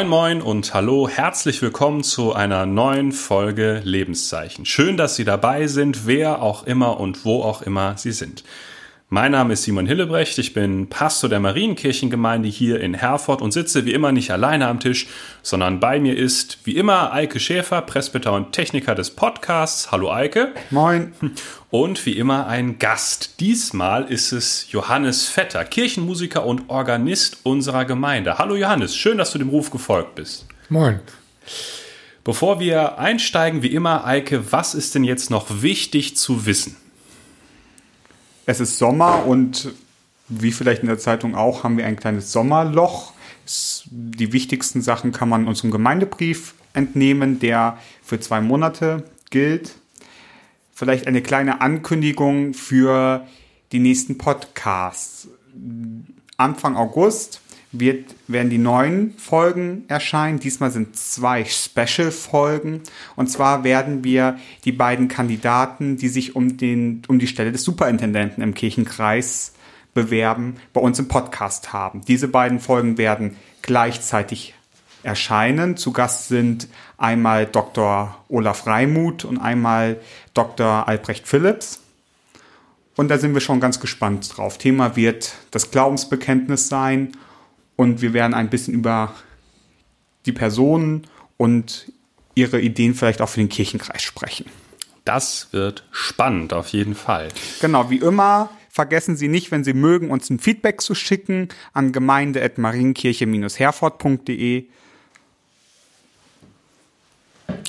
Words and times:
Moin 0.00 0.08
moin 0.08 0.40
und 0.40 0.72
hallo, 0.72 1.10
herzlich 1.10 1.60
willkommen 1.60 2.02
zu 2.02 2.32
einer 2.32 2.64
neuen 2.64 3.12
Folge 3.12 3.82
Lebenszeichen. 3.84 4.64
Schön, 4.64 4.96
dass 4.96 5.14
Sie 5.14 5.26
dabei 5.26 5.66
sind, 5.66 6.06
wer 6.06 6.40
auch 6.40 6.62
immer 6.62 6.98
und 6.98 7.26
wo 7.26 7.42
auch 7.42 7.60
immer 7.60 7.98
Sie 7.98 8.12
sind. 8.12 8.42
Mein 9.12 9.32
Name 9.32 9.54
ist 9.54 9.64
Simon 9.64 9.86
Hillebrecht, 9.86 10.38
ich 10.38 10.52
bin 10.52 10.86
Pastor 10.86 11.28
der 11.28 11.40
Marienkirchengemeinde 11.40 12.48
hier 12.48 12.80
in 12.80 12.94
Herford 12.94 13.42
und 13.42 13.50
sitze 13.50 13.84
wie 13.84 13.92
immer 13.92 14.12
nicht 14.12 14.30
alleine 14.30 14.68
am 14.68 14.78
Tisch, 14.78 15.08
sondern 15.42 15.80
bei 15.80 15.98
mir 15.98 16.16
ist 16.16 16.58
wie 16.62 16.76
immer 16.76 17.12
Eike 17.12 17.40
Schäfer, 17.40 17.82
Presbyter 17.82 18.32
und 18.34 18.52
Techniker 18.52 18.94
des 18.94 19.10
Podcasts. 19.10 19.90
Hallo 19.90 20.12
Eike. 20.12 20.54
Moin. 20.70 21.12
Und 21.70 22.06
wie 22.06 22.12
immer 22.12 22.46
ein 22.46 22.78
Gast. 22.78 23.40
Diesmal 23.40 24.04
ist 24.04 24.30
es 24.30 24.70
Johannes 24.70 25.26
Vetter, 25.28 25.64
Kirchenmusiker 25.64 26.46
und 26.46 26.70
Organist 26.70 27.38
unserer 27.42 27.86
Gemeinde. 27.86 28.38
Hallo 28.38 28.54
Johannes, 28.54 28.94
schön, 28.94 29.18
dass 29.18 29.32
du 29.32 29.38
dem 29.38 29.48
Ruf 29.48 29.72
gefolgt 29.72 30.14
bist. 30.14 30.46
Moin. 30.68 31.00
Bevor 32.22 32.60
wir 32.60 32.98
einsteigen, 32.98 33.64
wie 33.64 33.74
immer, 33.74 34.06
Eike, 34.06 34.52
was 34.52 34.76
ist 34.76 34.94
denn 34.94 35.02
jetzt 35.02 35.30
noch 35.30 35.62
wichtig 35.62 36.16
zu 36.16 36.46
wissen? 36.46 36.76
Es 38.46 38.60
ist 38.60 38.78
Sommer 38.78 39.26
und 39.26 39.72
wie 40.28 40.52
vielleicht 40.52 40.82
in 40.82 40.88
der 40.88 40.98
Zeitung 40.98 41.34
auch, 41.34 41.64
haben 41.64 41.76
wir 41.76 41.86
ein 41.86 41.96
kleines 41.96 42.32
Sommerloch. 42.32 43.12
Die 43.90 44.32
wichtigsten 44.32 44.80
Sachen 44.80 45.12
kann 45.12 45.28
man 45.28 45.48
unserem 45.48 45.70
Gemeindebrief 45.70 46.54
entnehmen, 46.72 47.40
der 47.40 47.78
für 48.02 48.20
zwei 48.20 48.40
Monate 48.40 49.04
gilt. 49.30 49.74
Vielleicht 50.72 51.06
eine 51.06 51.20
kleine 51.20 51.60
Ankündigung 51.60 52.54
für 52.54 53.26
die 53.72 53.80
nächsten 53.80 54.18
Podcasts. 54.18 55.28
Anfang 56.36 56.76
August 56.76 57.40
wird, 57.72 58.14
werden 58.26 58.50
die 58.50 58.58
neuen 58.58 59.14
Folgen 59.16 59.84
erscheinen. 59.88 60.40
Diesmal 60.40 60.70
sind 60.70 60.96
zwei 60.96 61.44
Special-Folgen. 61.44 62.82
Und 63.16 63.28
zwar 63.28 63.62
werden 63.62 64.02
wir 64.02 64.38
die 64.64 64.72
beiden 64.72 65.08
Kandidaten, 65.08 65.96
die 65.96 66.08
sich 66.08 66.34
um, 66.34 66.56
den, 66.56 67.02
um 67.08 67.18
die 67.18 67.28
Stelle 67.28 67.52
des 67.52 67.62
Superintendenten 67.62 68.42
im 68.42 68.54
Kirchenkreis 68.54 69.52
bewerben, 69.94 70.56
bei 70.72 70.80
uns 70.80 70.98
im 70.98 71.08
Podcast 71.08 71.72
haben. 71.72 72.02
Diese 72.06 72.28
beiden 72.28 72.60
Folgen 72.60 72.98
werden 72.98 73.36
gleichzeitig 73.62 74.54
erscheinen. 75.02 75.76
Zu 75.76 75.92
Gast 75.92 76.28
sind 76.28 76.68
einmal 76.98 77.46
Dr. 77.46 78.16
Olaf 78.28 78.66
Reimuth 78.66 79.24
und 79.24 79.38
einmal 79.38 80.00
Dr. 80.34 80.88
Albrecht 80.88 81.26
Phillips. 81.26 81.82
Und 82.96 83.08
da 83.08 83.18
sind 83.18 83.32
wir 83.32 83.40
schon 83.40 83.60
ganz 83.60 83.80
gespannt 83.80 84.36
drauf. 84.36 84.58
Thema 84.58 84.96
wird 84.96 85.34
das 85.52 85.70
Glaubensbekenntnis 85.70 86.68
sein 86.68 87.12
und 87.80 88.02
wir 88.02 88.12
werden 88.12 88.34
ein 88.34 88.50
bisschen 88.50 88.74
über 88.74 89.14
die 90.26 90.32
Personen 90.32 91.06
und 91.38 91.90
ihre 92.34 92.60
Ideen 92.60 92.94
vielleicht 92.94 93.22
auch 93.22 93.30
für 93.30 93.40
den 93.40 93.48
Kirchenkreis 93.48 94.02
sprechen. 94.02 94.44
Das 95.06 95.48
wird 95.52 95.84
spannend, 95.90 96.52
auf 96.52 96.68
jeden 96.68 96.94
Fall. 96.94 97.28
Genau, 97.62 97.88
wie 97.88 97.96
immer, 97.96 98.50
vergessen 98.68 99.16
Sie 99.16 99.28
nicht, 99.28 99.50
wenn 99.50 99.64
Sie 99.64 99.72
mögen, 99.72 100.10
uns 100.10 100.28
ein 100.28 100.38
Feedback 100.38 100.82
zu 100.82 100.94
schicken 100.94 101.48
an 101.72 101.92
gemeinde.marienkirche-herford.de. 101.92 104.64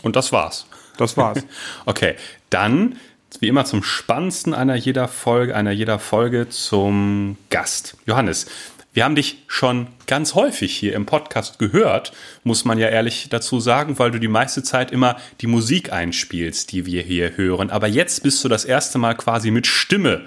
Und 0.03 0.15
das 0.17 0.33
war's. 0.33 0.65
Das 0.97 1.15
war's. 1.15 1.39
okay, 1.85 2.15
dann 2.49 2.97
wie 3.39 3.47
immer 3.47 3.63
zum 3.63 3.81
spannendsten 3.81 4.53
einer 4.53 4.75
jeder 4.75 5.07
Folge, 5.07 5.55
einer 5.55 5.71
jeder 5.71 5.99
Folge 5.99 6.49
zum 6.49 7.37
Gast. 7.49 7.95
Johannes, 8.05 8.47
wir 8.93 9.05
haben 9.05 9.15
dich 9.15 9.43
schon 9.47 9.87
ganz 10.05 10.35
häufig 10.35 10.75
hier 10.75 10.93
im 10.93 11.05
Podcast 11.05 11.59
gehört, 11.59 12.11
muss 12.43 12.65
man 12.65 12.77
ja 12.77 12.89
ehrlich 12.89 13.29
dazu 13.29 13.59
sagen, 13.61 13.99
weil 13.99 14.11
du 14.11 14.19
die 14.19 14.27
meiste 14.27 14.63
Zeit 14.63 14.91
immer 14.91 15.15
die 15.39 15.47
Musik 15.47 15.93
einspielst, 15.93 16.71
die 16.71 16.85
wir 16.85 17.01
hier 17.01 17.37
hören. 17.37 17.69
Aber 17.69 17.87
jetzt 17.87 18.23
bist 18.23 18.43
du 18.43 18.49
das 18.49 18.65
erste 18.65 18.97
Mal 18.97 19.15
quasi 19.15 19.49
mit 19.49 19.65
Stimme 19.65 20.25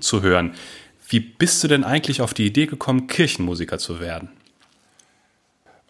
zu 0.00 0.20
hören. 0.20 0.54
Wie 1.08 1.20
bist 1.20 1.64
du 1.64 1.68
denn 1.68 1.84
eigentlich 1.84 2.20
auf 2.20 2.34
die 2.34 2.46
Idee 2.46 2.66
gekommen, 2.66 3.06
Kirchenmusiker 3.06 3.78
zu 3.78 4.00
werden? 4.00 4.28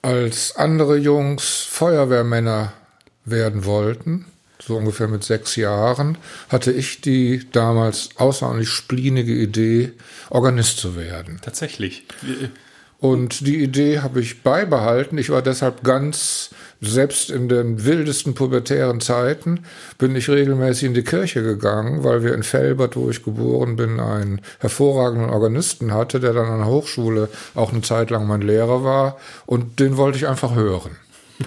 Als 0.01 0.57
andere 0.57 0.97
Jungs 0.97 1.63
Feuerwehrmänner 1.63 2.73
werden 3.25 3.65
wollten, 3.65 4.27
so 4.67 4.77
ungefähr 4.77 5.09
mit 5.09 5.25
sechs 5.25 5.57
Jahren, 5.57 6.19
hatte 6.49 6.73
ich 6.73 7.01
die 7.01 7.47
damals 7.53 8.11
außerordentlich 8.17 8.71
splinige 8.71 9.35
Idee, 9.35 9.93
Organist 10.31 10.79
zu 10.79 10.97
werden. 10.97 11.41
Tatsächlich. 11.43 12.05
Und 13.03 13.45
die 13.49 13.61
Idee 13.61 13.99
habe 13.99 14.21
ich 14.21 14.45
beibehalten. 14.45 15.19
Ich 15.19 15.31
war 15.31 15.43
deshalb 15.43 15.83
ganz, 15.83 16.51
selbst 16.81 17.31
in 17.31 17.49
den 17.49 17.85
wildesten 17.85 18.35
pubertären 18.35 19.01
Zeiten, 19.01 19.65
bin 19.99 20.15
ich 20.15 20.31
regelmäßig 20.31 20.85
in 20.85 20.95
die 20.95 21.03
Kirche 21.03 21.43
gegangen, 21.43 22.05
weil 22.05 22.23
wir 22.23 22.33
in 22.33 22.45
Felbert, 22.45 22.95
wo 22.95 23.11
ich 23.11 23.25
geboren 23.25 23.75
bin, 23.75 23.99
einen 23.99 24.41
hervorragenden 24.61 25.31
Organisten 25.31 25.93
hatte, 25.93 26.21
der 26.21 26.33
dann 26.33 26.47
an 26.47 26.61
der 26.61 26.69
Hochschule 26.69 27.29
auch 27.57 27.73
eine 27.73 27.83
Zeit 27.83 28.11
lang 28.11 28.29
mein 28.29 28.43
Lehrer 28.43 28.85
war. 28.85 29.19
Und 29.47 29.81
den 29.81 29.97
wollte 29.97 30.19
ich 30.19 30.29
einfach 30.29 30.55
hören. 30.55 30.97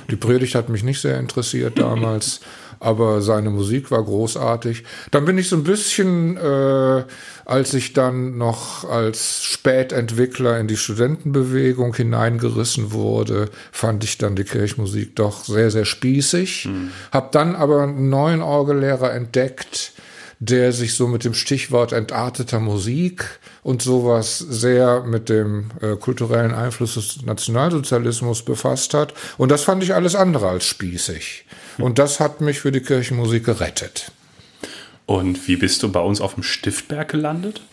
Die 0.10 0.18
Predigt 0.18 0.56
hat 0.56 0.68
mich 0.68 0.84
nicht 0.84 1.00
sehr 1.00 1.18
interessiert 1.18 1.80
damals 1.80 2.42
aber 2.86 3.22
seine 3.22 3.50
Musik 3.50 3.90
war 3.90 4.04
großartig. 4.04 4.84
Dann 5.10 5.26
bin 5.26 5.40
ich 5.40 5.50
so 5.50 5.56
ein 5.56 5.64
bisschen, 5.64 6.38
äh, 6.38 7.04
als 7.46 7.74
ich 7.74 7.94
dann 7.94 8.38
noch 8.38 8.88
als 8.88 9.44
Spätentwickler 9.44 10.60
in 10.60 10.68
die 10.68 10.78
Studentenbewegung 10.78 11.96
hineingerissen 11.96 12.92
wurde, 12.92 13.50
fand 13.72 14.04
ich 14.04 14.20
dann 14.20 14.36
die 14.36 14.44
Kirchmusik 14.44 15.16
doch 15.16 15.46
sehr, 15.46 15.72
sehr 15.72 15.86
spießig. 15.86 16.66
Mhm. 16.66 16.92
Hab 17.12 17.32
dann 17.32 17.56
aber 17.56 17.82
einen 17.82 18.10
neuen 18.10 18.44
Orgellehrer 18.44 19.14
entdeckt, 19.14 19.94
der 20.40 20.72
sich 20.72 20.94
so 20.94 21.08
mit 21.08 21.24
dem 21.24 21.34
Stichwort 21.34 21.92
entarteter 21.92 22.60
Musik 22.60 23.40
und 23.66 23.82
sowas 23.82 24.38
sehr 24.38 25.02
mit 25.02 25.28
dem 25.28 25.72
äh, 25.82 25.96
kulturellen 25.96 26.54
Einfluss 26.54 26.94
des 26.94 27.26
Nationalsozialismus 27.26 28.46
befasst 28.46 28.94
hat. 28.94 29.16
Und 29.40 29.50
das 29.50 29.64
fand 29.64 29.82
ich 29.82 29.96
alles 29.96 30.14
andere 30.14 30.50
als 30.50 30.66
spießig. 30.66 31.46
Und 31.80 31.98
das 31.98 32.20
hat 32.20 32.42
mich 32.42 32.60
für 32.60 32.72
die 32.72 32.82
Kirchenmusik 32.82 33.44
gerettet. 33.44 34.12
Und 35.08 35.48
wie 35.48 35.56
bist 35.56 35.82
du 35.82 35.92
bei 35.92 36.00
uns 36.00 36.22
auf 36.22 36.36
dem 36.36 36.44
Stiftberg 36.44 37.10
gelandet? 37.10 37.64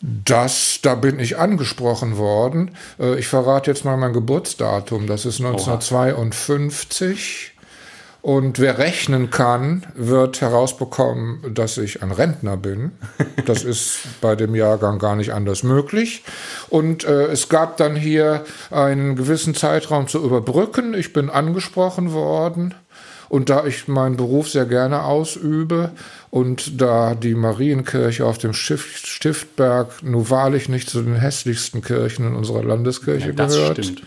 Das, 0.00 0.78
da 0.80 0.94
bin 0.94 1.18
ich 1.18 1.38
angesprochen 1.38 2.16
worden. 2.16 2.70
Äh, 3.00 3.18
ich 3.18 3.26
verrate 3.26 3.72
jetzt 3.72 3.84
mal 3.84 3.96
mein 3.96 4.12
Geburtsdatum. 4.12 5.08
Das 5.08 5.26
ist 5.26 5.40
1952. 5.40 7.50
Und 8.20 8.58
wer 8.58 8.78
rechnen 8.78 9.30
kann, 9.30 9.86
wird 9.94 10.40
herausbekommen, 10.40 11.54
dass 11.54 11.78
ich 11.78 12.02
ein 12.02 12.10
Rentner 12.10 12.56
bin. 12.56 12.92
Das 13.46 13.62
ist 13.62 14.00
bei 14.20 14.34
dem 14.34 14.54
Jahrgang 14.54 14.98
gar 14.98 15.14
nicht 15.16 15.32
anders 15.32 15.62
möglich. 15.62 16.24
Und 16.68 17.04
äh, 17.04 17.26
es 17.26 17.48
gab 17.48 17.76
dann 17.76 17.94
hier 17.94 18.44
einen 18.70 19.14
gewissen 19.16 19.54
Zeitraum 19.54 20.08
zu 20.08 20.22
überbrücken. 20.22 20.94
Ich 20.94 21.12
bin 21.12 21.30
angesprochen 21.30 22.12
worden. 22.12 22.74
Und 23.28 23.50
da 23.50 23.66
ich 23.66 23.88
meinen 23.88 24.16
Beruf 24.16 24.48
sehr 24.48 24.64
gerne 24.64 25.04
ausübe 25.04 25.92
und 26.30 26.80
da 26.80 27.14
die 27.14 27.34
Marienkirche 27.34 28.24
auf 28.24 28.38
dem 28.38 28.54
Stift, 28.54 29.06
Stiftberg 29.06 30.02
nun 30.02 30.28
wahrlich 30.30 30.68
nicht 30.68 30.88
zu 30.88 31.02
den 31.02 31.14
hässlichsten 31.14 31.82
Kirchen 31.82 32.26
in 32.26 32.34
unserer 32.34 32.64
Landeskirche 32.64 33.28
ja, 33.28 33.46
gehört, 33.46 34.02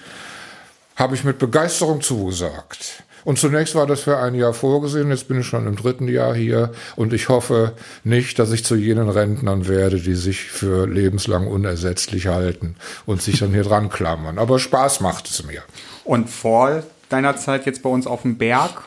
habe 0.95 1.15
ich 1.15 1.23
mit 1.23 1.37
Begeisterung 1.37 2.01
zugesagt. 2.01 3.03
Und 3.23 3.39
zunächst 3.39 3.75
war 3.75 3.87
das 3.87 4.01
für 4.01 4.17
ein 4.17 4.35
Jahr 4.35 4.53
vorgesehen, 4.53 5.09
jetzt 5.09 5.27
bin 5.27 5.41
ich 5.41 5.47
schon 5.47 5.67
im 5.67 5.75
dritten 5.75 6.07
Jahr 6.07 6.35
hier 6.35 6.71
und 6.95 7.13
ich 7.13 7.29
hoffe 7.29 7.73
nicht, 8.03 8.39
dass 8.39 8.51
ich 8.51 8.65
zu 8.65 8.75
jenen 8.75 9.09
Rentnern 9.09 9.67
werde, 9.67 9.99
die 9.99 10.15
sich 10.15 10.43
für 10.51 10.87
lebenslang 10.87 11.47
unersetzlich 11.47 12.27
halten 12.27 12.75
und 13.05 13.21
sich 13.21 13.39
dann 13.39 13.51
hier 13.51 13.63
dran 13.63 13.89
klammern. 13.89 14.37
Aber 14.37 14.59
Spaß 14.59 15.01
macht 15.01 15.29
es 15.29 15.45
mir. 15.45 15.61
Und 16.03 16.29
vor 16.29 16.83
deiner 17.09 17.35
Zeit 17.37 17.65
jetzt 17.65 17.83
bei 17.83 17.89
uns 17.89 18.07
auf 18.07 18.23
dem 18.23 18.37
Berg, 18.37 18.83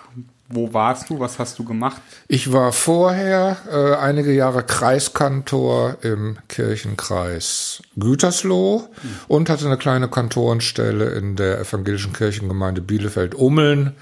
wo 0.48 0.72
warst 0.72 1.10
du? 1.10 1.20
Was 1.20 1.38
hast 1.38 1.58
du 1.58 1.64
gemacht? 1.64 2.00
Ich 2.28 2.52
war 2.52 2.72
vorher 2.72 3.56
äh, 3.70 3.96
einige 3.96 4.32
Jahre 4.32 4.62
Kreiskantor 4.62 5.96
im 6.02 6.36
Kirchenkreis 6.48 7.82
Gütersloh 7.96 8.88
mhm. 9.02 9.08
und 9.26 9.48
hatte 9.48 9.66
eine 9.66 9.78
kleine 9.78 10.08
Kantorenstelle 10.08 11.10
in 11.14 11.36
der 11.36 11.60
evangelischen 11.60 12.12
Kirchengemeinde 12.12 12.82
Bielefeld-Ummeln 12.82 13.94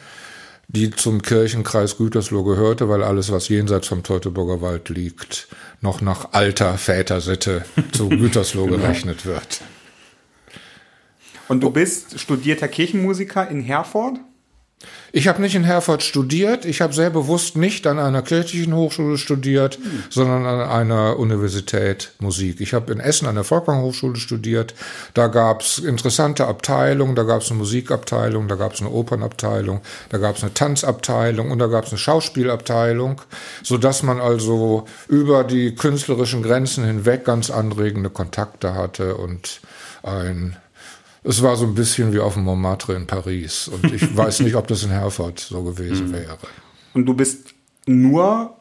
die 0.75 0.91
zum 0.91 1.23
Kirchenkreis 1.23 1.99
Gütersloh 1.99 2.45
gehörte, 2.45 2.89
weil 2.89 3.03
alles, 3.03 3.31
was 3.31 3.49
jenseits 3.49 3.89
vom 3.89 4.03
Teutoburger 4.03 4.63
Wald 4.63 4.89
liegt, 4.89 5.49
noch 5.81 6.01
nach 6.01 6.33
alter 6.33 6.79
Vätersitte 6.79 7.65
zu 7.93 8.09
Gütersloh 8.09 8.67
genau. 8.67 8.79
gerechnet 8.79 9.27
wird. 9.27 9.61
Und 11.49 11.63
du 11.63 11.71
bist 11.71 12.19
studierter 12.19 12.69
Kirchenmusiker 12.69 13.49
in 13.49 13.61
Herford? 13.61 14.19
Ich 15.15 15.29
habe 15.29 15.43
nicht 15.43 15.55
in 15.55 15.65
Herford 15.65 16.03
studiert. 16.03 16.65
Ich 16.65 16.81
habe 16.81 16.95
sehr 16.95 17.11
bewusst 17.11 17.55
nicht 17.55 17.87
an 17.87 17.99
einer 17.99 18.23
kirchlichen 18.23 18.75
Hochschule 18.75 19.19
studiert, 19.19 19.79
mhm. 19.79 20.05
sondern 20.09 20.47
an 20.47 20.61
einer 20.61 21.19
Universität 21.19 22.13
Musik. 22.19 22.63
Ich 22.63 22.73
habe 22.73 22.91
in 22.91 22.99
Essen 22.99 23.29
an 23.29 23.35
der 23.35 23.45
Volkwang 23.45 23.83
Hochschule 23.83 24.17
studiert. 24.17 24.75
Da 25.13 25.27
gab 25.27 25.61
es 25.61 25.79
interessante 25.79 26.47
Abteilungen. 26.47 27.15
Da 27.15 27.25
gab 27.25 27.43
es 27.43 27.51
eine 27.51 27.59
Musikabteilung, 27.59 28.49
da 28.49 28.55
gab 28.55 28.73
es 28.73 28.81
eine 28.81 28.91
Opernabteilung, 28.91 29.83
da 30.09 30.17
gab 30.17 30.37
es 30.37 30.43
eine 30.43 30.55
Tanzabteilung 30.55 31.51
und 31.51 31.59
da 31.59 31.67
gab 31.67 31.85
es 31.85 31.91
eine 31.91 31.99
Schauspielabteilung, 31.99 33.21
so 33.63 33.77
dass 33.77 34.03
man 34.03 34.19
also 34.19 34.87
über 35.09 35.45
die 35.45 35.75
künstlerischen 35.75 36.43
Grenzen 36.43 36.85
hinweg 36.85 37.27
ganz 37.27 37.51
anregende 37.51 38.09
Kontakte 38.09 38.75
hatte 38.75 39.17
und 39.17 39.61
ein 40.03 40.57
es 41.25 41.43
war 41.43 41.57
so 41.57 41.67
ein 41.67 41.75
bisschen 41.75 42.13
wie 42.13 42.19
auf 42.19 42.35
dem 42.35 42.45
Montmartre 42.45 42.95
in 42.95 43.07
Paris. 43.07 43.69
Und 43.69 43.93
ich 43.93 44.17
weiß 44.17 44.41
nicht, 44.41 44.57
ob 44.57 44.67
das 44.67 44.83
in 44.83 44.91
Herford 44.91 45.39
so 45.39 45.63
gewesen 45.63 46.09
mhm. 46.09 46.13
wäre. 46.15 46.39
Und 46.95 47.07
du 47.07 47.15
bist 47.15 47.55
nur, 47.87 48.55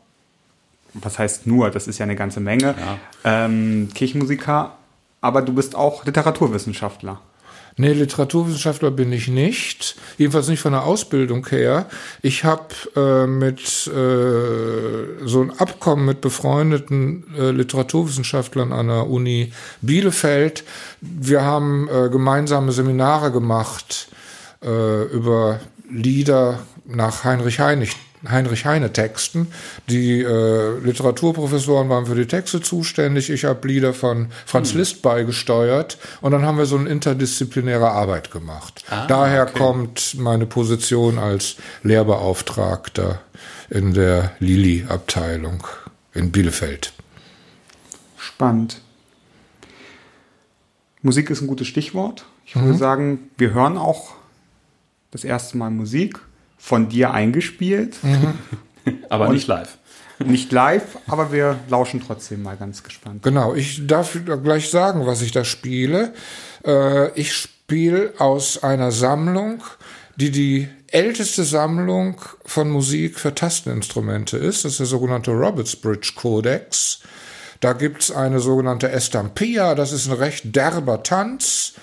was 0.94 1.20
heißt 1.20 1.48
nur, 1.48 1.72
das 1.72 1.88
ist 1.88 1.98
ja 1.98 2.04
eine 2.04 2.16
ganze 2.16 2.40
Menge, 2.40 2.76
ja. 2.78 3.00
ähm, 3.24 3.90
Kirchenmusiker, 3.94 4.78
aber 5.22 5.42
du 5.42 5.54
bist 5.54 5.76
auch 5.76 6.06
Literaturwissenschaftler. 6.06 7.22
Nee, 7.78 7.94
Literaturwissenschaftler 7.94 8.92
bin 8.92 9.12
ich 9.12 9.28
nicht. 9.28 9.96
Jedenfalls 10.18 10.50
nicht 10.50 10.60
von 10.60 10.74
der 10.74 10.84
Ausbildung 10.84 11.48
her. 11.48 11.88
Ich 12.22 12.44
habe 12.44 12.74
äh, 12.96 13.28
mit 13.28 13.62
äh, 13.88 15.26
so 15.26 15.42
ein 15.42 15.52
Abkommen 15.58 16.06
mit 16.06 16.22
befreundeten 16.22 17.24
äh, 17.38 17.52
Literaturwissenschaftlern 17.52 18.72
an 18.72 18.88
der 18.88 19.10
Uni 19.10 19.54
Bielefeld. 19.82 20.64
Wir 21.02 21.44
haben 21.44 21.88
äh, 21.88 22.10
gemeinsame 22.10 22.72
Seminare 22.72 23.32
gemacht 23.32 24.10
äh, 24.64 25.04
über 25.06 25.60
Lieder 25.90 26.60
nach 26.86 27.24
Heinrich 27.24 27.60
Heinig 27.60 27.96
Heinrich 28.28 28.66
Heine 28.66 28.94
Texten. 28.94 29.48
Die 29.90 30.22
äh, 30.22 30.80
Literaturprofessoren 30.80 31.90
waren 31.90 32.06
für 32.06 32.16
die 32.16 32.28
Texte 32.28 32.62
zuständig. 32.62 33.30
Ich 33.30 33.46
habe 33.46 33.68
Lieder 33.68 33.94
von 33.94 34.28
Franz 34.46 34.72
hm. 34.72 34.80
Liszt 34.80 35.02
beigesteuert 35.02 35.98
und 36.22 36.32
dann 36.32 36.46
haben 36.46 36.58
wir 36.58 36.66
so 36.66 36.78
eine 36.78 36.90
interdisziplinäre 36.90 37.90
Arbeit 37.90 38.32
gemacht. 38.32 38.84
Ah, 38.90 39.08
Daher 39.08 39.44
okay. 39.44 39.58
kommt 39.58 40.16
meine 40.18 40.46
Position 40.46 41.18
als 41.18 41.56
Lehrbeauftragter 41.84 43.22
in 43.70 43.94
der 43.94 44.32
Lili-Abteilung 44.40 45.66
in 46.14 46.32
Bielefeld. 46.32 46.94
Spannend. 48.18 48.82
Musik 51.02 51.30
ist 51.30 51.42
ein 51.42 51.48
gutes 51.48 51.68
Stichwort. 51.68 52.26
Ich 52.46 52.56
würde 52.56 52.74
mhm. 52.74 52.78
sagen, 52.78 53.20
wir 53.38 53.54
hören 53.54 53.78
auch 53.78 54.14
das 55.10 55.24
erste 55.24 55.58
Mal 55.58 55.72
Musik 55.72 56.20
von 56.62 56.88
dir 56.90 57.12
eingespielt. 57.12 58.02
Mhm. 58.04 58.34
aber 59.10 59.28
Und 59.28 59.34
nicht 59.34 59.48
live. 59.48 59.78
Nicht 60.20 60.52
live, 60.52 61.00
aber 61.08 61.32
wir 61.32 61.60
lauschen 61.70 62.02
trotzdem 62.06 62.44
mal 62.44 62.56
ganz 62.56 62.84
gespannt. 62.84 63.24
Genau, 63.24 63.56
ich 63.56 63.88
darf 63.88 64.16
gleich 64.44 64.70
sagen, 64.70 65.08
was 65.08 65.24
ich 65.24 65.32
da 65.32 65.44
spiele. 65.44 66.14
Äh, 66.64 67.12
ich 67.20 67.34
spiele 67.34 68.14
aus 68.20 68.62
einer 68.64 68.92
Sammlung, 68.92 69.64
die 70.18 70.30
die 70.30 70.68
älteste 70.92 71.44
Sammlung 71.44 72.22
von 72.46 72.70
Musik 72.70 73.20
für 73.20 73.34
Tasteninstrumente 73.34 74.38
ist. 74.38 74.64
Das 74.64 74.74
ist 74.74 74.80
der 74.80 74.86
sogenannte 74.86 75.32
Roberts 75.32 75.76
Bridge 75.76 76.14
Codex. 76.16 77.00
Da 77.62 77.74
gibt's 77.74 78.12
eine 78.12 78.40
sogenannte 78.40 78.92
Estampilla, 78.92 79.76
das 79.76 79.92
ist 79.92 80.08
ein 80.08 80.14
recht 80.14 80.56
derber 80.56 81.04
Tanz. 81.04 81.74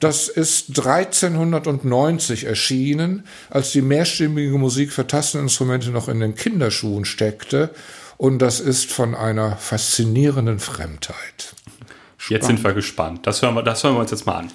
Das 0.00 0.28
ist 0.28 0.70
1390 0.70 2.44
erschienen, 2.44 3.24
als 3.50 3.72
die 3.72 3.82
mehrstimmige 3.82 4.56
Musik 4.56 4.90
für 4.90 5.06
Tasteninstrumente 5.06 5.90
noch 5.90 6.08
in 6.08 6.20
den 6.20 6.34
Kinderschuhen 6.34 7.04
steckte. 7.04 7.70
Und 8.16 8.38
das 8.38 8.58
ist 8.58 8.90
von 8.90 9.14
einer 9.14 9.56
faszinierenden 9.56 10.58
Fremdheit. 10.58 11.54
Spannend. 12.16 12.30
Jetzt 12.30 12.46
sind 12.46 12.64
wir 12.64 12.72
gespannt. 12.72 13.26
Das 13.26 13.42
hören 13.42 13.54
wir, 13.54 13.62
das 13.62 13.84
hören 13.84 13.94
wir 13.96 14.00
uns 14.00 14.10
jetzt 14.10 14.24
mal 14.24 14.38
an. 14.38 14.50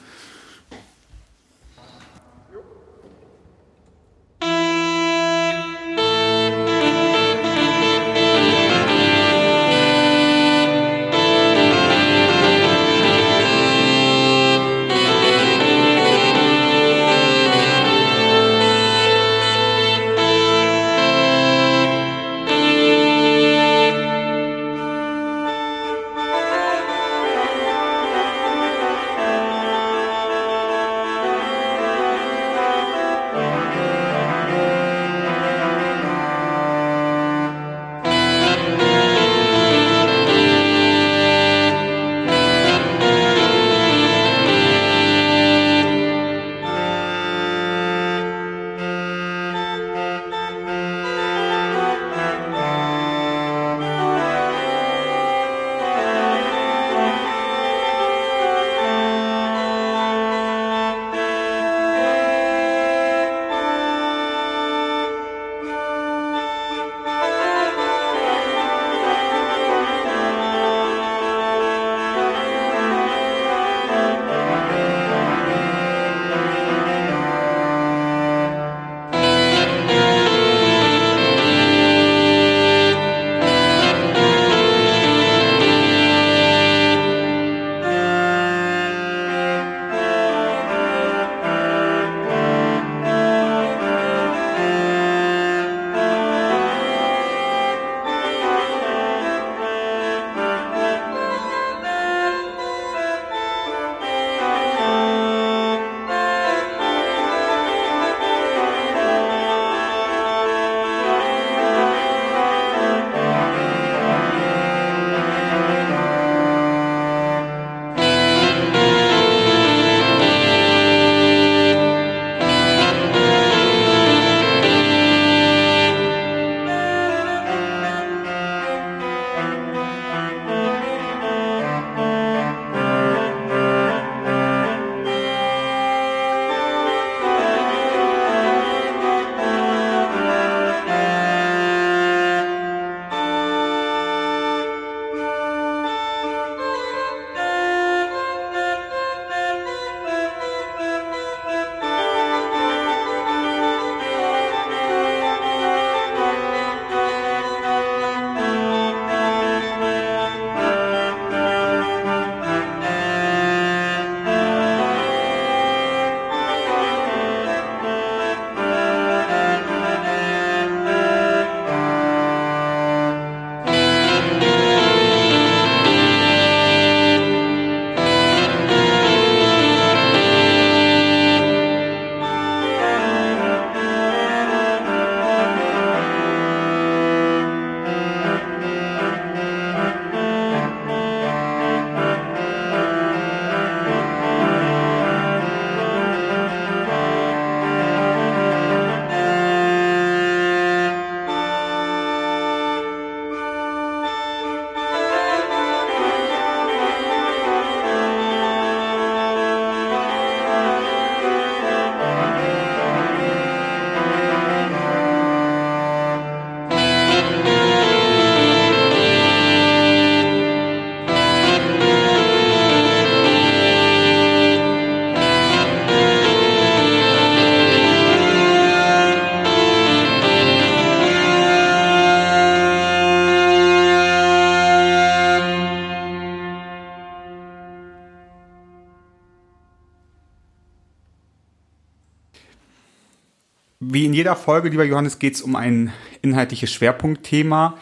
Wie 243.91 244.05
in 244.05 244.13
jeder 244.13 244.35
Folge, 244.35 244.69
lieber 244.69 244.83
Johannes, 244.83 245.19
geht 245.19 245.35
es 245.35 245.41
um 245.41 245.55
ein 245.55 245.91
inhaltliches 246.21 246.71
Schwerpunktthema. 246.71 247.77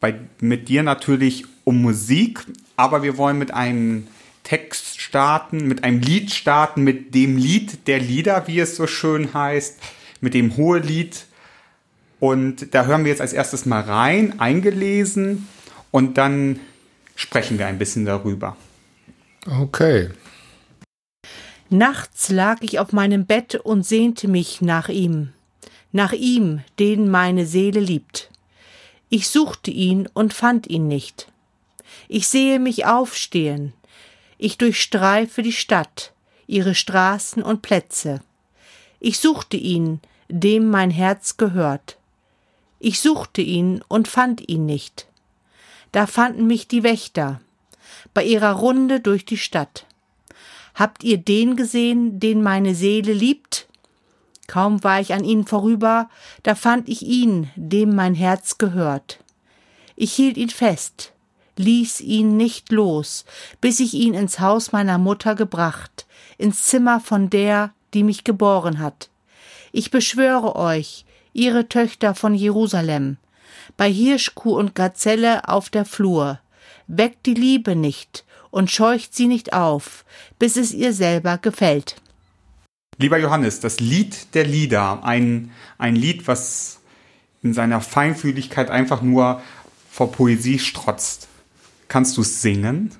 Bei, 0.00 0.18
mit 0.40 0.68
dir 0.68 0.82
natürlich 0.82 1.44
um 1.64 1.82
Musik, 1.82 2.44
aber 2.76 3.02
wir 3.02 3.16
wollen 3.18 3.38
mit 3.38 3.52
einem 3.52 4.06
Text 4.44 5.00
starten, 5.00 5.68
mit 5.68 5.84
einem 5.84 6.00
Lied 6.00 6.30
starten, 6.30 6.82
mit 6.82 7.14
dem 7.14 7.36
Lied 7.36 7.86
der 7.86 8.00
Lieder, 8.00 8.46
wie 8.46 8.60
es 8.60 8.76
so 8.76 8.86
schön 8.86 9.34
heißt, 9.34 9.78
mit 10.20 10.34
dem 10.34 10.56
Hohelied. 10.56 11.26
Und 12.18 12.74
da 12.74 12.84
hören 12.84 13.04
wir 13.04 13.10
jetzt 13.10 13.20
als 13.20 13.32
erstes 13.32 13.66
mal 13.66 13.80
rein, 13.80 14.40
eingelesen, 14.40 15.46
und 15.90 16.18
dann 16.18 16.60
sprechen 17.16 17.58
wir 17.58 17.66
ein 17.66 17.78
bisschen 17.78 18.04
darüber. 18.04 18.56
Okay. 19.46 20.10
Nachts 21.68 22.30
lag 22.30 22.58
ich 22.62 22.78
auf 22.78 22.92
meinem 22.92 23.26
Bett 23.26 23.54
und 23.54 23.86
sehnte 23.86 24.28
mich 24.28 24.60
nach 24.60 24.88
ihm, 24.88 25.32
nach 25.92 26.12
ihm, 26.12 26.62
den 26.78 27.10
meine 27.10 27.46
Seele 27.46 27.80
liebt. 27.80 28.30
Ich 29.08 29.28
suchte 29.28 29.70
ihn 29.70 30.08
und 30.14 30.32
fand 30.32 30.68
ihn 30.68 30.86
nicht. 30.88 31.28
Ich 32.08 32.28
sehe 32.28 32.58
mich 32.58 32.86
aufstehen, 32.86 33.72
ich 34.38 34.56
durchstreife 34.56 35.42
die 35.42 35.52
Stadt, 35.52 36.12
ihre 36.46 36.74
Straßen 36.74 37.42
und 37.42 37.62
Plätze. 37.62 38.20
Ich 38.98 39.18
suchte 39.18 39.56
ihn, 39.56 40.00
dem 40.28 40.70
mein 40.70 40.90
Herz 40.90 41.36
gehört. 41.36 41.98
Ich 42.78 43.00
suchte 43.00 43.42
ihn 43.42 43.82
und 43.88 44.08
fand 44.08 44.48
ihn 44.48 44.64
nicht. 44.64 45.06
Da 45.92 46.06
fanden 46.06 46.46
mich 46.46 46.68
die 46.68 46.82
Wächter 46.82 47.40
bei 48.14 48.24
ihrer 48.24 48.52
Runde 48.52 49.00
durch 49.00 49.24
die 49.24 49.36
Stadt. 49.36 49.86
Habt 50.74 51.04
ihr 51.04 51.18
den 51.18 51.56
gesehen, 51.56 52.20
den 52.20 52.42
meine 52.42 52.74
Seele 52.74 53.12
liebt? 53.12 53.68
Kaum 54.50 54.82
war 54.82 55.00
ich 55.00 55.14
an 55.14 55.22
ihnen 55.22 55.46
vorüber, 55.46 56.08
da 56.42 56.56
fand 56.56 56.88
ich 56.88 57.02
ihn, 57.02 57.48
dem 57.54 57.94
mein 57.94 58.16
Herz 58.16 58.58
gehört. 58.58 59.20
Ich 59.94 60.12
hielt 60.12 60.36
ihn 60.36 60.50
fest, 60.50 61.12
ließ 61.54 62.00
ihn 62.00 62.36
nicht 62.36 62.72
los, 62.72 63.24
bis 63.60 63.78
ich 63.78 63.94
ihn 63.94 64.12
ins 64.12 64.40
Haus 64.40 64.72
meiner 64.72 64.98
Mutter 64.98 65.36
gebracht, 65.36 66.04
ins 66.36 66.64
Zimmer 66.64 66.98
von 66.98 67.30
der, 67.30 67.72
die 67.94 68.02
mich 68.02 68.24
geboren 68.24 68.80
hat. 68.80 69.08
Ich 69.70 69.92
beschwöre 69.92 70.56
euch, 70.56 71.04
ihre 71.32 71.68
Töchter 71.68 72.16
von 72.16 72.34
Jerusalem, 72.34 73.18
bei 73.76 73.88
Hirschkuh 73.88 74.56
und 74.56 74.74
Gazelle 74.74 75.48
auf 75.48 75.70
der 75.70 75.84
Flur, 75.84 76.40
weckt 76.88 77.24
die 77.26 77.34
Liebe 77.34 77.76
nicht 77.76 78.24
und 78.50 78.68
scheucht 78.68 79.14
sie 79.14 79.28
nicht 79.28 79.52
auf, 79.52 80.04
bis 80.40 80.56
es 80.56 80.72
ihr 80.72 80.92
selber 80.92 81.38
gefällt. 81.38 81.94
Lieber 83.00 83.16
Johannes, 83.16 83.60
das 83.60 83.80
Lied 83.80 84.34
der 84.34 84.44
Lieder, 84.44 85.02
ein, 85.04 85.52
ein 85.78 85.96
Lied, 85.96 86.28
was 86.28 86.80
in 87.42 87.54
seiner 87.54 87.80
Feinfühligkeit 87.80 88.70
einfach 88.70 89.00
nur 89.00 89.40
vor 89.90 90.12
Poesie 90.12 90.58
strotzt. 90.58 91.26
Kannst 91.88 92.18
du 92.18 92.20
es 92.20 92.42
singen? 92.42 92.94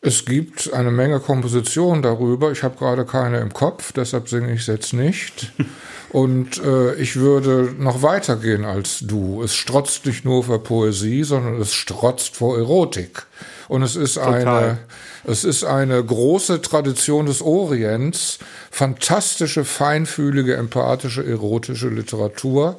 Es 0.00 0.24
gibt 0.24 0.72
eine 0.72 0.90
Menge 0.90 1.20
Kompositionen 1.20 2.02
darüber. 2.02 2.50
Ich 2.50 2.64
habe 2.64 2.76
gerade 2.76 3.06
keine 3.06 3.38
im 3.38 3.52
Kopf, 3.52 3.92
deshalb 3.92 4.28
singe 4.28 4.52
ich 4.52 4.62
es 4.62 4.66
jetzt 4.66 4.92
nicht. 4.92 5.52
Und 6.10 6.60
äh, 6.60 6.96
ich 6.96 7.14
würde 7.14 7.72
noch 7.78 8.02
weitergehen 8.02 8.64
als 8.64 8.98
du. 9.00 9.44
Es 9.44 9.54
strotzt 9.54 10.06
nicht 10.06 10.24
nur 10.24 10.42
vor 10.42 10.62
Poesie, 10.62 11.22
sondern 11.22 11.60
es 11.60 11.72
strotzt 11.72 12.34
vor 12.36 12.58
Erotik. 12.58 13.26
Und 13.68 13.82
es 13.82 13.96
ist 13.96 14.14
Total. 14.14 14.44
eine, 14.44 14.78
es 15.24 15.44
ist 15.44 15.64
eine 15.64 16.02
große 16.02 16.62
Tradition 16.62 17.26
des 17.26 17.42
Orients, 17.42 18.38
fantastische, 18.70 19.64
feinfühlige, 19.64 20.56
empathische, 20.56 21.24
erotische 21.24 21.88
Literatur 21.88 22.78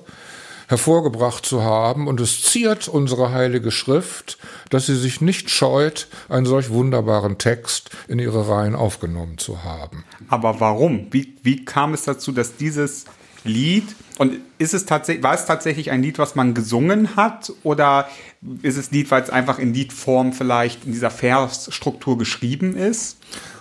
hervorgebracht 0.68 1.46
zu 1.46 1.64
haben. 1.64 2.08
Und 2.08 2.20
es 2.20 2.44
ziert 2.44 2.88
unsere 2.88 3.32
heilige 3.32 3.72
Schrift, 3.72 4.38
dass 4.70 4.86
sie 4.88 4.96
sich 4.96 5.22
nicht 5.22 5.50
scheut, 5.50 6.08
einen 6.30 6.46
solch 6.46 6.70
wunderbaren 6.70 7.38
Text 7.38 7.90
in 8.08 8.20
ihre 8.20 8.48
Reihen 8.48 8.76
aufgenommen 8.76 9.38
zu 9.38 9.64
haben. 9.64 10.06
Aber 10.28 10.60
warum? 10.60 11.08
Wie, 11.12 11.36
wie 11.44 11.66
kam 11.66 11.94
es 11.94 12.04
dazu, 12.04 12.32
dass 12.32 12.58
dieses 12.58 13.06
Lied 13.46 13.96
und 14.18 14.34
ist 14.58 14.74
es 14.74 14.86
tatsächlich, 14.86 15.24
war 15.24 15.34
es 15.34 15.46
tatsächlich 15.46 15.92
ein 15.92 16.02
Lied, 16.02 16.20
was 16.20 16.36
man 16.36 16.54
gesungen 16.54 17.16
hat 17.16 17.52
oder 17.64 18.08
ist 18.62 18.78
es 18.78 18.92
Lied, 18.92 19.12
weil 19.12 19.24
es 19.24 19.30
einfach 19.30 19.60
in 19.60 19.74
Liedform 19.74 20.34
vielleicht 20.34 20.86
in 20.86 20.92
dieser 20.92 21.12
Versstruktur 21.12 22.18
geschrieben 22.18 22.76
ist? 22.76 23.18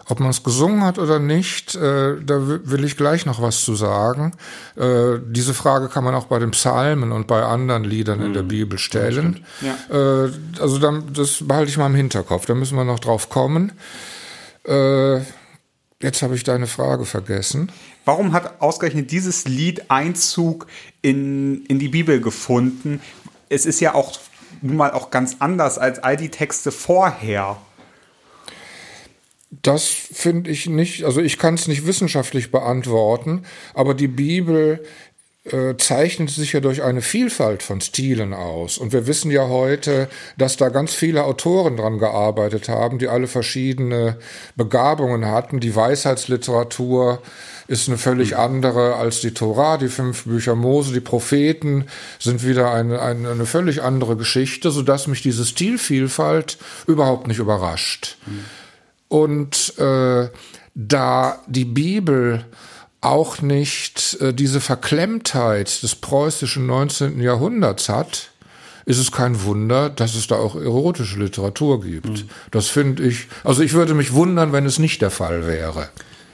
Ob 0.07 0.21
man 0.21 0.31
es 0.31 0.43
gesungen 0.43 0.83
hat 0.83 0.99
oder 0.99 1.19
nicht, 1.19 1.75
äh, 1.77 2.17
da 2.23 2.47
will 2.47 2.85
ich 2.85 2.97
gleich 2.97 3.25
noch 3.25 3.41
was 3.41 3.65
zu 3.65 3.75
sagen. 3.75 4.33
Äh, 4.77 5.19
diese 5.27 5.55
Frage 5.55 5.89
kann 5.89 6.05
man 6.05 6.15
auch 6.15 6.27
bei 6.27 6.39
den 6.39 6.51
Psalmen 6.51 7.11
und 7.11 7.27
bei 7.27 7.43
anderen 7.43 7.85
Liedern 7.85 8.19
mhm. 8.19 8.27
in 8.27 8.33
der 8.35 8.43
mhm. 8.43 8.49
Bibel 8.49 8.79
stellen. 8.79 9.45
Ja. 9.63 10.25
Äh, 10.25 10.31
also 10.61 10.79
dann, 10.79 11.13
das 11.15 11.39
behalte 11.47 11.71
ich 11.71 11.79
mal 11.79 11.87
im 11.87 11.95
Hinterkopf, 11.95 12.45
da 12.45 12.55
müssen 12.55 12.77
wir 12.77 12.85
noch 12.85 13.01
drauf 13.01 13.31
kommen. 13.31 13.73
Äh, 14.65 15.21
jetzt 16.05 16.23
habe 16.23 16.37
ich 16.37 16.45
deine 16.45 16.67
Frage 16.67 17.05
vergessen. 17.05 17.73
Warum 18.05 18.33
hat 18.33 18.61
ausgerechnet 18.61 19.11
dieses 19.11 19.47
Lied 19.47 19.91
Einzug 19.91 20.67
in, 21.03 21.65
in 21.67 21.79
die 21.79 21.89
Bibel 21.89 22.21
gefunden? 22.21 23.01
Es 23.49 23.67
ist 23.67 23.81
ja 23.81 23.95
auch 23.95 24.19
nun 24.63 24.77
mal 24.77 24.93
auch 24.93 25.11
ganz 25.11 25.37
anders 25.41 25.79
als 25.79 25.99
all 25.99 26.17
die 26.17 26.29
Texte 26.29 26.71
vorher. 26.71 27.57
Das 29.51 29.87
finde 29.87 30.51
ich 30.51 30.67
nicht, 30.67 31.05
also 31.05 31.21
ich 31.21 31.39
kann 31.39 31.55
es 31.55 31.69
nicht 31.69 31.87
wissenschaftlich 31.87 32.51
beantworten, 32.51 33.45
aber 33.73 33.95
die 33.95 34.09
Bibel 34.09 34.85
äh, 35.45 35.77
zeichnet 35.77 36.31
sich 36.31 36.55
ja 36.55 36.61
durch 36.61 36.83
eine 36.83 37.03
Vielfalt 37.03 37.63
von 37.63 37.83
Stilen 37.83 38.33
aus. 38.33 38.79
Und 38.79 38.95
wir 38.95 39.07
wissen 39.07 39.31
ja 39.31 39.47
heute, 39.47 40.09
dass 40.39 40.57
da 40.57 40.71
ganz 40.71 40.95
viele 40.95 41.25
Autoren 41.25 41.77
dran 41.77 41.99
gearbeitet 41.99 42.71
haben, 42.71 42.99
die 42.99 43.09
alle 43.09 43.27
verschiedene 43.27 44.17
Begabungen 44.57 45.27
hatten. 45.27 45.61
Die 45.61 45.77
Weisheitsliteratur 45.77 47.21
ist 47.69 47.89
eine 47.89 47.99
völlig 47.99 48.37
andere 48.39 48.97
als 48.97 49.21
die 49.21 49.35
Tora, 49.35 49.77
die 49.77 49.89
fünf 49.89 50.25
Bücher 50.25 50.55
Mose, 50.55 50.95
die 50.95 51.01
Propheten 51.01 51.87
sind 52.19 52.47
wieder 52.47 52.73
eine, 52.73 53.03
eine, 53.03 53.31
eine 53.31 53.47
völlig 53.47 53.83
andere 53.83 54.17
Geschichte, 54.17 54.71
sodass 54.71 55.07
mich 55.09 55.21
diese 55.21 55.45
Stilvielfalt 55.45 56.57
überhaupt 56.87 57.27
nicht 57.27 57.39
überrascht. 57.39 58.17
Mhm. 58.27 58.45
Und 59.09 59.79
äh, 59.79 60.29
da 60.75 61.39
die 61.47 61.65
Bibel 61.67 62.47
auch 63.05 63.43
nicht 63.43 64.19
äh, 64.21 64.33
diese 64.33 64.61
Verklemmtheit 64.61 65.83
des 65.83 65.95
preußischen 65.95 66.67
19. 66.67 67.21
Jahrhunderts 67.21 67.89
hat, 67.89 68.31
ist 68.87 68.99
es 68.99 69.13
kein 69.13 69.43
Wunder, 69.45 69.91
dass 69.91 70.15
es 70.15 70.27
da 70.27 70.37
auch 70.37 70.57
erotische 70.57 71.19
Literatur 71.19 71.81
gibt. 71.81 72.09
Mhm. 72.09 72.29
Das 72.51 72.69
finde 72.69 73.03
ich, 73.05 73.27
also 73.43 73.63
ich 73.63 73.73
würde 73.73 73.95
mich 73.95 74.13
wundern, 74.13 74.53
wenn 74.53 74.67
es 74.67 74.79
nicht 74.79 75.01
der 75.03 75.11
Fall 75.11 75.47
wäre. 75.47 75.89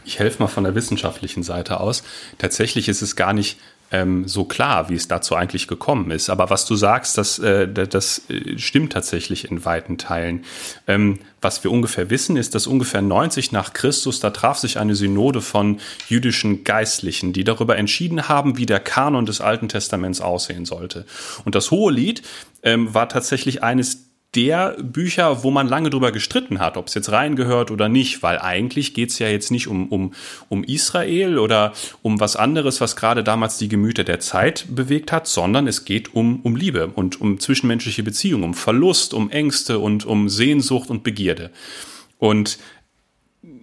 Ich 0.05 0.19
helfe 0.19 0.43
mal 0.43 0.49
von 0.49 0.65
der 0.65 0.75
wissenschaftlichen 0.75 1.43
Seite 1.43 1.79
aus. 1.81 2.03
Tatsächlich 2.39 2.89
ist 2.89 3.03
es 3.03 3.15
gar 3.15 3.33
nicht 3.33 3.59
ähm, 3.91 4.29
so 4.29 4.45
klar, 4.45 4.89
wie 4.89 4.95
es 4.95 5.09
dazu 5.09 5.35
eigentlich 5.35 5.67
gekommen 5.69 6.11
ist. 6.11 6.31
Aber 6.31 6.51
was 6.51 6.65
du 6.65 6.77
sagst, 6.77 7.19
das, 7.19 7.39
äh, 7.39 7.69
das 7.69 8.23
äh, 8.29 8.59
stimmt 8.59 8.93
tatsächlich 8.93 9.51
in 9.51 9.65
weiten 9.65 9.99
Teilen. 9.99 10.45
Ähm, 10.87 11.19
was 11.41 11.65
wir 11.65 11.71
ungefähr 11.71 12.11
wissen, 12.11 12.37
ist, 12.37 12.55
dass 12.55 12.67
ungefähr 12.67 13.03
90 13.03 13.53
nach 13.53 13.73
Christus, 13.73 14.21
da 14.21 14.31
traf 14.31 14.59
sich 14.59 14.79
eine 14.79 14.95
Synode 14.95 15.41
von 15.41 15.81
jüdischen 16.09 16.65
Geistlichen, 16.65 17.33
die 17.33 17.45
darüber 17.45 17.77
entschieden 17.79 18.29
haben, 18.29 18.59
wie 18.59 18.67
der 18.67 18.81
Kanon 18.81 19.27
des 19.27 19.41
Alten 19.41 19.69
Testaments 19.69 20.21
aussehen 20.21 20.67
sollte. 20.67 21.07
Und 21.45 21.55
das 21.55 21.71
Hohelied 21.71 22.23
ähm, 22.63 22.93
war 22.95 23.09
tatsächlich 23.09 23.63
eines 23.63 24.10
der 24.35 24.77
Bücher, 24.81 25.43
wo 25.43 25.51
man 25.51 25.67
lange 25.67 25.91
drüber 25.91 26.13
gestritten 26.13 26.61
hat, 26.61 26.77
ob 26.77 26.87
es 26.87 26.95
jetzt 26.95 27.11
reingehört 27.11 27.73
oder 27.73 27.89
nicht, 27.89 28.23
weil 28.23 28.39
eigentlich 28.39 28.95
geht 28.95 29.11
es 29.11 29.19
ja 29.19 29.29
jetzt 29.29 29.51
nicht 29.51 29.67
um, 29.67 29.89
um, 29.89 30.15
um 30.49 30.63
Israel 30.63 31.39
oder 31.39 31.73
um 32.03 32.21
was 32.21 32.37
anderes, 32.37 32.81
was 32.81 32.95
gerade 32.95 33.25
damals 33.25 33.59
die 33.59 33.69
Gemüter 33.69 34.05
der 34.05 34.21
Zeit 34.21 34.67
bewegt 34.69 35.11
hat, 35.11 35.27
sondern 35.27 35.67
es 35.67 35.85
geht 35.85 36.15
um, 36.15 36.41
um 36.43 36.55
Liebe 36.55 36.89
und 36.89 37.21
um 37.21 37.41
zwischenmenschliche 37.41 38.05
Beziehungen, 38.05 38.45
um 38.45 38.55
Verlust, 38.55 39.15
um 39.15 39.31
Ängste 39.31 39.81
und 39.81 40.07
um 40.07 40.29
Sehnsucht 40.29 40.91
und 40.91 41.03
Begierde. 41.03 41.51
Und 42.19 42.59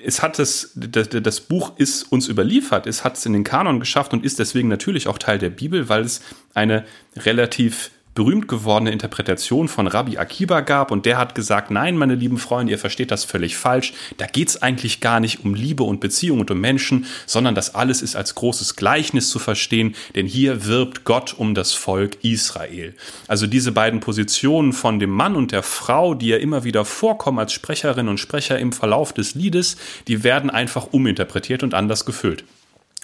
es 0.04 0.22
hat 0.22 0.38
das, 0.38 0.72
das 0.76 1.42
Buch 1.42 1.78
ist 1.78 2.04
uns 2.12 2.28
überliefert, 2.28 2.88
es 2.88 3.04
hat 3.04 3.18
es 3.18 3.26
in 3.26 3.34
den 3.34 3.44
Kanon 3.44 3.80
geschafft 3.80 4.12
und 4.14 4.26
ist 4.26 4.40
deswegen 4.40 4.68
natürlich 4.68 5.08
auch 5.08 5.18
Teil 5.18 5.40
der 5.40 5.50
Bibel, 5.50 5.88
weil 5.88 6.02
es 6.02 6.22
eine 6.54 6.84
relativ 7.16 7.92
berühmt 8.18 8.48
gewordene 8.48 8.90
Interpretation 8.90 9.68
von 9.68 9.86
Rabbi 9.86 10.18
Akiba 10.18 10.62
gab 10.62 10.90
und 10.90 11.06
der 11.06 11.20
hat 11.20 11.36
gesagt, 11.36 11.70
nein, 11.70 11.96
meine 11.96 12.16
lieben 12.16 12.40
Freunde, 12.40 12.72
ihr 12.72 12.80
versteht 12.80 13.12
das 13.12 13.24
völlig 13.26 13.58
falsch. 13.58 13.94
Da 14.18 14.26
geht 14.26 14.50
es 14.50 14.60
eigentlich 14.64 15.02
gar 15.02 15.20
nicht 15.20 15.46
um 15.46 15.54
Liebe 15.54 15.84
und 15.84 16.00
Beziehung 16.00 16.40
und 16.40 16.50
um 16.50 16.60
Menschen, 16.60 17.06
sondern 17.28 17.54
das 17.54 17.76
alles 17.76 18.02
ist 18.02 18.16
als 18.16 18.34
großes 18.34 18.76
Gleichnis 18.76 19.30
zu 19.30 19.38
verstehen, 19.38 19.94
denn 20.16 20.26
hier 20.26 20.66
wirbt 20.66 21.04
Gott 21.04 21.36
um 21.38 21.54
das 21.54 21.74
Volk 21.74 22.18
Israel. 22.24 22.96
Also 23.28 23.46
diese 23.46 23.72
beiden 23.72 24.00
Positionen 24.00 24.74
von 24.74 24.98
dem 24.98 25.12
Mann 25.12 25.36
und 25.36 25.52
der 25.52 25.62
Frau, 25.62 26.16
die 26.16 26.30
ja 26.30 26.38
immer 26.38 26.64
wieder 26.64 26.86
vorkommen 26.86 27.38
als 27.38 27.54
Sprecherinnen 27.54 28.10
und 28.10 28.20
Sprecher 28.20 28.58
im 28.58 28.72
Verlauf 28.72 29.14
des 29.14 29.36
Liedes, 29.36 29.78
die 30.08 30.24
werden 30.24 30.50
einfach 30.50 30.92
uminterpretiert 30.92 31.62
und 31.62 31.76
anders 31.76 32.04
gefüllt. 32.04 32.46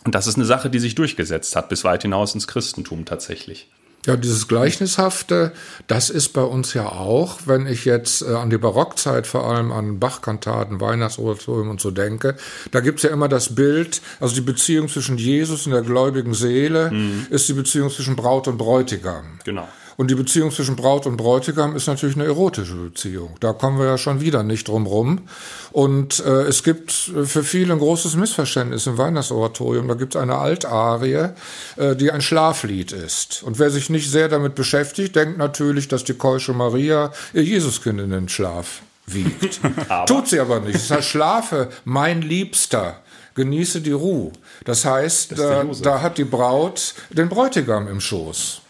Und 0.06 0.16
das 0.16 0.26
ist 0.26 0.38
eine 0.38 0.46
Sache, 0.46 0.72
die 0.72 0.80
sich 0.80 0.96
durchgesetzt 0.96 1.56
hat, 1.56 1.70
bis 1.70 1.84
weit 1.84 2.02
hinaus 2.02 2.34
ins 2.34 2.48
Christentum 2.48 3.06
tatsächlich. 3.06 3.68
Ja, 4.06 4.18
dieses 4.18 4.50
Gleichnishafte, 4.50 5.54
das 5.88 6.10
ist 6.10 6.30
bei 6.30 6.42
uns 6.42 6.74
ja 6.74 6.88
auch, 6.88 7.40
wenn 7.46 7.68
ich 7.68 7.86
jetzt 7.86 8.22
äh, 8.22 8.34
an 8.34 8.50
die 8.50 8.58
Barockzeit 8.58 9.28
vor 9.28 9.46
allem 9.46 9.72
an 9.72 10.00
Bachkantaten, 10.00 10.82
Weihnachtsoratorium 10.82 11.70
und 11.70 11.80
so 11.80 11.90
denke, 11.90 12.36
da 12.72 12.82
gibt's 12.82 13.04
ja 13.04 13.12
immer 13.12 13.30
das 13.30 13.56
Bild, 13.56 14.02
also 14.20 14.36
die 14.36 14.42
Beziehung 14.42 14.90
zwischen 14.90 15.18
Jesus 15.18 15.66
und 15.66 15.72
der 15.72 15.84
gläubigen 15.84 16.34
Seele 16.34 16.92
mhm. 16.92 17.28
ist 17.30 17.48
die 17.48 17.54
Beziehung 17.54 17.90
zwischen 17.90 18.18
Braut 18.18 18.50
und 18.50 18.58
Bräutigam. 18.58 19.40
Genau. 19.46 19.68
Und 19.98 20.10
die 20.10 20.16
Beziehung 20.16 20.52
zwischen 20.52 20.76
Braut 20.76 21.06
und 21.06 21.18
Bräutigam 21.18 21.76
ist 21.76 21.88
natürlich 21.88 22.16
eine 22.16 22.26
erotische 22.26 22.76
Beziehung. 22.76 23.36
Da 23.40 23.54
kommen 23.54 23.80
wir 23.80 23.86
ja 23.86 23.98
schon 23.98 24.22
wieder 24.22 24.44
nicht 24.44 24.68
drum 24.68 24.88
rum. 24.88 25.22
Und 25.72 26.20
äh, 26.26 26.44
es 26.44 26.64
gibt 26.64 26.92
für 26.92 27.44
viele 27.44 27.74
ein 27.74 27.80
großes 27.80 28.16
Missverständnis 28.16 28.88
im 28.88 28.98
Weihnachtsoratorium. 28.98 29.88
Da 29.88 29.94
gibt 29.94 30.16
es 30.16 30.22
eine 30.22 30.38
Altarie, 30.38 31.30
äh, 31.78 31.96
die 31.96 32.12
ein 32.12 32.22
Schlaflied 32.22 32.92
ist. 32.92 33.44
Und 33.44 33.60
wer 33.60 33.70
sich 33.70 33.90
nicht 33.90 34.10
sehr 34.10 34.30
damit 34.30 34.56
beschäftigt, 34.56 35.16
denkt 35.16 35.38
natürlich, 35.38 35.88
dass 35.88 36.04
die 36.04 36.16
keusche 36.16 36.54
Maria 36.54 37.12
ihr 37.34 37.44
Jesuskind 37.44 38.00
in 38.00 38.12
den 38.12 38.30
Schlaf 38.30 38.82
wiegt. 39.06 39.60
Tut 40.08 40.28
sie 40.28 40.40
aber 40.40 40.60
nicht. 40.60 40.76
Es 40.76 40.90
heißt, 40.92 41.08
schlafe, 41.08 41.70
mein 41.86 42.22
Liebster 42.22 42.98
genieße 43.36 43.82
die 43.82 43.92
Ruhe. 43.92 44.32
Das 44.66 44.86
heißt, 44.86 45.34
das 45.34 45.40
äh, 45.40 45.82
da 45.82 46.02
hat 46.02 46.18
die 46.18 46.24
Braut 46.24 46.94
den 47.10 47.30
Bräutigam 47.30 47.88
im 47.88 48.00
Schoß. 48.00 48.63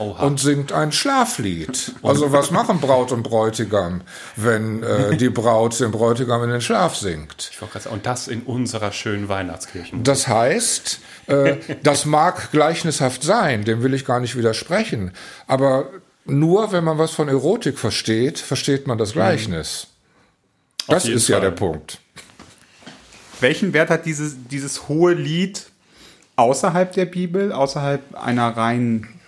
Oha. 0.00 0.24
und 0.24 0.40
singt 0.40 0.72
ein 0.72 0.92
Schlaflied. 0.92 1.92
Also 2.02 2.32
was 2.32 2.50
machen 2.50 2.80
Braut 2.80 3.12
und 3.12 3.22
Bräutigam, 3.22 4.00
wenn 4.34 4.82
äh, 4.82 5.14
die 5.18 5.28
Braut 5.28 5.78
den 5.78 5.90
Bräutigam 5.90 6.42
in 6.44 6.50
den 6.50 6.62
Schlaf 6.62 6.96
singt? 6.96 7.50
und 7.90 8.06
das 8.06 8.26
in 8.26 8.42
unserer 8.42 8.92
schönen 8.92 9.28
Weihnachtskirche. 9.28 9.96
Das 10.02 10.26
heißt, 10.26 11.00
äh, 11.26 11.56
das 11.82 12.06
mag 12.06 12.50
gleichnishaft 12.50 13.22
sein, 13.22 13.64
dem 13.64 13.82
will 13.82 13.92
ich 13.92 14.06
gar 14.06 14.20
nicht 14.20 14.38
widersprechen, 14.38 15.12
aber 15.46 15.90
nur 16.24 16.72
wenn 16.72 16.84
man 16.84 16.96
was 16.96 17.10
von 17.10 17.28
Erotik 17.28 17.78
versteht, 17.78 18.38
versteht 18.38 18.86
man 18.86 18.96
das 18.96 19.12
Gleichnis. 19.12 19.88
Mhm. 20.88 20.92
Das 20.92 21.04
ist 21.04 21.26
Fall. 21.26 21.34
ja 21.34 21.40
der 21.40 21.50
Punkt. 21.50 21.98
Welchen 23.40 23.74
Wert 23.74 23.90
hat 23.90 24.06
dieses, 24.06 24.36
dieses 24.50 24.88
hohe 24.88 25.12
Lied 25.12 25.66
außerhalb 26.36 26.92
der 26.92 27.04
Bibel, 27.04 27.52
außerhalb 27.52 28.14
einer 28.14 28.56
rein 28.56 29.19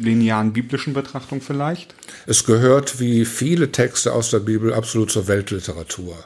linearen 0.00 0.52
biblischen 0.52 0.94
Betrachtung 0.94 1.40
vielleicht? 1.40 1.94
Es 2.26 2.44
gehört 2.44 2.98
wie 3.00 3.24
viele 3.24 3.70
Texte 3.70 4.12
aus 4.12 4.30
der 4.30 4.40
Bibel 4.40 4.72
absolut 4.72 5.10
zur 5.10 5.28
Weltliteratur. 5.28 6.16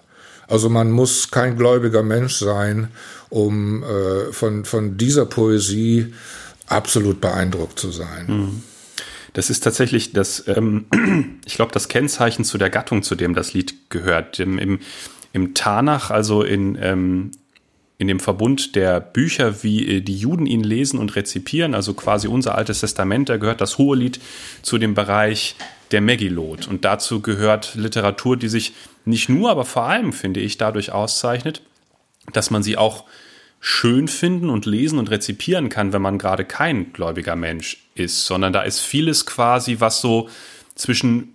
Also 0.47 0.69
man 0.69 0.91
muss 0.91 1.31
kein 1.31 1.57
gläubiger 1.57 2.03
Mensch 2.03 2.37
sein, 2.37 2.89
um 3.31 3.83
äh, 3.83 4.33
von, 4.33 4.65
von 4.65 4.97
dieser 4.97 5.27
Poesie 5.27 6.15
absolut 6.67 7.21
beeindruckt 7.21 7.79
zu 7.79 7.91
sein. 7.91 8.27
Mhm. 8.29 8.63
Das 9.33 9.51
ist 9.51 9.65
tatsächlich 9.65 10.13
das, 10.13 10.45
ähm, 10.47 10.87
ich 11.45 11.55
glaube, 11.55 11.73
das 11.73 11.89
Kennzeichen 11.89 12.45
zu 12.45 12.57
der 12.57 12.71
Gattung, 12.71 13.03
zu 13.03 13.17
dem 13.17 13.35
das 13.35 13.53
Lied 13.53 13.91
gehört. 13.91 14.39
Im, 14.39 14.59
im, 14.59 14.79
im 15.33 15.55
Tanach, 15.55 16.11
also 16.11 16.43
in, 16.43 16.79
ähm, 16.81 17.33
in 17.99 18.09
dem 18.09 18.21
Verbund 18.21 18.75
der 18.75 19.01
Bücher, 19.01 19.63
wie 19.63 19.97
äh, 19.97 20.01
die 20.01 20.17
Juden 20.17 20.47
ihn 20.47 20.65
lesen 20.65 20.99
und 20.99 21.15
rezipieren, 21.17 21.75
also 21.75 21.95
quasi 21.95 22.29
unser 22.29 22.57
altes 22.57 22.81
Testament, 22.81 23.29
da 23.29 23.37
gehört 23.37 23.61
das 23.61 23.79
Hohelied 23.79 24.21
zu 24.63 24.79
dem 24.79 24.95
Bereich 24.95 25.55
der 25.91 26.01
Megillot. 26.01 26.67
Und 26.67 26.85
dazu 26.85 27.21
gehört 27.21 27.75
Literatur, 27.75 28.37
die 28.37 28.49
sich 28.49 28.75
nicht 29.05 29.29
nur, 29.29 29.51
aber 29.51 29.65
vor 29.65 29.85
allem, 29.85 30.13
finde 30.13 30.41
ich, 30.41 30.59
dadurch 30.59 30.93
auszeichnet, 30.93 31.63
dass 32.33 32.51
man 32.51 32.63
sie 32.63 32.77
auch 32.77 33.05
schön 33.61 34.09
finden 34.09 34.51
und 34.51 34.67
lesen 34.67 34.99
und 34.99 35.11
rezipieren 35.11 35.69
kann, 35.69 35.93
wenn 35.93 36.03
man 36.03 36.19
gerade 36.19 36.45
kein 36.45 36.93
gläubiger 36.93 37.37
Mensch 37.37 37.87
ist, 37.95 38.27
sondern 38.27 38.53
da 38.53 38.63
ist 38.63 38.81
vieles 38.81 39.25
quasi, 39.25 39.77
was 39.79 40.01
so 40.01 40.29
zwischen 40.75 41.34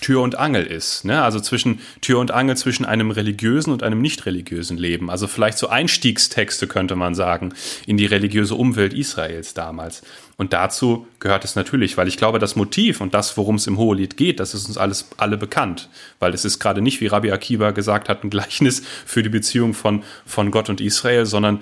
Tür 0.00 0.22
und 0.22 0.38
Angel 0.38 0.64
ist. 0.64 1.04
Ne? 1.04 1.22
Also 1.22 1.40
zwischen 1.40 1.80
Tür 2.00 2.18
und 2.18 2.30
Angel 2.30 2.56
zwischen 2.56 2.84
einem 2.84 3.10
religiösen 3.10 3.72
und 3.72 3.82
einem 3.82 4.00
nicht 4.00 4.26
religiösen 4.26 4.78
Leben. 4.78 5.10
Also 5.10 5.26
vielleicht 5.26 5.58
so 5.58 5.68
Einstiegstexte 5.68 6.66
könnte 6.66 6.96
man 6.96 7.14
sagen 7.14 7.54
in 7.86 7.96
die 7.96 8.06
religiöse 8.06 8.54
Umwelt 8.54 8.92
Israels 8.92 9.54
damals. 9.54 10.02
Und 10.36 10.52
dazu 10.52 11.08
gehört 11.18 11.44
es 11.44 11.56
natürlich, 11.56 11.96
weil 11.96 12.06
ich 12.06 12.16
glaube, 12.16 12.38
das 12.38 12.54
Motiv 12.54 13.00
und 13.00 13.12
das, 13.12 13.36
worum 13.36 13.56
es 13.56 13.66
im 13.66 13.76
Hohelied 13.76 14.16
geht, 14.16 14.38
das 14.38 14.54
ist 14.54 14.68
uns 14.68 14.78
alles 14.78 15.08
alle 15.16 15.36
bekannt. 15.36 15.88
Weil 16.20 16.32
es 16.32 16.44
ist 16.44 16.60
gerade 16.60 16.80
nicht, 16.80 17.00
wie 17.00 17.08
Rabbi 17.08 17.32
Akiba 17.32 17.72
gesagt 17.72 18.08
hat, 18.08 18.22
ein 18.22 18.30
Gleichnis 18.30 18.82
für 19.04 19.24
die 19.24 19.28
Beziehung 19.28 19.74
von, 19.74 20.04
von 20.24 20.52
Gott 20.52 20.68
und 20.68 20.80
Israel, 20.80 21.26
sondern 21.26 21.60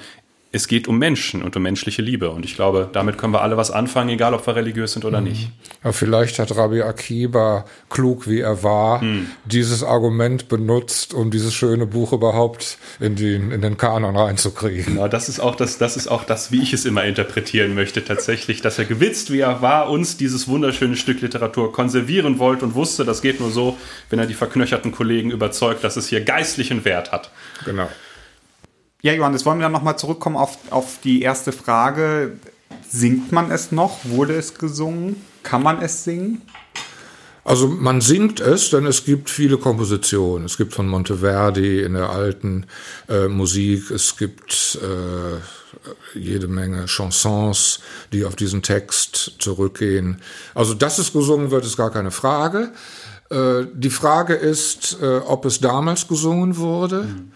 es 0.56 0.68
geht 0.68 0.88
um 0.88 0.98
Menschen 0.98 1.42
und 1.42 1.54
um 1.56 1.62
menschliche 1.62 2.02
Liebe. 2.02 2.30
Und 2.30 2.44
ich 2.44 2.56
glaube, 2.56 2.88
damit 2.92 3.18
können 3.18 3.32
wir 3.32 3.42
alle 3.42 3.56
was 3.56 3.70
anfangen, 3.70 4.10
egal 4.10 4.34
ob 4.34 4.46
wir 4.46 4.56
religiös 4.56 4.92
sind 4.92 5.04
oder 5.04 5.20
mhm. 5.20 5.28
nicht. 5.28 5.50
Ja, 5.84 5.92
vielleicht 5.92 6.38
hat 6.38 6.56
Rabbi 6.56 6.82
Akiba, 6.82 7.64
klug 7.90 8.28
wie 8.28 8.40
er 8.40 8.62
war, 8.62 9.02
mhm. 9.02 9.28
dieses 9.44 9.84
Argument 9.84 10.48
benutzt, 10.48 11.14
um 11.14 11.30
dieses 11.30 11.54
schöne 11.54 11.86
Buch 11.86 12.12
überhaupt 12.12 12.78
in 12.98 13.14
den, 13.14 13.52
in 13.52 13.60
den 13.60 13.76
Kanon 13.76 14.16
reinzukriegen. 14.16 14.94
Genau, 14.94 15.08
das 15.08 15.28
ist 15.28 15.40
auch 15.40 15.54
das, 15.54 15.78
das 15.78 15.96
ist 15.96 16.08
auch 16.08 16.24
das, 16.24 16.50
wie 16.50 16.62
ich 16.62 16.72
es 16.72 16.84
immer 16.84 17.04
interpretieren 17.04 17.74
möchte, 17.74 18.04
tatsächlich, 18.04 18.62
dass 18.62 18.78
er 18.78 18.86
gewitzt, 18.86 19.32
wie 19.32 19.40
er 19.40 19.62
war, 19.62 19.90
uns 19.90 20.16
dieses 20.16 20.48
wunderschöne 20.48 20.96
Stück 20.96 21.20
Literatur 21.20 21.72
konservieren 21.72 22.38
wollte 22.38 22.64
und 22.64 22.74
wusste, 22.74 23.04
das 23.04 23.22
geht 23.22 23.40
nur 23.40 23.50
so, 23.50 23.76
wenn 24.10 24.18
er 24.18 24.26
die 24.26 24.34
verknöcherten 24.34 24.92
Kollegen 24.92 25.30
überzeugt, 25.30 25.84
dass 25.84 25.96
es 25.96 26.08
hier 26.08 26.22
geistlichen 26.22 26.84
Wert 26.84 27.12
hat. 27.12 27.30
Genau. 27.64 27.88
Ja, 29.02 29.12
Johannes, 29.12 29.44
wollen 29.44 29.58
wir 29.58 29.64
dann 29.64 29.72
nochmal 29.72 29.98
zurückkommen 29.98 30.36
auf, 30.36 30.58
auf 30.70 30.98
die 31.04 31.22
erste 31.22 31.52
Frage. 31.52 32.38
Singt 32.88 33.32
man 33.32 33.50
es 33.50 33.72
noch? 33.72 33.98
Wurde 34.04 34.34
es 34.34 34.54
gesungen? 34.54 35.16
Kann 35.42 35.62
man 35.62 35.80
es 35.82 36.04
singen? 36.04 36.42
Also 37.46 37.68
man 37.68 38.00
singt 38.00 38.40
es, 38.40 38.70
denn 38.70 38.86
es 38.86 39.04
gibt 39.04 39.30
viele 39.30 39.56
Kompositionen. 39.56 40.46
Es 40.46 40.56
gibt 40.56 40.74
von 40.74 40.88
Monteverdi 40.88 41.82
in 41.82 41.92
der 41.92 42.10
alten 42.10 42.66
äh, 43.08 43.28
Musik, 43.28 43.92
es 43.92 44.16
gibt 44.16 44.80
äh, 44.82 46.18
jede 46.18 46.48
Menge 46.48 46.86
Chansons, 46.86 47.78
die 48.12 48.24
auf 48.24 48.34
diesen 48.34 48.62
Text 48.62 49.36
zurückgehen. 49.38 50.20
Also 50.54 50.74
dass 50.74 50.98
es 50.98 51.12
gesungen 51.12 51.52
wird, 51.52 51.64
ist 51.64 51.76
gar 51.76 51.92
keine 51.92 52.10
Frage. 52.10 52.72
Äh, 53.30 53.66
die 53.72 53.90
Frage 53.90 54.34
ist, 54.34 54.98
äh, 55.00 55.18
ob 55.18 55.44
es 55.44 55.60
damals 55.60 56.08
gesungen 56.08 56.56
wurde. 56.56 57.04
Mhm. 57.04 57.32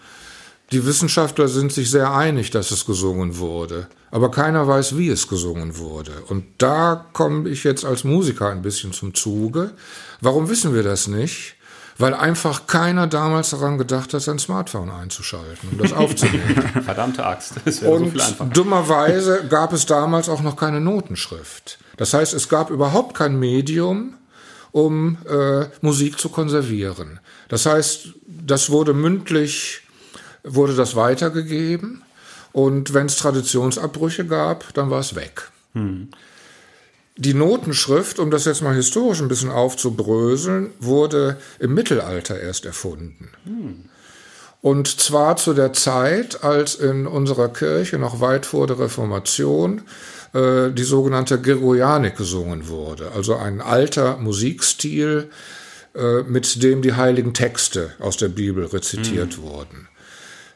Die 0.71 0.85
Wissenschaftler 0.85 1.49
sind 1.49 1.73
sich 1.73 1.91
sehr 1.91 2.13
einig, 2.13 2.49
dass 2.49 2.71
es 2.71 2.85
gesungen 2.85 3.37
wurde, 3.37 3.87
aber 4.09 4.31
keiner 4.31 4.65
weiß, 4.67 4.97
wie 4.97 5.09
es 5.09 5.27
gesungen 5.27 5.77
wurde. 5.77 6.13
Und 6.29 6.45
da 6.59 7.07
komme 7.11 7.49
ich 7.49 7.65
jetzt 7.65 7.83
als 7.83 8.05
Musiker 8.05 8.49
ein 8.49 8.61
bisschen 8.61 8.93
zum 8.93 9.13
Zuge. 9.13 9.71
Warum 10.21 10.49
wissen 10.49 10.73
wir 10.73 10.83
das 10.83 11.07
nicht? 11.07 11.55
Weil 11.97 12.13
einfach 12.13 12.67
keiner 12.67 13.05
damals 13.05 13.49
daran 13.49 13.77
gedacht 13.77 14.13
hat, 14.13 14.21
sein 14.21 14.39
Smartphone 14.39 14.89
einzuschalten 14.89 15.69
und 15.71 15.81
das 15.81 15.91
aufzunehmen. 15.91 16.63
Verdammte 16.85 17.25
Axt. 17.25 17.55
Das 17.65 17.79
und 17.79 18.05
so 18.05 18.11
viel 18.11 18.21
einfacher. 18.21 18.49
dummerweise 18.49 19.45
gab 19.49 19.73
es 19.73 19.85
damals 19.85 20.29
auch 20.29 20.41
noch 20.41 20.55
keine 20.55 20.79
Notenschrift. 20.79 21.79
Das 21.97 22.13
heißt, 22.13 22.33
es 22.33 22.47
gab 22.47 22.69
überhaupt 22.69 23.15
kein 23.15 23.37
Medium, 23.37 24.13
um 24.71 25.17
äh, 25.29 25.65
Musik 25.81 26.17
zu 26.17 26.29
konservieren. 26.29 27.19
Das 27.49 27.65
heißt, 27.65 28.13
das 28.25 28.69
wurde 28.69 28.93
mündlich 28.93 29.81
wurde 30.43 30.75
das 30.75 30.95
weitergegeben. 30.95 32.03
Und 32.53 32.93
wenn 32.93 33.05
es 33.05 33.17
Traditionsabbrüche 33.17 34.25
gab, 34.25 34.73
dann 34.73 34.89
war 34.89 34.99
es 34.99 35.15
weg. 35.15 35.49
Hm. 35.73 36.09
Die 37.17 37.33
Notenschrift, 37.33 38.19
um 38.19 38.31
das 38.31 38.45
jetzt 38.45 38.61
mal 38.61 38.75
historisch 38.75 39.21
ein 39.21 39.27
bisschen 39.27 39.51
aufzubröseln, 39.51 40.71
wurde 40.79 41.37
im 41.59 41.73
Mittelalter 41.73 42.39
erst 42.39 42.65
erfunden. 42.65 43.29
Hm. 43.45 43.85
Und 44.61 44.87
zwar 44.99 45.37
zu 45.37 45.53
der 45.53 45.73
Zeit, 45.73 46.43
als 46.43 46.75
in 46.75 47.07
unserer 47.07 47.49
Kirche 47.49 47.97
noch 47.97 48.21
weit 48.21 48.45
vor 48.45 48.67
der 48.67 48.79
Reformation 48.79 49.81
äh, 50.33 50.69
die 50.71 50.83
sogenannte 50.83 51.41
Gregorianik 51.41 52.15
gesungen 52.15 52.67
wurde. 52.67 53.11
Also 53.15 53.35
ein 53.35 53.59
alter 53.59 54.17
Musikstil, 54.17 55.29
äh, 55.95 56.21
mit 56.23 56.61
dem 56.61 56.81
die 56.81 56.93
heiligen 56.93 57.33
Texte 57.33 57.93
aus 57.99 58.17
der 58.17 58.29
Bibel 58.29 58.65
rezitiert 58.65 59.35
hm. 59.35 59.43
wurden. 59.43 59.87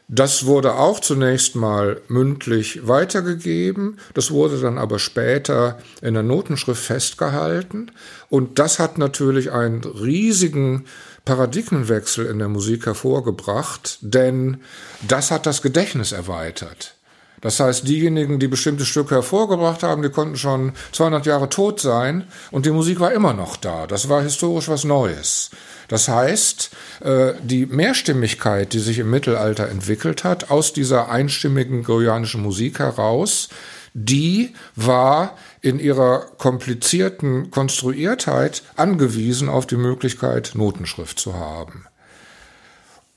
Das 0.08 0.46
wurde 0.46 0.76
auch 0.76 1.00
zunächst 1.00 1.56
mal 1.56 2.00
mündlich 2.06 2.86
weitergegeben, 2.86 3.98
das 4.14 4.30
wurde 4.30 4.60
dann 4.60 4.78
aber 4.78 5.00
später 5.00 5.78
in 6.00 6.14
der 6.14 6.22
Notenschrift 6.22 6.82
festgehalten 6.82 7.90
und 8.28 8.60
das 8.60 8.78
hat 8.78 8.98
natürlich 8.98 9.50
einen 9.50 9.82
riesigen 9.82 10.84
Paradigmenwechsel 11.24 12.26
in 12.26 12.38
der 12.38 12.48
Musik 12.48 12.86
hervorgebracht, 12.86 13.98
denn 14.00 14.62
das 15.08 15.32
hat 15.32 15.44
das 15.44 15.60
Gedächtnis 15.60 16.12
erweitert. 16.12 16.95
Das 17.40 17.60
heißt, 17.60 17.86
diejenigen, 17.86 18.38
die 18.38 18.48
bestimmte 18.48 18.84
Stücke 18.84 19.16
hervorgebracht 19.16 19.82
haben, 19.82 20.02
die 20.02 20.10
konnten 20.10 20.36
schon 20.36 20.72
200 20.92 21.26
Jahre 21.26 21.48
tot 21.48 21.80
sein 21.80 22.24
und 22.50 22.66
die 22.66 22.70
Musik 22.70 23.00
war 23.00 23.12
immer 23.12 23.34
noch 23.34 23.56
da. 23.56 23.86
Das 23.86 24.08
war 24.08 24.22
historisch 24.22 24.68
was 24.68 24.84
Neues. 24.84 25.50
Das 25.88 26.08
heißt, 26.08 26.70
äh, 27.00 27.34
die 27.42 27.66
Mehrstimmigkeit, 27.66 28.72
die 28.72 28.78
sich 28.78 28.98
im 28.98 29.10
Mittelalter 29.10 29.68
entwickelt 29.68 30.24
hat, 30.24 30.50
aus 30.50 30.72
dieser 30.72 31.10
einstimmigen 31.10 31.82
gregorianischen 31.82 32.42
Musik 32.42 32.78
heraus, 32.78 33.48
die 33.94 34.52
war 34.74 35.36
in 35.62 35.78
ihrer 35.78 36.26
komplizierten 36.36 37.50
Konstruiertheit 37.50 38.62
angewiesen 38.76 39.48
auf 39.48 39.66
die 39.66 39.76
Möglichkeit, 39.76 40.52
Notenschrift 40.54 41.18
zu 41.18 41.34
haben. 41.34 41.86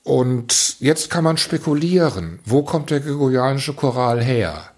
Und 0.02 0.80
jetzt 0.80 1.10
kann 1.10 1.24
man 1.24 1.36
spekulieren, 1.36 2.40
wo 2.44 2.62
kommt 2.62 2.90
der 2.90 3.00
gregorianische 3.00 3.74
Choral 3.74 4.22
her? 4.22 4.70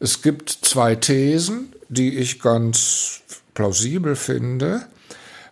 Es 0.00 0.22
gibt 0.22 0.50
zwei 0.50 0.94
Thesen, 0.94 1.72
die 1.88 2.16
ich 2.18 2.40
ganz 2.40 3.22
plausibel 3.54 4.16
finde. 4.16 4.86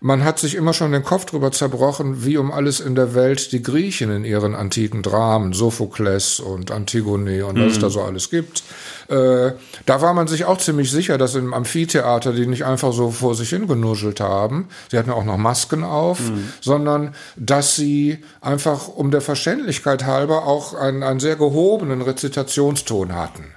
Man 0.04 0.24
hat 0.24 0.40
sich 0.40 0.56
immer 0.56 0.72
schon 0.72 0.90
den 0.90 1.04
Kopf 1.04 1.26
drüber 1.26 1.52
zerbrochen, 1.52 2.24
wie 2.24 2.36
um 2.36 2.50
alles 2.50 2.80
in 2.80 2.96
der 2.96 3.14
Welt 3.14 3.52
die 3.52 3.62
Griechen 3.62 4.10
in 4.10 4.24
ihren 4.24 4.56
antiken 4.56 5.00
Dramen, 5.00 5.52
Sophokles 5.52 6.40
und 6.40 6.72
Antigone 6.72 7.46
und 7.46 7.54
was 7.54 7.62
mhm. 7.62 7.70
es 7.70 7.78
da 7.78 7.88
so 7.88 8.02
alles 8.02 8.28
gibt. 8.28 8.64
Äh, 9.06 9.52
da 9.86 10.00
war 10.02 10.12
man 10.12 10.26
sich 10.26 10.44
auch 10.44 10.58
ziemlich 10.58 10.90
sicher, 10.90 11.18
dass 11.18 11.36
im 11.36 11.54
Amphitheater 11.54 12.32
die 12.32 12.48
nicht 12.48 12.64
einfach 12.64 12.92
so 12.92 13.12
vor 13.12 13.36
sich 13.36 13.50
hingenuschelt 13.50 14.18
haben, 14.18 14.66
sie 14.90 14.98
hatten 14.98 15.10
auch 15.10 15.22
noch 15.22 15.36
Masken 15.36 15.84
auf, 15.84 16.18
mhm. 16.18 16.52
sondern 16.60 17.14
dass 17.36 17.76
sie 17.76 18.24
einfach 18.40 18.88
um 18.88 19.12
der 19.12 19.20
Verständlichkeit 19.20 20.04
halber 20.04 20.48
auch 20.48 20.74
einen, 20.74 21.04
einen 21.04 21.20
sehr 21.20 21.36
gehobenen 21.36 22.02
Rezitationston 22.02 23.14
hatten, 23.14 23.54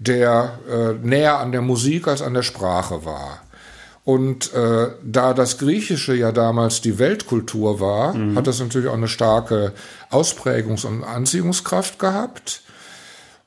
der 0.00 0.58
äh, 0.68 1.06
näher 1.06 1.38
an 1.38 1.52
der 1.52 1.62
Musik 1.62 2.08
als 2.08 2.22
an 2.22 2.34
der 2.34 2.42
Sprache 2.42 3.04
war. 3.04 3.45
Und 4.06 4.54
äh, 4.54 4.90
da 5.02 5.34
das 5.34 5.58
Griechische 5.58 6.14
ja 6.14 6.30
damals 6.30 6.80
die 6.80 7.00
Weltkultur 7.00 7.80
war, 7.80 8.14
mhm. 8.14 8.36
hat 8.36 8.46
das 8.46 8.60
natürlich 8.60 8.86
auch 8.88 8.94
eine 8.94 9.08
starke 9.08 9.72
Ausprägungs- 10.12 10.86
und 10.86 11.02
Anziehungskraft 11.02 11.98
gehabt. 11.98 12.62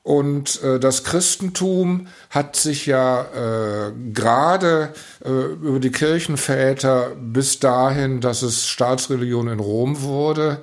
Und 0.02 0.62
äh, 0.62 0.78
das 0.78 1.04
Christentum 1.04 2.08
hat 2.28 2.56
sich 2.56 2.84
ja 2.84 3.22
äh, 3.22 3.92
gerade 4.12 4.92
äh, 5.24 5.30
über 5.30 5.80
die 5.80 5.92
Kirchenväter 5.92 7.12
bis 7.18 7.58
dahin, 7.58 8.20
dass 8.20 8.42
es 8.42 8.66
Staatsreligion 8.66 9.48
in 9.48 9.60
Rom 9.60 10.02
wurde, 10.02 10.58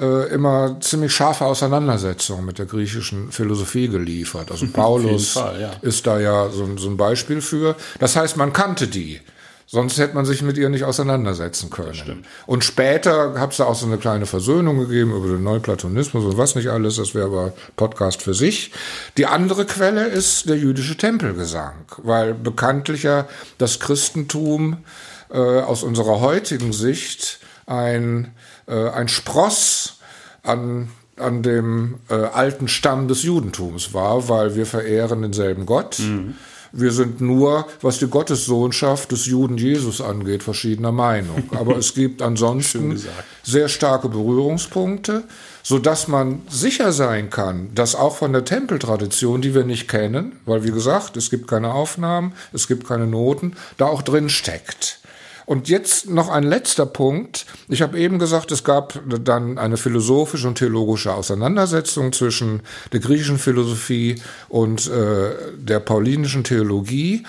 äh, 0.00 0.28
immer 0.34 0.80
ziemlich 0.80 1.14
scharfe 1.14 1.44
Auseinandersetzungen 1.44 2.44
mit 2.44 2.58
der 2.58 2.66
griechischen 2.66 3.30
Philosophie 3.30 3.86
geliefert. 3.86 4.50
Also 4.50 4.66
Paulus 4.72 5.34
Fall, 5.34 5.60
ja. 5.60 5.70
ist 5.82 6.04
da 6.08 6.18
ja 6.18 6.48
so, 6.50 6.76
so 6.78 6.90
ein 6.90 6.96
Beispiel 6.96 7.40
für. 7.40 7.76
Das 8.00 8.16
heißt, 8.16 8.36
man 8.36 8.52
kannte 8.52 8.88
die. 8.88 9.20
Sonst 9.68 9.98
hätte 9.98 10.14
man 10.14 10.24
sich 10.24 10.42
mit 10.42 10.56
ihr 10.58 10.68
nicht 10.68 10.84
auseinandersetzen 10.84 11.70
können. 11.70 12.24
Und 12.46 12.62
später 12.62 13.38
hat 13.40 13.50
es 13.50 13.56
da 13.56 13.64
auch 13.64 13.74
so 13.74 13.86
eine 13.86 13.98
kleine 13.98 14.26
Versöhnung 14.26 14.78
gegeben 14.78 15.10
über 15.10 15.26
den 15.26 15.42
Neuplatonismus 15.42 16.24
und 16.24 16.38
was 16.38 16.54
nicht 16.54 16.68
alles. 16.68 16.96
Das 16.96 17.16
wäre 17.16 17.26
aber 17.26 17.52
Podcast 17.74 18.22
für 18.22 18.32
sich. 18.32 18.70
Die 19.16 19.26
andere 19.26 19.66
Quelle 19.66 20.06
ist 20.06 20.48
der 20.48 20.56
jüdische 20.56 20.96
Tempelgesang, 20.96 21.74
weil 21.98 22.32
bekanntlich 22.32 23.02
ja 23.02 23.26
das 23.58 23.80
Christentum 23.80 24.84
äh, 25.32 25.38
aus 25.38 25.82
unserer 25.82 26.20
heutigen 26.20 26.72
Sicht 26.72 27.40
ein, 27.66 28.32
äh, 28.68 28.90
ein 28.90 29.08
Spross 29.08 29.98
an 30.42 30.90
an 31.18 31.42
dem 31.42 31.94
äh, 32.10 32.14
alten 32.14 32.68
Stamm 32.68 33.08
des 33.08 33.22
Judentums 33.22 33.94
war, 33.94 34.28
weil 34.28 34.54
wir 34.54 34.66
verehren 34.66 35.22
denselben 35.22 35.64
Gott. 35.64 35.98
Mhm 35.98 36.34
wir 36.72 36.92
sind 36.92 37.20
nur, 37.20 37.66
was 37.80 37.98
die 37.98 38.08
Gottessohnschaft 38.08 39.12
des 39.12 39.26
Juden 39.26 39.56
Jesus 39.56 40.00
angeht, 40.00 40.42
verschiedener 40.42 40.92
Meinung. 40.92 41.48
Aber 41.58 41.76
es 41.76 41.94
gibt 41.94 42.22
ansonsten 42.22 43.00
sehr 43.42 43.68
starke 43.68 44.08
Berührungspunkte, 44.08 45.24
so 45.62 45.78
dass 45.78 46.06
man 46.08 46.42
sicher 46.48 46.92
sein 46.92 47.30
kann, 47.30 47.74
dass 47.74 47.94
auch 47.94 48.16
von 48.16 48.32
der 48.32 48.44
Tempeltradition, 48.44 49.42
die 49.42 49.54
wir 49.54 49.64
nicht 49.64 49.88
kennen, 49.88 50.38
weil 50.44 50.64
wie 50.64 50.70
gesagt, 50.70 51.16
es 51.16 51.30
gibt 51.30 51.48
keine 51.48 51.72
Aufnahmen, 51.72 52.32
es 52.52 52.68
gibt 52.68 52.86
keine 52.86 53.06
Noten, 53.06 53.56
da 53.76 53.86
auch 53.86 54.02
drin 54.02 54.28
steckt. 54.28 55.00
Und 55.46 55.68
jetzt 55.68 56.10
noch 56.10 56.28
ein 56.28 56.42
letzter 56.42 56.86
Punkt. 56.86 57.46
Ich 57.68 57.80
habe 57.80 57.98
eben 58.00 58.18
gesagt, 58.18 58.50
es 58.50 58.64
gab 58.64 59.00
dann 59.06 59.58
eine 59.58 59.76
philosophische 59.76 60.48
und 60.48 60.58
theologische 60.58 61.14
Auseinandersetzung 61.14 62.12
zwischen 62.12 62.62
der 62.92 62.98
griechischen 62.98 63.38
Philosophie 63.38 64.20
und 64.48 64.88
äh, 64.88 65.30
der 65.56 65.78
paulinischen 65.78 66.42
Theologie. 66.42 67.22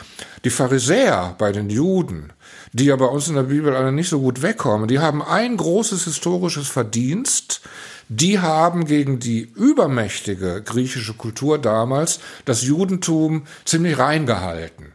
Die 0.44 0.50
Pharisäer 0.50 1.36
bei 1.38 1.52
den 1.52 1.70
Juden, 1.70 2.34
die 2.74 2.86
ja 2.86 2.96
bei 2.96 3.06
uns 3.06 3.28
in 3.28 3.36
der 3.36 3.44
Bibel 3.44 3.76
alle 3.76 3.92
nicht 3.92 4.10
so 4.10 4.20
gut 4.20 4.42
wegkommen, 4.42 4.88
die 4.88 5.00
haben 5.00 5.22
ein 5.22 5.56
großes 5.56 6.06
historisches 6.06 6.68
Verdienst. 6.68 7.62
Die 8.10 8.40
haben 8.40 8.86
gegen 8.86 9.20
die 9.20 9.42
übermächtige 9.42 10.64
griechische 10.64 11.14
Kultur 11.14 11.60
damals 11.60 12.20
das 12.46 12.64
Judentum 12.64 13.44
ziemlich 13.64 14.00
reingehalten. 14.00 14.94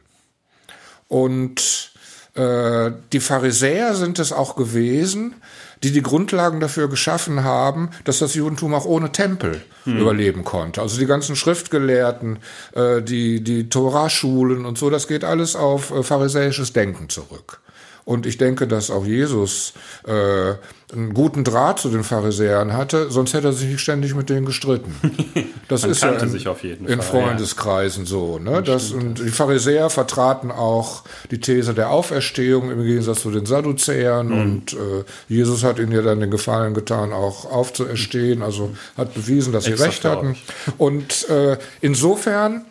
Und 1.07 1.92
äh, 2.35 2.93
die 3.13 3.21
Pharisäer 3.21 3.95
sind 3.95 4.19
es 4.19 4.33
auch 4.33 4.57
gewesen, 4.57 5.35
die 5.83 5.93
die 5.93 6.03
Grundlagen 6.03 6.61
dafür 6.61 6.89
geschaffen 6.89 7.45
haben, 7.45 7.91
dass 8.05 8.21
das 8.21 8.35
Judentum 8.35 8.75
auch 8.75 8.85
ohne 8.85 9.13
Tempel 9.13 9.63
hm. 9.85 9.99
überleben 9.99 10.45
konnte. 10.45 10.81
Also 10.81 10.99
die 10.99 11.07
ganzen 11.07 11.37
Schriftgelehrten, 11.37 12.39
äh, 12.75 13.03
die, 13.03 13.43
die 13.43 13.69
Toraschulen 13.69 14.65
und 14.65 14.79
so, 14.79 14.91
das 14.91 15.09
geht 15.09 15.25
alles 15.25 15.57
auf 15.57 15.91
äh, 15.91 16.03
pharisäisches 16.03 16.73
Denken 16.73 17.09
zurück. 17.09 17.62
Und 18.05 18.27
ich 18.27 18.37
denke, 18.37 18.67
dass 18.67 18.91
auch 18.91 19.07
Jesus 19.07 19.75
äh, 20.07 20.55
einen 20.93 21.15
guten 21.15 21.45
Draht 21.45 21.79
zu 21.79 21.89
den 21.89 22.05
Pharisäern 22.05 22.73
hatte, 22.75 23.11
sonst 23.11 23.33
hätte 23.33 23.49
er 23.49 23.53
sich 23.53 23.69
nicht 23.69 23.81
ständig 23.81 24.15
mit 24.15 24.29
denen 24.29 24.47
gestritten. 24.47 24.95
Das 25.69 25.85
ist 25.85 26.03
ja 26.03 26.11
in, 26.11 26.87
in 26.87 27.01
Freundeskreisen 27.01 28.05
ja. 28.05 28.11
so. 28.11 28.39
Ne? 28.39 28.63
Das, 28.63 28.91
und 28.91 29.21
die 29.21 29.31
Pharisäer 29.31 29.89
vertraten 29.89 30.51
auch 30.51 31.05
die 31.31 31.41
These 31.41 31.73
der 31.73 31.89
Auferstehung 31.89 32.71
im 32.71 32.83
Gegensatz 32.83 33.23
zu 33.23 33.31
den 33.31 33.47
Sadduzäern. 33.47 34.27
Mhm. 34.27 34.41
Und 34.41 34.73
äh, 34.75 35.05
Jesus 35.29 35.65
hat 35.65 35.79
ihnen 35.79 35.93
ja 35.93 36.03
dann 36.03 36.21
den 36.21 36.31
Gefallen 36.31 36.75
getan, 36.75 37.15
auch 37.15 37.51
aufzuerstehen. 37.51 38.43
Also 38.43 38.77
hat 38.99 39.15
bewiesen, 39.15 39.55
dass 39.55 39.65
sie 39.65 39.71
Exakt 39.71 39.89
recht 39.89 40.05
hatten. 40.05 40.37
Und 40.77 41.27
äh, 41.31 41.57
insofern 41.81 42.67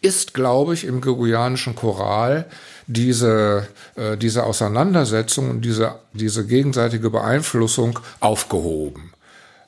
ist, 0.00 0.34
glaube 0.34 0.74
ich, 0.74 0.84
im 0.84 1.00
gregorianischen 1.00 1.74
Choral 1.74 2.46
diese, 2.86 3.68
äh, 3.96 4.16
diese 4.16 4.44
Auseinandersetzung 4.44 5.50
und 5.50 5.60
diese, 5.62 6.00
diese 6.12 6.46
gegenseitige 6.46 7.10
Beeinflussung 7.10 7.98
aufgehoben. 8.20 9.12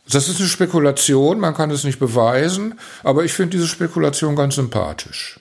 Das 0.08 0.28
ist 0.28 0.38
eine 0.38 0.48
Spekulation, 0.48 1.40
man 1.40 1.54
kann 1.54 1.70
es 1.70 1.82
nicht 1.82 1.98
beweisen, 1.98 2.78
aber 3.02 3.24
ich 3.24 3.32
finde 3.32 3.56
diese 3.56 3.66
Spekulation 3.66 4.36
ganz 4.36 4.54
sympathisch. 4.54 5.40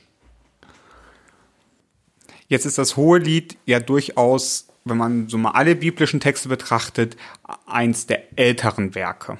Jetzt 2.47 2.65
ist 2.65 2.77
das 2.77 2.95
Hohe 2.95 3.19
Lied 3.19 3.57
ja 3.65 3.79
durchaus, 3.79 4.67
wenn 4.83 4.97
man 4.97 5.29
so 5.29 5.37
mal 5.37 5.51
alle 5.51 5.75
biblischen 5.75 6.19
Texte 6.19 6.49
betrachtet, 6.49 7.15
eins 7.65 8.07
der 8.07 8.37
älteren 8.37 8.95
Werke. 8.95 9.37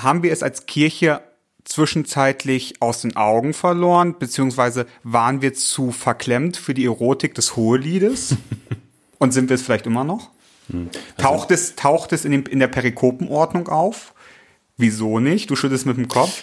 Haben 0.00 0.22
wir 0.22 0.32
es 0.32 0.42
als 0.42 0.66
Kirche 0.66 1.22
zwischenzeitlich 1.64 2.80
aus 2.80 3.02
den 3.02 3.16
Augen 3.16 3.54
verloren, 3.54 4.18
beziehungsweise 4.18 4.86
waren 5.02 5.42
wir 5.42 5.54
zu 5.54 5.92
verklemmt 5.92 6.56
für 6.56 6.74
die 6.74 6.86
Erotik 6.86 7.34
des 7.34 7.56
Hoheliedes? 7.56 8.36
Und 9.18 9.32
sind 9.32 9.50
wir 9.50 9.54
es 9.54 9.62
vielleicht 9.62 9.86
immer 9.86 10.04
noch? 10.04 10.30
Hm. 10.70 10.88
Also 11.16 11.28
taucht 11.28 11.50
es, 11.50 11.76
taucht 11.76 12.12
es 12.12 12.24
in, 12.24 12.32
dem, 12.32 12.44
in 12.44 12.58
der 12.58 12.68
Perikopenordnung 12.68 13.68
auf? 13.68 14.14
Wieso 14.76 15.20
nicht? 15.20 15.50
Du 15.50 15.56
schüttest 15.56 15.84
mit 15.84 15.98
dem 15.98 16.08
Kopf. 16.08 16.42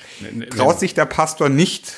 Traut 0.56 0.80
sich 0.80 0.94
der 0.94 1.06
Pastor 1.06 1.50
nicht 1.50 1.94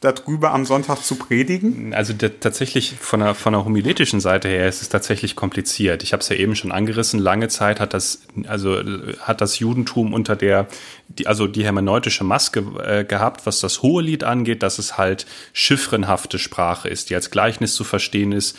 darüber 0.00 0.52
am 0.52 0.64
Sonntag 0.64 1.04
zu 1.04 1.16
predigen? 1.16 1.92
Also 1.92 2.14
der, 2.14 2.40
tatsächlich 2.40 2.94
von 2.98 3.20
der, 3.20 3.34
von 3.34 3.52
der 3.52 3.66
homiletischen 3.66 4.20
Seite 4.20 4.48
her 4.48 4.66
ist 4.66 4.80
es 4.80 4.88
tatsächlich 4.88 5.36
kompliziert. 5.36 6.02
Ich 6.02 6.14
habe 6.14 6.22
es 6.22 6.28
ja 6.30 6.36
eben 6.36 6.56
schon 6.56 6.72
angerissen. 6.72 7.20
Lange 7.20 7.48
Zeit 7.48 7.80
hat 7.80 7.92
das, 7.92 8.22
also 8.46 8.80
hat 9.20 9.42
das 9.42 9.58
Judentum 9.58 10.14
unter 10.14 10.36
der, 10.36 10.68
die, 11.08 11.26
also 11.26 11.46
die 11.46 11.64
hermeneutische 11.64 12.24
Maske 12.24 12.60
äh, 12.82 13.04
gehabt, 13.04 13.44
was 13.44 13.60
das 13.60 13.82
hohe 13.82 14.02
Lied 14.02 14.24
angeht, 14.24 14.62
dass 14.62 14.78
es 14.78 14.96
halt 14.96 15.26
chiffrenhafte 15.52 16.38
Sprache 16.38 16.88
ist, 16.88 17.10
die 17.10 17.14
als 17.14 17.30
Gleichnis 17.30 17.74
zu 17.74 17.84
verstehen 17.84 18.32
ist 18.32 18.56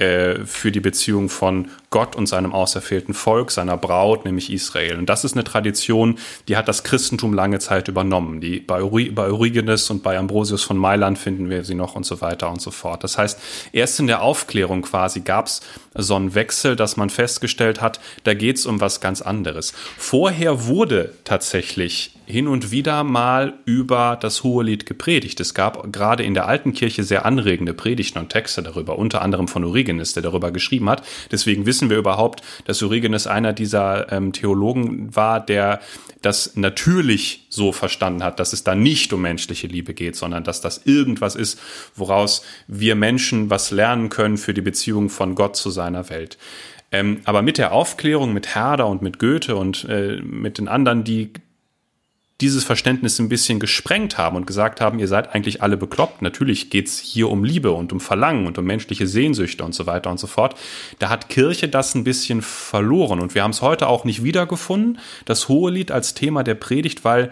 äh, 0.00 0.46
für 0.46 0.72
die 0.72 0.80
Beziehung 0.80 1.28
von 1.28 1.68
Gott 1.90 2.16
und 2.16 2.26
seinem 2.26 2.52
auserwählten 2.52 3.12
Volk, 3.14 3.50
seiner 3.50 3.76
Braut, 3.76 4.24
nämlich 4.24 4.50
Israel. 4.50 4.96
Und 4.96 5.06
das 5.10 5.24
ist 5.24 5.34
eine 5.34 5.44
Tradition, 5.44 6.18
die 6.48 6.56
hat 6.56 6.68
das 6.68 6.84
Christentum 6.84 7.34
lange 7.34 7.58
Zeit 7.58 7.88
übernommen. 7.88 8.40
Die 8.40 8.60
bei, 8.60 8.80
bei 8.80 9.30
Origenes 9.30 9.90
und 9.90 10.02
bei 10.02 10.16
Ambrosius 10.16 10.62
von 10.62 10.78
Mailand 10.78 11.18
finden 11.18 11.50
wir 11.50 11.64
sie 11.64 11.74
noch 11.74 11.96
und 11.96 12.06
so 12.06 12.20
weiter 12.20 12.50
und 12.50 12.62
so 12.62 12.70
fort. 12.70 13.04
Das 13.04 13.18
heißt, 13.18 13.38
erst 13.72 14.00
in 14.00 14.06
der 14.06 14.22
Aufklärung 14.22 14.82
quasi 14.82 15.20
gab 15.20 15.46
es 15.46 15.60
so 15.94 16.14
einen 16.14 16.34
Wechsel, 16.34 16.76
dass 16.76 16.96
man 16.96 17.10
festgestellt 17.10 17.80
hat, 17.82 18.00
da 18.24 18.34
geht 18.34 18.56
es 18.56 18.66
um 18.66 18.80
was 18.80 19.00
ganz 19.00 19.20
anderes. 19.20 19.74
Vorher 19.98 20.66
wurde 20.66 21.12
tatsächlich 21.24 22.14
hin 22.30 22.48
und 22.48 22.70
wieder 22.70 23.04
mal 23.04 23.54
über 23.66 24.16
das 24.20 24.42
Hohelied 24.42 24.86
gepredigt. 24.86 25.40
Es 25.40 25.52
gab 25.52 25.92
gerade 25.92 26.22
in 26.22 26.34
der 26.34 26.46
alten 26.46 26.72
Kirche 26.72 27.04
sehr 27.04 27.26
anregende 27.26 27.74
Predigten 27.74 28.18
und 28.18 28.30
Texte 28.30 28.62
darüber, 28.62 28.98
unter 28.98 29.20
anderem 29.20 29.48
von 29.48 29.64
Origenes, 29.64 30.14
der 30.14 30.22
darüber 30.22 30.50
geschrieben 30.50 30.88
hat. 30.88 31.02
Deswegen 31.30 31.66
wissen 31.66 31.90
wir 31.90 31.98
überhaupt, 31.98 32.42
dass 32.64 32.82
Origenes 32.82 33.26
einer 33.26 33.52
dieser 33.52 34.10
ähm, 34.12 34.32
Theologen 34.32 35.14
war, 35.14 35.44
der 35.44 35.80
das 36.22 36.56
natürlich 36.56 37.46
so 37.48 37.72
verstanden 37.72 38.22
hat, 38.22 38.40
dass 38.40 38.52
es 38.52 38.64
da 38.64 38.74
nicht 38.74 39.12
um 39.12 39.22
menschliche 39.22 39.66
Liebe 39.66 39.94
geht, 39.94 40.16
sondern 40.16 40.44
dass 40.44 40.60
das 40.60 40.82
irgendwas 40.84 41.34
ist, 41.34 41.58
woraus 41.94 42.42
wir 42.66 42.94
Menschen 42.94 43.50
was 43.50 43.70
lernen 43.70 44.08
können 44.08 44.36
für 44.36 44.54
die 44.54 44.60
Beziehung 44.60 45.08
von 45.08 45.34
Gott 45.34 45.56
zu 45.56 45.70
seiner 45.70 46.08
Welt. 46.10 46.38
Ähm, 46.92 47.20
aber 47.24 47.42
mit 47.42 47.58
der 47.58 47.72
Aufklärung, 47.72 48.32
mit 48.32 48.54
Herder 48.54 48.86
und 48.88 49.00
mit 49.02 49.18
Goethe 49.18 49.56
und 49.56 49.84
äh, 49.88 50.20
mit 50.22 50.58
den 50.58 50.68
anderen, 50.68 51.04
die 51.04 51.32
dieses 52.40 52.64
Verständnis 52.64 53.18
ein 53.18 53.28
bisschen 53.28 53.60
gesprengt 53.60 54.18
haben 54.18 54.36
und 54.36 54.46
gesagt 54.46 54.80
haben, 54.80 54.98
ihr 54.98 55.08
seid 55.08 55.34
eigentlich 55.34 55.62
alle 55.62 55.76
bekloppt. 55.76 56.22
Natürlich 56.22 56.70
geht's 56.70 56.98
hier 56.98 57.28
um 57.28 57.44
Liebe 57.44 57.72
und 57.72 57.92
um 57.92 58.00
Verlangen 58.00 58.46
und 58.46 58.58
um 58.58 58.64
menschliche 58.64 59.06
Sehnsüchte 59.06 59.64
und 59.64 59.74
so 59.74 59.86
weiter 59.86 60.10
und 60.10 60.18
so 60.18 60.26
fort. 60.26 60.54
Da 60.98 61.10
hat 61.10 61.28
Kirche 61.28 61.68
das 61.68 61.94
ein 61.94 62.04
bisschen 62.04 62.42
verloren 62.42 63.20
und 63.20 63.34
wir 63.34 63.42
haben 63.42 63.50
es 63.50 63.62
heute 63.62 63.88
auch 63.88 64.04
nicht 64.04 64.24
wiedergefunden, 64.24 64.98
das 65.24 65.48
Hohelied 65.48 65.90
als 65.90 66.14
Thema 66.14 66.42
der 66.42 66.54
Predigt, 66.54 67.04
weil 67.04 67.30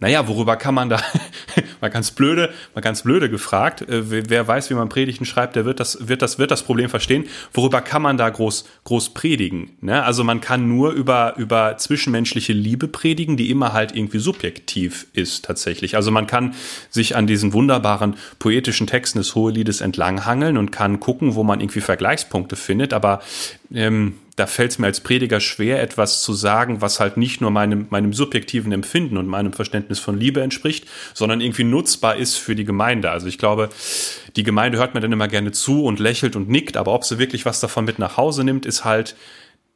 naja, 0.00 0.28
worüber 0.28 0.56
kann 0.56 0.74
man 0.74 0.88
da, 0.88 1.02
mal 1.80 1.88
ganz 1.88 2.12
blöde, 2.12 2.52
mal 2.74 2.80
ganz 2.80 3.02
blöde 3.02 3.28
gefragt, 3.28 3.82
äh, 3.82 4.28
wer 4.30 4.46
weiß, 4.46 4.70
wie 4.70 4.74
man 4.74 4.88
Predigten 4.88 5.24
schreibt, 5.24 5.56
der 5.56 5.64
wird 5.64 5.80
das, 5.80 6.08
wird 6.08 6.22
das, 6.22 6.38
wird 6.38 6.52
das 6.52 6.62
Problem 6.62 6.88
verstehen. 6.88 7.24
Worüber 7.52 7.80
kann 7.80 8.02
man 8.02 8.16
da 8.16 8.28
groß, 8.28 8.64
groß 8.84 9.14
predigen? 9.14 9.70
Ne? 9.80 10.04
Also 10.04 10.22
man 10.22 10.40
kann 10.40 10.68
nur 10.68 10.92
über, 10.92 11.34
über 11.36 11.76
zwischenmenschliche 11.78 12.52
Liebe 12.52 12.86
predigen, 12.86 13.36
die 13.36 13.50
immer 13.50 13.72
halt 13.72 13.94
irgendwie 13.94 14.18
subjektiv 14.18 15.06
ist 15.14 15.44
tatsächlich. 15.44 15.96
Also 15.96 16.12
man 16.12 16.28
kann 16.28 16.54
sich 16.90 17.16
an 17.16 17.26
diesen 17.26 17.52
wunderbaren 17.52 18.14
poetischen 18.38 18.86
Texten 18.86 19.18
des 19.18 19.34
Hoheliedes 19.34 19.80
entlanghangeln 19.80 20.56
und 20.56 20.70
kann 20.70 21.00
gucken, 21.00 21.34
wo 21.34 21.42
man 21.42 21.60
irgendwie 21.60 21.80
Vergleichspunkte 21.80 22.54
findet, 22.54 22.92
aber 22.92 23.20
ähm, 23.74 24.14
da 24.38 24.46
fällt 24.46 24.70
es 24.70 24.78
mir 24.78 24.86
als 24.86 25.00
Prediger 25.00 25.40
schwer, 25.40 25.82
etwas 25.82 26.22
zu 26.22 26.32
sagen, 26.32 26.80
was 26.80 27.00
halt 27.00 27.16
nicht 27.16 27.40
nur 27.40 27.50
meinem, 27.50 27.86
meinem 27.90 28.12
subjektiven 28.12 28.70
Empfinden 28.70 29.16
und 29.16 29.26
meinem 29.26 29.52
Verständnis 29.52 29.98
von 29.98 30.16
Liebe 30.16 30.40
entspricht, 30.40 30.86
sondern 31.12 31.40
irgendwie 31.40 31.64
nutzbar 31.64 32.16
ist 32.16 32.36
für 32.36 32.54
die 32.54 32.64
Gemeinde. 32.64 33.10
Also 33.10 33.26
ich 33.26 33.38
glaube, 33.38 33.68
die 34.36 34.44
Gemeinde 34.44 34.78
hört 34.78 34.94
mir 34.94 35.00
dann 35.00 35.12
immer 35.12 35.28
gerne 35.28 35.50
zu 35.50 35.84
und 35.84 35.98
lächelt 35.98 36.36
und 36.36 36.48
nickt, 36.48 36.76
aber 36.76 36.94
ob 36.94 37.04
sie 37.04 37.18
wirklich 37.18 37.46
was 37.46 37.58
davon 37.58 37.84
mit 37.84 37.98
nach 37.98 38.16
Hause 38.16 38.44
nimmt, 38.44 38.64
ist 38.64 38.84
halt 38.84 39.16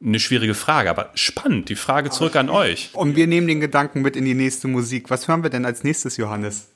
eine 0.01 0.19
schwierige 0.19 0.53
Frage, 0.53 0.89
aber 0.89 1.11
spannend. 1.15 1.69
Die 1.69 1.75
Frage 1.75 2.09
zurück 2.09 2.35
an 2.35 2.49
euch. 2.49 2.89
Und 2.93 3.15
wir 3.15 3.27
nehmen 3.27 3.47
den 3.47 3.59
Gedanken 3.59 4.01
mit 4.01 4.15
in 4.15 4.25
die 4.25 4.33
nächste 4.33 4.67
Musik. 4.67 5.09
Was 5.09 5.27
hören 5.27 5.43
wir 5.43 5.49
denn 5.49 5.65
als 5.65 5.83
nächstes, 5.83 6.17
Johannes? 6.17 6.67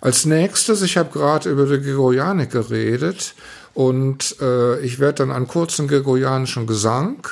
Als 0.00 0.24
nächstes, 0.24 0.82
ich 0.82 0.96
habe 0.96 1.10
gerade 1.10 1.50
über 1.50 1.66
die 1.66 1.82
Gregorianik 1.82 2.50
geredet 2.50 3.34
und 3.76 4.36
äh, 4.40 4.80
ich 4.80 5.00
werde 5.00 5.16
dann 5.16 5.30
einen 5.30 5.48
kurzen 5.48 5.86
gregorianischen 5.86 6.66
Gesang 6.66 7.26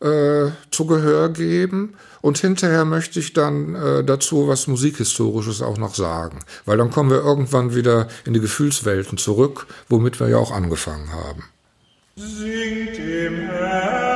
äh, 0.00 0.46
zu 0.70 0.86
Gehör 0.86 1.28
geben. 1.28 1.92
Und 2.22 2.38
hinterher 2.38 2.86
möchte 2.86 3.20
ich 3.20 3.34
dann 3.34 3.74
äh, 3.74 4.02
dazu 4.02 4.48
was 4.48 4.66
Musikhistorisches 4.66 5.60
auch 5.60 5.76
noch 5.76 5.94
sagen. 5.94 6.38
Weil 6.64 6.78
dann 6.78 6.90
kommen 6.90 7.10
wir 7.10 7.18
irgendwann 7.18 7.74
wieder 7.74 8.08
in 8.24 8.32
die 8.32 8.40
Gefühlswelten 8.40 9.18
zurück, 9.18 9.66
womit 9.90 10.20
wir 10.20 10.28
ja 10.30 10.38
auch 10.38 10.52
angefangen 10.52 11.12
haben. 11.12 11.44
Singt 12.16 12.96
dem 12.96 13.34
Herrn 13.34 14.11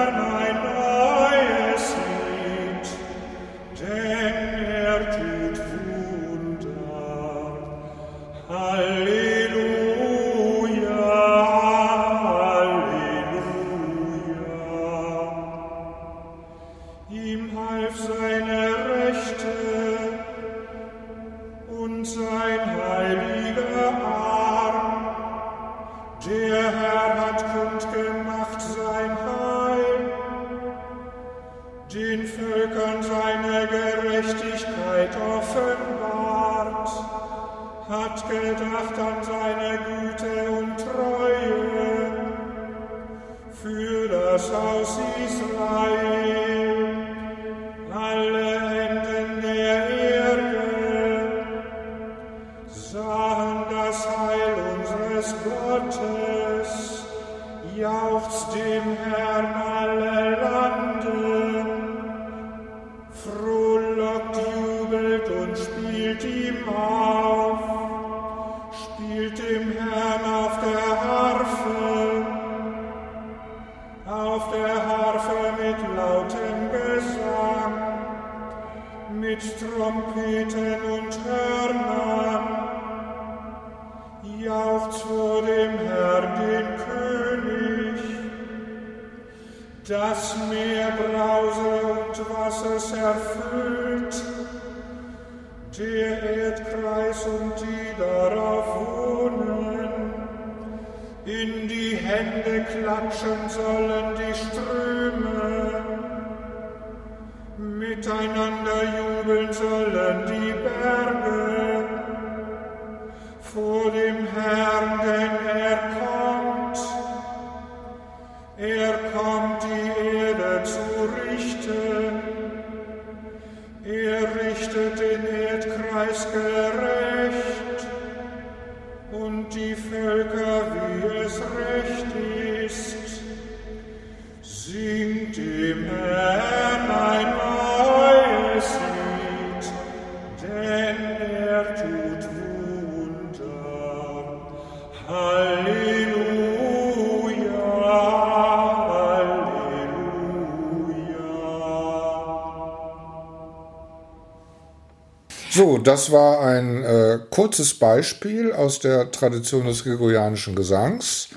das 155.87 156.11
war 156.11 156.41
ein 156.41 156.83
äh, 156.83 157.19
kurzes 157.31 157.75
Beispiel 157.75 158.53
aus 158.53 158.81
der 158.81 159.11
Tradition 159.11 159.67
des 159.67 159.85
gregorianischen 159.85 160.55
Gesangs. 160.55 161.29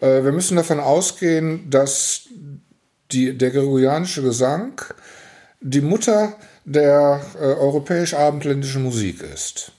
Äh, 0.00 0.22
wir 0.24 0.32
müssen 0.32 0.56
davon 0.56 0.80
ausgehen, 0.80 1.70
dass 1.70 2.28
die, 3.12 3.36
der 3.36 3.50
gregorianische 3.50 4.22
Gesang 4.22 4.80
die 5.60 5.80
Mutter 5.80 6.34
der 6.64 7.20
äh, 7.36 7.38
europäisch-abendländischen 7.38 8.82
Musik 8.82 9.22
ist. 9.22 9.72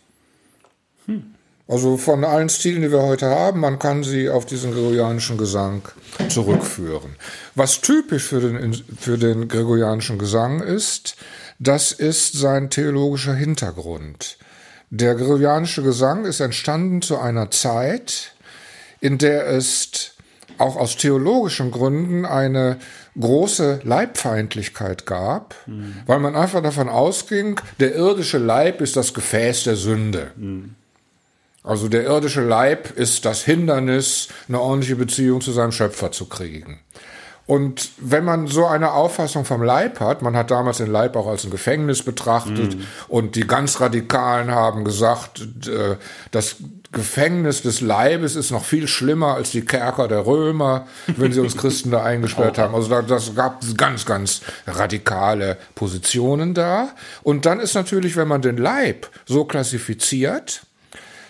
Also 1.68 1.98
von 1.98 2.24
allen 2.24 2.48
Stilen, 2.48 2.82
die 2.82 2.92
wir 2.92 3.02
heute 3.02 3.30
haben, 3.30 3.60
man 3.60 3.78
kann 3.78 4.04
sie 4.04 4.30
auf 4.30 4.46
diesen 4.46 4.72
gregorianischen 4.72 5.38
Gesang 5.38 5.82
zurückführen. 6.30 7.16
Was 7.56 7.82
typisch 7.82 8.24
für 8.24 8.40
den, 8.40 8.74
für 8.74 9.18
den 9.18 9.50
gregorianischen 9.50 10.18
Gesang 10.18 10.62
ist, 10.62 11.18
das 11.60 11.92
ist 11.92 12.34
sein 12.34 12.70
theologischer 12.70 13.34
Hintergrund. 13.34 14.38
Der 14.90 15.16
gregorianische 15.16 15.84
Gesang 15.84 16.24
ist 16.24 16.40
entstanden 16.40 17.02
zu 17.02 17.18
einer 17.18 17.52
Zeit, 17.52 18.32
in 19.02 19.18
der 19.18 19.48
es 19.48 20.12
auch 20.58 20.78
aus 20.78 20.96
theologischen 20.96 21.72
Gründen 21.72 22.26
eine 22.26 22.78
große 23.20 23.82
Leibfeindlichkeit 23.84 25.06
gab, 25.06 25.56
mhm. 25.68 25.98
weil 26.06 26.20
man 26.20 26.36
einfach 26.36 26.64
davon 26.64 26.88
ausging, 26.88 27.60
der 27.80 27.94
irdische 27.96 28.38
Leib 28.38 28.80
ist 28.80 28.96
das 28.96 29.14
Gefäß 29.14 29.66
der 29.66 29.76
Sünde. 29.76 30.32
Mhm. 30.38 30.76
Also 31.68 31.90
der 31.90 32.04
irdische 32.04 32.42
Leib 32.42 32.92
ist 32.98 33.26
das 33.26 33.44
Hindernis, 33.44 34.30
eine 34.48 34.62
ordentliche 34.62 34.96
Beziehung 34.96 35.42
zu 35.42 35.52
seinem 35.52 35.74
Schöpfer 35.74 36.14
zu 36.14 36.28
kriegen. 36.28 36.80
Und 37.46 37.92
wenn 37.98 38.26
man 38.26 38.48
so 38.48 38.66
eine 38.66 38.92
Auffassung 38.92 39.46
vom 39.46 39.64
Leib 39.64 40.02
hat, 40.02 40.22
man 40.22 40.36
hat 40.36 40.52
damals 40.52 40.78
den 40.78 40.92
Leib 40.92 41.16
auch 41.16 41.28
als 41.28 41.46
ein 41.46 41.52
Gefängnis 41.52 42.04
betrachtet 42.04 42.76
mm. 42.76 42.82
und 43.08 43.36
die 43.36 43.48
ganz 43.48 43.80
Radikalen 43.80 44.52
haben 44.52 44.84
gesagt, 44.84 45.48
äh, 45.66 45.96
das 46.32 46.58
Gefängnis 46.92 47.62
des 47.62 47.80
Leibes 47.80 48.36
ist 48.36 48.52
noch 48.52 48.66
viel 48.66 48.88
schlimmer 48.88 49.36
als 49.36 49.52
die 49.52 49.62
Kerker 49.62 50.10
der 50.10 50.26
Römer, 50.26 50.88
wenn 51.16 51.32
sie 51.32 51.40
uns 51.40 51.56
Christen 51.58 51.92
da 51.92 52.04
eingesperrt 52.04 52.58
haben. 52.58 52.76
Also 52.76 53.02
das 53.02 53.34
gab 53.36 53.62
ganz, 53.78 54.06
ganz 54.06 54.42
radikale 54.66 55.58
Positionen 55.76 56.54
da. 56.54 56.90
Und 57.24 57.46
dann 57.46 57.60
ist 57.62 57.76
natürlich, 57.76 58.18
wenn 58.18 58.28
man 58.28 58.42
den 58.42 58.58
Leib 58.58 59.10
so 59.26 59.46
klassifiziert, 59.46 60.67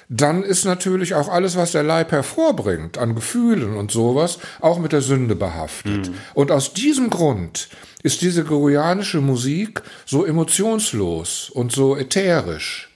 dann 0.10 0.44
ist 0.44 0.64
natürlich 0.64 1.16
auch 1.16 1.28
alles, 1.28 1.58
was 1.58 1.74
der 1.74 1.84
Leib 1.84 2.12
hervorbringt 2.12 2.98
an 2.98 3.14
Gefühlen 3.14 3.76
und 3.76 3.92
sowas, 3.92 4.40
auch 4.62 4.80
mit 4.80 4.94
der 4.94 5.02
Sünde 5.02 5.36
behaftet. 5.36 6.10
Mhm. 6.10 6.14
Und 6.34 6.52
aus 6.52 6.74
diesem 6.74 7.10
Grund 7.10 7.68
ist 8.04 8.22
diese 8.22 8.44
gregorianische 8.44 9.20
Musik 9.20 9.82
so 10.06 10.26
emotionslos 10.26 11.50
und 11.50 11.74
so 11.74 11.98
ätherisch. 11.98 12.90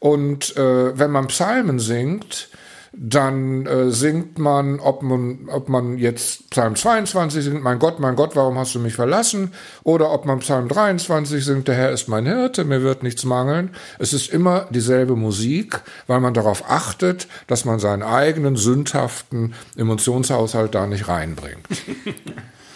Und 0.00 0.56
äh, 0.56 0.98
wenn 0.98 1.10
man 1.10 1.28
Psalmen 1.28 1.78
singt, 1.78 2.48
dann 2.92 3.66
äh, 3.66 3.90
singt 3.90 4.38
man, 4.38 4.80
ob 4.80 5.02
man, 5.02 5.48
ob 5.48 5.68
man 5.68 5.96
jetzt 5.98 6.50
Psalm 6.50 6.74
22 6.74 7.44
singt, 7.44 7.62
mein 7.62 7.78
Gott, 7.78 8.00
mein 8.00 8.16
Gott, 8.16 8.34
warum 8.34 8.58
hast 8.58 8.74
du 8.74 8.80
mich 8.80 8.94
verlassen? 8.94 9.52
Oder 9.84 10.10
ob 10.10 10.26
man 10.26 10.40
Psalm 10.40 10.68
23 10.68 11.44
singt, 11.44 11.68
der 11.68 11.76
Herr 11.76 11.92
ist 11.92 12.08
mein 12.08 12.26
Hirte, 12.26 12.64
mir 12.64 12.82
wird 12.82 13.02
nichts 13.02 13.24
mangeln. 13.24 13.70
Es 13.98 14.12
ist 14.12 14.30
immer 14.30 14.66
dieselbe 14.70 15.14
Musik, 15.14 15.80
weil 16.08 16.20
man 16.20 16.34
darauf 16.34 16.68
achtet, 16.68 17.28
dass 17.46 17.64
man 17.64 17.78
seinen 17.78 18.02
eigenen 18.02 18.56
sündhaften 18.56 19.54
Emotionshaushalt 19.76 20.74
da 20.74 20.86
nicht 20.86 21.08
reinbringt. 21.08 21.66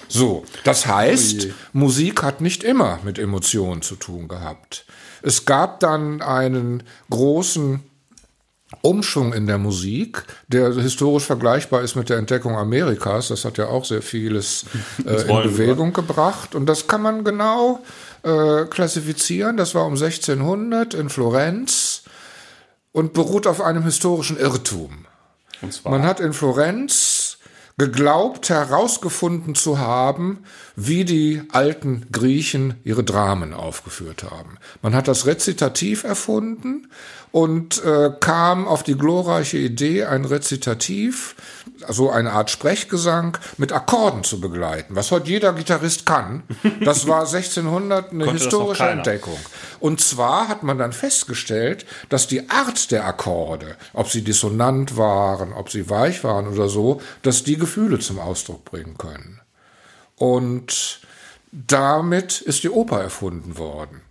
So, 0.07 0.45
das 0.65 0.87
heißt, 0.87 1.47
oh 1.49 1.53
Musik 1.73 2.23
hat 2.23 2.41
nicht 2.41 2.63
immer 2.63 3.01
mit 3.05 3.19
Emotionen 3.19 3.83
zu 3.83 3.97
tun 3.97 4.29
gehabt. 4.29 4.85
Es 5.23 5.47
gab 5.47 5.81
dann 5.81 6.21
einen 6.23 6.83
großen 7.11 7.83
Umschwung 8.83 9.33
in 9.33 9.47
der 9.47 9.59
Musik, 9.59 10.25
der 10.49 10.73
historisch 10.75 11.25
vergleichbar 11.25 11.83
ist 11.83 11.95
mit 11.95 12.09
der 12.09 12.19
Entdeckung 12.19 12.57
Amerikas. 12.57 13.29
Das 13.29 13.45
hat 13.45 13.59
ja 13.59 13.67
auch 13.67 13.85
sehr 13.85 14.03
vieles 14.03 14.67
äh, 15.07 15.23
in 15.23 15.43
Bewegung 15.43 15.89
wir. 15.89 16.03
gebracht. 16.03 16.55
Und 16.55 16.67
das 16.67 16.87
kann 16.87 17.03
man 17.03 17.25
genau 17.25 17.81
äh, 18.23 18.65
klassifizieren. 18.65 19.57
Das 19.57 19.75
war 19.75 19.87
um 19.87 19.95
1600 19.95 20.95
in 20.95 21.09
Florenz 21.09 22.03
und 22.93 23.13
beruht 23.13 23.47
auf 23.47 23.61
einem 23.61 23.85
historischen 23.85 24.39
Irrtum. 24.39 25.07
Man 25.85 26.03
hat 26.03 26.21
in 26.21 26.33
Florenz 26.33 27.39
geglaubt 27.77 28.51
herausgefunden 28.51 29.55
zu 29.55 29.79
haben, 29.79 30.45
wie 30.77 31.05
die 31.05 31.43
alten 31.51 32.07
Griechen 32.13 32.75
ihre 32.85 33.03
Dramen 33.03 33.53
aufgeführt 33.53 34.23
haben. 34.23 34.59
Man 34.81 34.95
hat 34.95 35.09
das 35.09 35.27
Rezitativ 35.27 36.05
erfunden 36.05 36.89
und 37.35 37.85
äh, 37.85 38.13
kam 38.21 38.69
auf 38.69 38.85
die 38.85 38.97
glorreiche 38.97 39.59
Idee, 39.59 40.05
ein 40.05 40.25
Rezitativ, 40.25 41.35
also 41.85 42.09
eine 42.09 42.31
Art 42.31 42.49
Sprechgesang 42.49 43.37
mit 43.57 43.73
Akkorden 43.73 44.23
zu 44.23 44.41
begleiten, 44.41 44.95
was 44.95 45.11
heute 45.11 45.31
jeder 45.31 45.53
Gitarrist 45.53 46.07
kann. 46.07 46.45
Das 46.85 47.09
war 47.09 47.23
1600 47.27 48.13
eine 48.13 48.31
historische 48.31 48.85
Entdeckung. 48.85 49.37
Und 49.81 50.01
zwar 50.01 50.47
hat 50.47 50.63
man 50.63 50.79
dann 50.79 50.93
festgestellt, 50.93 51.87
dass 52.09 52.29
die 52.29 52.51
Art 52.51 52.93
der 52.93 53.05
Akkorde, 53.05 53.75
ob 53.95 54.09
sie 54.09 54.23
dissonant 54.23 54.97
waren, 54.97 55.53
ob 55.55 55.71
sie 55.71 55.91
weich 55.91 56.23
waren 56.23 56.47
oder 56.47 56.69
so, 56.69 57.01
dass 57.23 57.43
die 57.43 57.59
Gefühle 57.59 57.99
zum 57.99 58.21
Ausdruck 58.21 58.65
bringen 58.65 58.97
können. 58.97 59.41
Und 60.15 61.01
damit 61.51 62.43
ist 62.43 62.63
die 62.63 62.71
Oper 62.71 63.01
erfunden 63.01 63.59
worden. 63.59 64.04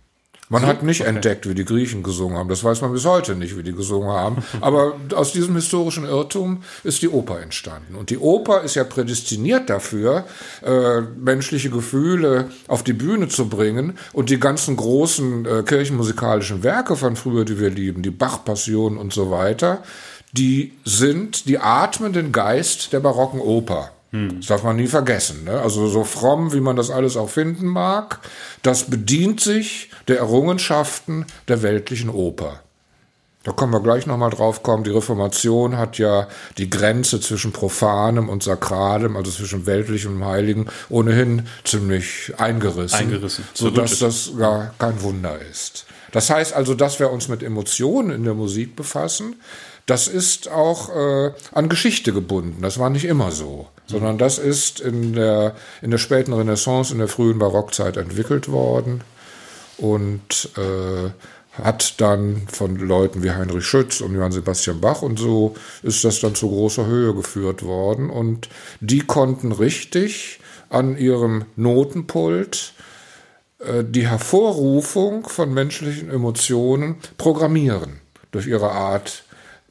Man 0.50 0.66
hat 0.66 0.82
nicht 0.82 1.00
okay. 1.00 1.10
entdeckt, 1.10 1.48
wie 1.48 1.54
die 1.54 1.64
Griechen 1.64 2.02
gesungen 2.02 2.36
haben. 2.36 2.48
Das 2.48 2.62
weiß 2.62 2.82
man 2.82 2.92
bis 2.92 3.06
heute 3.06 3.34
nicht, 3.34 3.56
wie 3.56 3.62
die 3.62 3.72
gesungen 3.72 4.10
haben. 4.10 4.44
Aber 4.60 4.94
aus 5.14 5.32
diesem 5.32 5.54
historischen 5.54 6.04
Irrtum 6.04 6.62
ist 6.82 7.00
die 7.00 7.08
Oper 7.08 7.40
entstanden. 7.40 7.94
Und 7.94 8.10
die 8.10 8.18
Oper 8.18 8.62
ist 8.62 8.74
ja 8.74 8.84
prädestiniert 8.84 9.70
dafür, 9.70 10.24
äh, 10.62 11.00
menschliche 11.00 11.70
Gefühle 11.70 12.50
auf 12.68 12.82
die 12.82 12.92
Bühne 12.92 13.28
zu 13.28 13.48
bringen. 13.48 13.98
Und 14.12 14.28
die 14.28 14.38
ganzen 14.38 14.76
großen 14.76 15.46
äh, 15.46 15.62
kirchenmusikalischen 15.62 16.62
Werke 16.62 16.96
von 16.96 17.16
früher, 17.16 17.44
die 17.44 17.58
wir 17.58 17.70
lieben, 17.70 18.02
die 18.02 18.10
Bach-Passion 18.10 18.98
und 18.98 19.14
so 19.14 19.30
weiter, 19.30 19.82
die 20.32 20.72
sind, 20.84 21.48
die 21.48 21.58
atmen 21.58 22.12
den 22.12 22.32
Geist 22.32 22.92
der 22.92 23.00
barocken 23.00 23.40
Oper. 23.40 23.90
Hm. 24.14 24.36
Das 24.36 24.46
darf 24.46 24.62
man 24.62 24.76
nie 24.76 24.86
vergessen. 24.86 25.42
Ne? 25.42 25.60
Also 25.60 25.88
so 25.88 26.04
fromm, 26.04 26.52
wie 26.52 26.60
man 26.60 26.76
das 26.76 26.90
alles 26.90 27.16
auch 27.16 27.28
finden 27.28 27.66
mag, 27.66 28.20
das 28.62 28.84
bedient 28.84 29.40
sich 29.40 29.90
der 30.06 30.18
Errungenschaften 30.18 31.26
der 31.48 31.62
weltlichen 31.62 32.10
Oper. 32.10 32.60
Da 33.42 33.50
können 33.52 33.72
wir 33.72 33.80
gleich 33.80 34.06
nochmal 34.06 34.30
drauf 34.30 34.62
kommen. 34.62 34.84
Die 34.84 34.90
Reformation 34.90 35.76
hat 35.76 35.98
ja 35.98 36.28
die 36.58 36.70
Grenze 36.70 37.20
zwischen 37.20 37.52
Profanem 37.52 38.28
und 38.28 38.44
Sakralem, 38.44 39.16
also 39.16 39.32
zwischen 39.32 39.66
Weltlichem 39.66 40.16
und 40.16 40.24
Heiligen, 40.24 40.68
ohnehin 40.88 41.46
ziemlich 41.64 42.32
eingerissen. 42.38 43.00
Eingerissen. 43.00 43.44
Sodass 43.52 43.98
das 43.98 44.30
gar 44.38 44.72
kein 44.78 45.02
Wunder 45.02 45.38
ist. 45.50 45.86
Das 46.12 46.30
heißt 46.30 46.54
also, 46.54 46.74
dass 46.74 47.00
wir 47.00 47.10
uns 47.10 47.26
mit 47.26 47.42
Emotionen 47.42 48.10
in 48.10 48.22
der 48.22 48.34
Musik 48.34 48.76
befassen, 48.76 49.34
das 49.86 50.08
ist 50.08 50.50
auch 50.50 50.88
äh, 50.94 51.32
an 51.52 51.68
Geschichte 51.68 52.12
gebunden. 52.12 52.62
Das 52.62 52.78
war 52.78 52.90
nicht 52.90 53.04
immer 53.04 53.30
so, 53.30 53.68
sondern 53.86 54.18
das 54.18 54.38
ist 54.38 54.80
in 54.80 55.12
der, 55.12 55.54
in 55.82 55.90
der 55.90 55.98
späten 55.98 56.32
Renaissance, 56.32 56.92
in 56.92 56.98
der 56.98 57.08
frühen 57.08 57.38
Barockzeit 57.38 57.96
entwickelt 57.96 58.50
worden 58.50 59.02
und 59.76 60.50
äh, 60.56 61.10
hat 61.62 62.00
dann 62.00 62.48
von 62.50 62.76
Leuten 62.76 63.22
wie 63.22 63.30
Heinrich 63.30 63.64
Schütz 63.64 64.00
und 64.00 64.14
Johann 64.14 64.32
Sebastian 64.32 64.80
Bach 64.80 65.02
und 65.02 65.18
so 65.18 65.54
ist 65.82 66.04
das 66.04 66.20
dann 66.20 66.34
zu 66.34 66.48
großer 66.48 66.86
Höhe 66.86 67.14
geführt 67.14 67.62
worden 67.62 68.10
und 68.10 68.48
die 68.80 69.00
konnten 69.00 69.52
richtig 69.52 70.40
an 70.68 70.96
ihrem 70.96 71.44
Notenpult 71.56 72.72
äh, 73.60 73.84
die 73.84 74.08
Hervorrufung 74.08 75.28
von 75.28 75.52
menschlichen 75.54 76.10
Emotionen 76.10 76.96
programmieren 77.18 78.00
durch 78.32 78.46
ihre 78.46 78.70
Art 78.72 79.24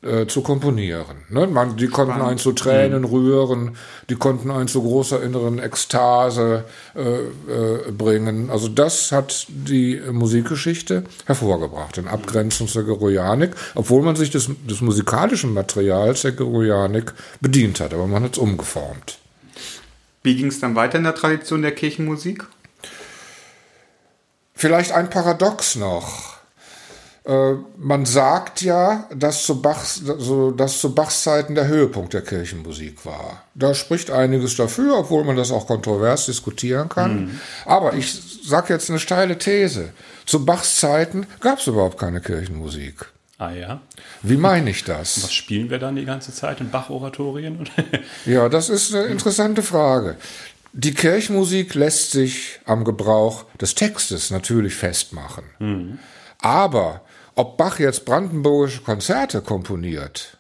äh, 0.03 0.27
zu 0.27 0.41
komponieren. 0.41 1.17
Ne? 1.29 1.47
Man, 1.47 1.77
die 1.77 1.87
konnten 1.87 2.21
einen 2.21 2.37
zu 2.37 2.51
Tränen 2.51 3.05
rühren, 3.05 3.77
die 4.09 4.15
konnten 4.15 4.51
einen 4.51 4.67
zu 4.67 4.81
großer 4.81 5.23
inneren 5.23 5.59
Ekstase 5.59 6.65
äh, 6.95 7.01
äh, 7.01 7.91
bringen. 7.91 8.49
Also 8.49 8.67
das 8.67 9.11
hat 9.11 9.47
die 9.47 10.01
Musikgeschichte 10.11 11.03
hervorgebracht, 11.25 11.97
in 11.97 12.07
Abgrenzung 12.07 12.67
zur 12.67 12.83
Geroyanik, 12.83 13.51
obwohl 13.75 14.01
man 14.01 14.15
sich 14.15 14.29
des, 14.29 14.49
des 14.69 14.81
musikalischen 14.81 15.53
Materials 15.53 16.23
der 16.23 16.33
Geroyanik 16.33 17.13
bedient 17.39 17.79
hat, 17.79 17.93
aber 17.93 18.07
man 18.07 18.23
hat 18.23 18.33
es 18.33 18.37
umgeformt. 18.37 19.19
Wie 20.21 20.35
ging 20.35 20.47
es 20.47 20.59
dann 20.59 20.75
weiter 20.75 20.97
in 20.97 21.03
der 21.03 21.15
Tradition 21.15 21.61
der 21.61 21.73
Kirchenmusik? 21.73 22.45
Vielleicht 24.53 24.91
ein 24.91 25.09
Paradox 25.09 25.75
noch. 25.75 26.32
Äh, 27.25 27.53
man 27.77 28.05
sagt 28.05 28.61
ja, 28.61 29.07
dass 29.15 29.45
zu, 29.45 29.61
Bachs, 29.61 29.95
so, 29.95 30.51
dass 30.51 30.79
zu 30.79 30.93
Bachs 30.93 31.23
Zeiten 31.23 31.55
der 31.55 31.67
Höhepunkt 31.67 32.13
der 32.13 32.21
Kirchenmusik 32.21 33.05
war. 33.05 33.43
Da 33.55 33.73
spricht 33.73 34.11
einiges 34.11 34.57
dafür, 34.57 34.97
obwohl 34.97 35.23
man 35.23 35.37
das 35.37 35.51
auch 35.51 35.65
kontrovers 35.65 36.25
diskutieren 36.25 36.89
kann. 36.89 37.25
Mhm. 37.25 37.39
Aber 37.65 37.93
ich 37.93 38.13
sage 38.43 38.73
jetzt 38.73 38.89
eine 38.89 38.99
steile 38.99 39.37
These. 39.37 39.93
Zu 40.25 40.45
Bachs 40.45 40.75
Zeiten 40.75 41.25
gab 41.39 41.59
es 41.59 41.67
überhaupt 41.67 41.97
keine 41.97 42.19
Kirchenmusik. 42.19 43.05
Ah 43.37 43.51
ja. 43.51 43.81
Wie 44.21 44.37
meine 44.37 44.69
ich 44.69 44.83
das? 44.83 45.23
Was 45.23 45.33
spielen 45.33 45.69
wir 45.69 45.79
dann 45.79 45.95
die 45.95 46.05
ganze 46.05 46.33
Zeit 46.33 46.59
in 46.59 46.71
Bach-Oratorien? 46.71 47.69
ja, 48.25 48.49
das 48.49 48.69
ist 48.69 48.93
eine 48.93 49.05
interessante 49.05 49.63
Frage. 49.63 50.17
Die 50.73 50.93
Kirchenmusik 50.93 51.73
lässt 51.73 52.11
sich 52.11 52.59
am 52.65 52.83
Gebrauch 52.83 53.45
des 53.61 53.75
Textes 53.75 54.29
natürlich 54.29 54.75
festmachen. 54.75 55.45
Mhm. 55.59 55.99
Aber 56.39 57.01
ob 57.35 57.57
Bach 57.57 57.79
jetzt 57.79 58.05
brandenburgische 58.05 58.81
Konzerte 58.81 59.41
komponiert 59.41 60.37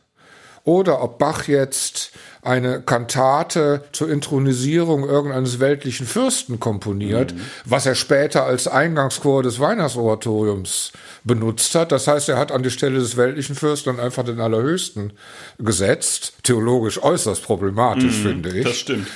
oder 0.63 1.01
ob 1.01 1.19
Bach 1.19 1.47
jetzt 1.47 2.11
eine 2.41 2.81
Kantate 2.81 3.83
zur 3.91 4.09
Intronisierung 4.09 5.07
irgendeines 5.07 5.59
weltlichen 5.59 6.05
Fürsten 6.05 6.59
komponiert, 6.59 7.33
mhm. 7.33 7.41
was 7.65 7.85
er 7.85 7.95
später 7.95 8.45
als 8.45 8.67
Eingangschor 8.67 9.43
des 9.43 9.59
Weihnachtsoratoriums 9.59 10.91
benutzt 11.23 11.75
hat. 11.75 11.91
Das 11.91 12.07
heißt, 12.07 12.29
er 12.29 12.37
hat 12.37 12.51
an 12.51 12.63
die 12.63 12.71
Stelle 12.71 12.99
des 12.99 13.17
weltlichen 13.17 13.55
Fürsten 13.55 13.99
einfach 13.99 14.23
den 14.23 14.39
Allerhöchsten 14.39 15.13
gesetzt. 15.57 16.33
Theologisch 16.43 17.01
äußerst 17.01 17.43
problematisch, 17.43 18.19
mhm, 18.19 18.23
finde 18.23 18.49
ich. 18.57 18.63
Das 18.65 18.77
stimmt. 18.77 19.07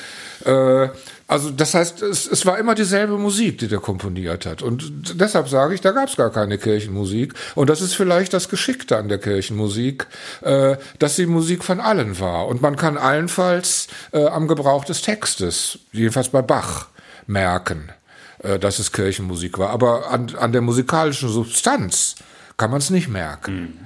Äh, 0.45 0.89
also 1.27 1.51
das 1.51 1.73
heißt, 1.73 2.01
es, 2.03 2.25
es 2.25 2.45
war 2.45 2.57
immer 2.57 2.73
dieselbe 2.73 3.17
Musik, 3.17 3.57
die 3.57 3.67
der 3.67 3.79
komponiert 3.79 4.45
hat. 4.45 4.61
Und 4.61 5.19
deshalb 5.19 5.49
sage 5.49 5.75
ich, 5.75 5.81
da 5.81 5.91
gab 5.91 6.07
es 6.07 6.15
gar 6.15 6.31
keine 6.31 6.57
Kirchenmusik. 6.57 7.33
Und 7.53 7.69
das 7.69 7.81
ist 7.81 7.95
vielleicht 7.95 8.33
das 8.33 8.47
Geschickte 8.47 8.97
an 8.97 9.09
der 9.09 9.17
Kirchenmusik, 9.17 10.07
äh, 10.41 10.77
dass 10.99 11.17
die 11.17 11.25
Musik 11.25 11.65
von 11.65 11.81
allen 11.81 12.19
war. 12.21 12.47
Und 12.47 12.61
man 12.61 12.77
kann 12.77 12.97
allenfalls 12.97 13.87
äh, 14.13 14.25
am 14.25 14.47
Gebrauch 14.47 14.85
des 14.85 15.01
Textes, 15.01 15.79
jedenfalls 15.91 16.29
bei 16.29 16.41
Bach, 16.41 16.87
merken, 17.25 17.91
äh, 18.39 18.57
dass 18.57 18.79
es 18.79 18.93
Kirchenmusik 18.93 19.59
war. 19.59 19.71
Aber 19.71 20.09
an, 20.09 20.33
an 20.39 20.53
der 20.53 20.61
musikalischen 20.61 21.27
Substanz 21.27 22.15
kann 22.55 22.71
man 22.71 22.79
es 22.79 22.89
nicht 22.89 23.09
merken. 23.09 23.59
Mhm. 23.59 23.79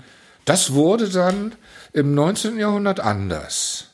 Das 0.46 0.74
wurde 0.74 1.10
dann 1.10 1.56
im 1.92 2.14
19. 2.14 2.58
Jahrhundert 2.58 3.00
anders. 3.00 3.91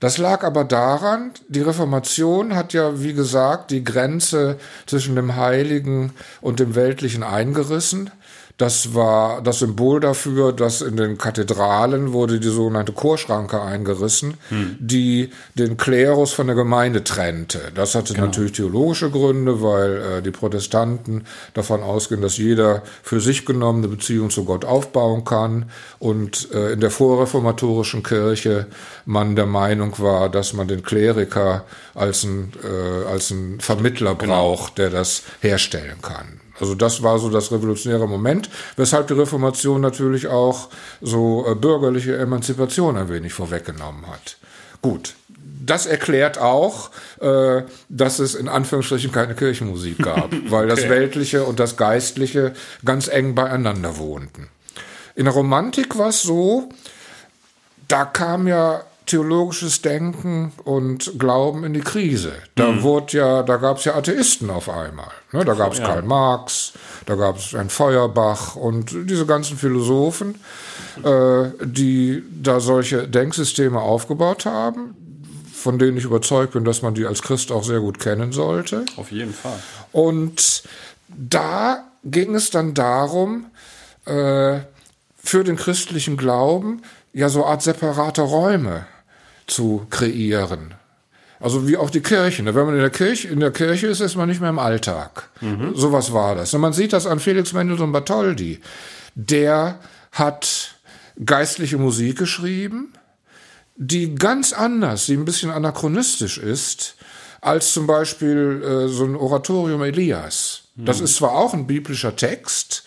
Das 0.00 0.18
lag 0.18 0.44
aber 0.44 0.64
daran, 0.64 1.32
die 1.48 1.62
Reformation 1.62 2.54
hat 2.54 2.72
ja, 2.72 3.02
wie 3.02 3.14
gesagt, 3.14 3.70
die 3.70 3.84
Grenze 3.84 4.58
zwischen 4.86 5.16
dem 5.16 5.36
Heiligen 5.36 6.12
und 6.40 6.60
dem 6.60 6.74
Weltlichen 6.74 7.22
eingerissen. 7.22 8.10
Das 8.58 8.94
war 8.94 9.42
das 9.42 9.58
Symbol 9.58 10.00
dafür, 10.00 10.50
dass 10.50 10.80
in 10.80 10.96
den 10.96 11.18
Kathedralen 11.18 12.14
wurde 12.14 12.40
die 12.40 12.48
sogenannte 12.48 12.92
Chorschranke 12.92 13.60
eingerissen, 13.60 14.38
hm. 14.48 14.76
die 14.80 15.28
den 15.54 15.76
Klerus 15.76 16.32
von 16.32 16.46
der 16.46 16.56
Gemeinde 16.56 17.04
trennte. 17.04 17.60
Das 17.74 17.94
hatte 17.94 18.14
genau. 18.14 18.26
natürlich 18.26 18.52
theologische 18.52 19.10
Gründe, 19.10 19.60
weil 19.60 19.96
äh, 19.96 20.22
die 20.22 20.30
Protestanten 20.30 21.24
davon 21.52 21.82
ausgehen, 21.82 22.22
dass 22.22 22.38
jeder 22.38 22.82
für 23.02 23.20
sich 23.20 23.44
genommen 23.44 23.84
eine 23.84 23.88
Beziehung 23.88 24.30
zu 24.30 24.46
Gott 24.46 24.64
aufbauen 24.64 25.24
kann 25.24 25.70
und 25.98 26.50
äh, 26.54 26.72
in 26.72 26.80
der 26.80 26.90
vorreformatorischen 26.90 28.02
Kirche 28.02 28.68
man 29.04 29.36
der 29.36 29.46
Meinung 29.46 29.98
war, 29.98 30.30
dass 30.30 30.54
man 30.54 30.66
den 30.66 30.82
Kleriker 30.82 31.64
als 31.94 32.24
ein, 32.24 32.54
äh, 32.64 33.06
als 33.06 33.30
ein 33.30 33.60
Vermittler 33.60 34.14
genau. 34.14 34.32
braucht, 34.32 34.78
der 34.78 34.88
das 34.88 35.24
herstellen 35.40 36.00
kann. 36.00 36.40
Also 36.60 36.74
das 36.74 37.02
war 37.02 37.18
so 37.18 37.28
das 37.28 37.52
revolutionäre 37.52 38.08
Moment, 38.08 38.48
weshalb 38.76 39.08
die 39.08 39.14
Reformation 39.14 39.80
natürlich 39.80 40.28
auch 40.28 40.68
so 41.00 41.46
äh, 41.46 41.54
bürgerliche 41.54 42.16
Emanzipation 42.16 42.96
ein 42.96 43.08
wenig 43.08 43.32
vorweggenommen 43.32 44.06
hat. 44.06 44.38
Gut, 44.82 45.14
das 45.64 45.86
erklärt 45.86 46.38
auch, 46.38 46.90
äh, 47.20 47.62
dass 47.88 48.18
es 48.18 48.34
in 48.34 48.48
Anführungsstrichen 48.48 49.12
keine 49.12 49.34
Kirchenmusik 49.34 49.98
gab, 49.98 50.30
weil 50.48 50.68
das 50.68 50.88
Weltliche 50.88 51.44
und 51.44 51.60
das 51.60 51.76
Geistliche 51.76 52.52
ganz 52.84 53.08
eng 53.08 53.34
beieinander 53.34 53.98
wohnten. 53.98 54.48
In 55.14 55.24
der 55.24 55.34
Romantik 55.34 55.98
war 55.98 56.08
es 56.08 56.22
so, 56.22 56.68
da 57.88 58.04
kam 58.04 58.46
ja 58.46 58.82
theologisches 59.06 59.82
Denken 59.82 60.52
und 60.64 61.18
Glauben 61.18 61.64
in 61.64 61.72
die 61.72 61.80
Krise. 61.80 62.32
Da 62.56 62.72
mhm. 62.72 62.82
wurde 62.82 63.16
ja, 63.16 63.42
da 63.44 63.56
gab 63.56 63.78
es 63.78 63.84
ja 63.84 63.94
Atheisten 63.94 64.50
auf 64.50 64.68
einmal. 64.68 65.10
Ne, 65.32 65.44
da 65.44 65.54
gab 65.54 65.72
es 65.72 65.78
ja. 65.78 65.86
Karl 65.86 66.02
Marx, 66.02 66.72
da 67.06 67.14
gab 67.14 67.38
es 67.38 67.54
ein 67.54 67.70
Feuerbach 67.70 68.56
und 68.56 68.90
diese 69.08 69.24
ganzen 69.24 69.56
Philosophen, 69.56 70.34
äh, 71.04 71.50
die 71.64 72.24
da 72.42 72.58
solche 72.58 73.06
Denksysteme 73.06 73.80
aufgebaut 73.80 74.44
haben, 74.44 74.96
von 75.54 75.78
denen 75.78 75.96
ich 75.96 76.04
überzeugt 76.04 76.52
bin, 76.52 76.64
dass 76.64 76.82
man 76.82 76.94
die 76.94 77.06
als 77.06 77.22
Christ 77.22 77.52
auch 77.52 77.64
sehr 77.64 77.80
gut 77.80 78.00
kennen 78.00 78.32
sollte. 78.32 78.84
Auf 78.96 79.12
jeden 79.12 79.32
Fall. 79.32 79.58
Und 79.92 80.64
da 81.08 81.84
ging 82.04 82.34
es 82.34 82.50
dann 82.50 82.74
darum, 82.74 83.46
äh, 84.04 84.58
für 85.16 85.44
den 85.44 85.56
christlichen 85.56 86.16
Glauben 86.16 86.82
ja 87.12 87.28
so 87.28 87.44
Art 87.44 87.62
separate 87.62 88.22
Räume 88.22 88.86
zu 89.46 89.86
kreieren. 89.90 90.74
Also 91.38 91.68
wie 91.68 91.76
auch 91.76 91.90
die 91.90 92.00
Kirche. 92.00 92.42
Ne? 92.42 92.54
Wenn 92.54 92.66
man 92.66 92.74
in 92.74 92.80
der 92.80 92.90
Kirche, 92.90 93.28
in 93.28 93.40
der 93.40 93.50
Kirche 93.50 93.88
ist, 93.88 94.00
ist 94.00 94.16
man 94.16 94.28
nicht 94.28 94.40
mehr 94.40 94.50
im 94.50 94.58
Alltag. 94.58 95.28
Mhm. 95.40 95.74
Sowas 95.74 96.12
war 96.12 96.34
das. 96.34 96.54
Und 96.54 96.60
man 96.60 96.72
sieht 96.72 96.92
das 96.92 97.06
an 97.06 97.20
Felix 97.20 97.52
Mendelssohn 97.52 97.92
Bartholdy. 97.92 98.60
Der 99.14 99.78
hat 100.12 100.76
geistliche 101.24 101.78
Musik 101.78 102.18
geschrieben, 102.18 102.92
die 103.76 104.14
ganz 104.14 104.52
anders, 104.52 105.06
die 105.06 105.14
ein 105.14 105.24
bisschen 105.24 105.50
anachronistisch 105.50 106.38
ist, 106.38 106.96
als 107.42 107.72
zum 107.72 107.86
Beispiel 107.86 108.62
äh, 108.62 108.88
so 108.88 109.04
ein 109.04 109.14
Oratorium 109.14 109.82
Elias. 109.82 110.62
Mhm. 110.74 110.86
Das 110.86 111.00
ist 111.00 111.16
zwar 111.16 111.32
auch 111.32 111.52
ein 111.52 111.66
biblischer 111.66 112.16
Text, 112.16 112.84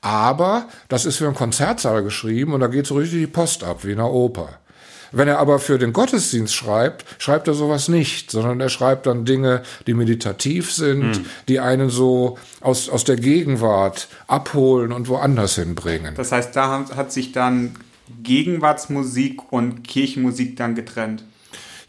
aber 0.00 0.68
das 0.88 1.04
ist 1.04 1.16
für 1.16 1.26
einen 1.26 1.36
Konzertsaal 1.36 2.02
geschrieben 2.02 2.52
und 2.52 2.60
da 2.60 2.66
geht 2.66 2.86
so 2.86 2.96
richtig 2.96 3.20
die 3.20 3.26
Post 3.28 3.62
ab, 3.62 3.84
wie 3.84 3.92
in 3.92 4.00
einer 4.00 4.12
Oper. 4.12 4.58
Wenn 5.12 5.28
er 5.28 5.38
aber 5.38 5.58
für 5.58 5.78
den 5.78 5.92
Gottesdienst 5.92 6.54
schreibt, 6.54 7.04
schreibt 7.18 7.48
er 7.48 7.54
sowas 7.54 7.88
nicht, 7.88 8.30
sondern 8.30 8.60
er 8.60 8.68
schreibt 8.68 9.06
dann 9.06 9.24
Dinge, 9.24 9.62
die 9.86 9.94
meditativ 9.94 10.72
sind, 10.72 11.02
mhm. 11.02 11.26
die 11.48 11.60
einen 11.60 11.90
so 11.90 12.38
aus, 12.60 12.88
aus 12.88 13.04
der 13.04 13.16
Gegenwart 13.16 14.08
abholen 14.26 14.92
und 14.92 15.08
woanders 15.08 15.56
hinbringen. 15.56 16.14
Das 16.16 16.32
heißt, 16.32 16.56
da 16.56 16.86
hat 16.96 17.12
sich 17.12 17.32
dann 17.32 17.76
Gegenwartsmusik 18.22 19.52
und 19.52 19.84
Kirchenmusik 19.84 20.56
dann 20.56 20.74
getrennt. 20.74 21.24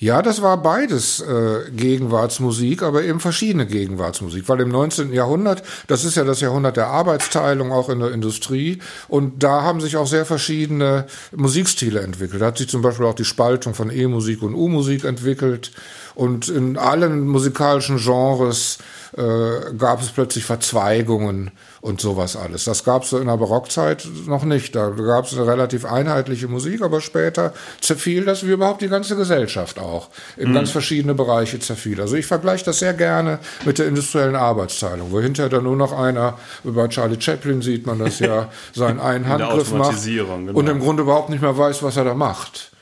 Ja, 0.04 0.22
das 0.22 0.42
war 0.42 0.62
beides 0.62 1.22
äh, 1.22 1.72
Gegenwartsmusik, 1.72 2.84
aber 2.84 3.04
eben 3.04 3.22
verschiedene 3.22 3.66
Gegenwartsmusik. 3.66 4.50
Weil 4.50 4.60
im 4.60 4.68
19. 4.68 5.14
Jahrhundert, 5.14 5.64
das 5.88 6.04
ist 6.04 6.18
ja 6.18 6.26
das 6.26 6.42
Jahrhundert 6.42 6.76
der 6.76 6.88
Arbeitsteilung 6.88 7.72
auch 7.72 7.88
in 7.88 8.00
der 8.00 8.12
Industrie, 8.12 8.80
und 9.08 9.44
da 9.44 9.62
haben 9.62 9.80
sich 9.80 9.96
auch 9.96 10.06
sehr 10.06 10.26
verschiedene 10.26 11.06
Musikstile 11.34 12.02
entwickelt. 12.02 12.42
Da 12.42 12.48
hat 12.48 12.58
sich 12.58 12.68
zum 12.68 12.82
Beispiel 12.82 13.06
auch 13.06 13.14
die 13.14 13.24
Spaltung 13.24 13.76
von 13.76 13.90
E-Musik 13.90 14.42
und 14.42 14.56
U-Musik 14.56 15.06
entwickelt. 15.06 15.72
Und 16.16 16.50
in 16.50 16.78
allen 16.78 17.26
musikalischen 17.26 17.96
Genres 17.96 18.80
äh, 19.16 19.74
gab 19.78 20.02
es 20.02 20.10
plötzlich 20.10 20.44
Verzweigungen 20.44 21.52
und 21.84 22.00
sowas 22.00 22.38
alles. 22.38 22.64
Das 22.64 22.86
gab 22.86 23.04
es 23.04 23.10
so 23.10 23.20
in 23.20 23.28
der 23.28 23.36
Barockzeit 23.36 24.08
noch 24.26 24.46
nicht. 24.46 24.74
Da 24.74 24.90
gab 24.92 25.26
es 25.26 25.34
eine 25.34 25.46
relativ 25.46 25.84
einheitliche 25.84 26.48
Musik, 26.48 26.82
aber 26.82 27.02
später 27.02 27.54
zerfiel 27.82 28.24
das 28.24 28.48
wie 28.48 28.52
überhaupt 28.52 28.82
die 28.82 28.88
ganze 28.88 29.18
Gesellschaft 29.18 29.80
auch. 29.80 30.08
In 30.38 30.52
mhm. 30.52 30.54
ganz 30.54 30.72
verschiedene 30.72 31.14
Bereiche 31.14 31.60
zerfiel. 31.60 32.00
Also 32.00 32.16
ich 32.16 32.26
vergleiche 32.26 32.64
das 32.64 32.80
sehr 32.80 32.94
gerne 32.94 33.40
mit 33.66 33.80
der 33.80 33.88
industriellen 33.88 34.38
Arbeitsteilung, 34.38 35.12
wo 35.12 35.20
hinterher 35.20 35.50
dann 35.50 35.66
nur 35.66 35.76
noch 35.76 35.92
einer, 35.92 36.38
über 36.64 36.88
Charlie 36.88 37.20
Chaplin 37.20 37.62
sieht 37.62 37.86
man 37.86 38.00
das 38.00 38.20
ja, 38.20 38.50
seinen 38.74 39.02
einen 39.02 39.28
Handgriff 39.28 39.74
macht 39.74 40.02
genau. 40.06 40.54
und 40.54 40.70
im 40.70 40.80
Grunde 40.80 41.04
überhaupt 41.04 41.32
nicht 41.32 41.42
mehr 41.42 41.58
weiß, 41.58 41.84
was 41.84 41.98
er 41.98 42.06
da 42.06 42.14
macht. 42.14 42.73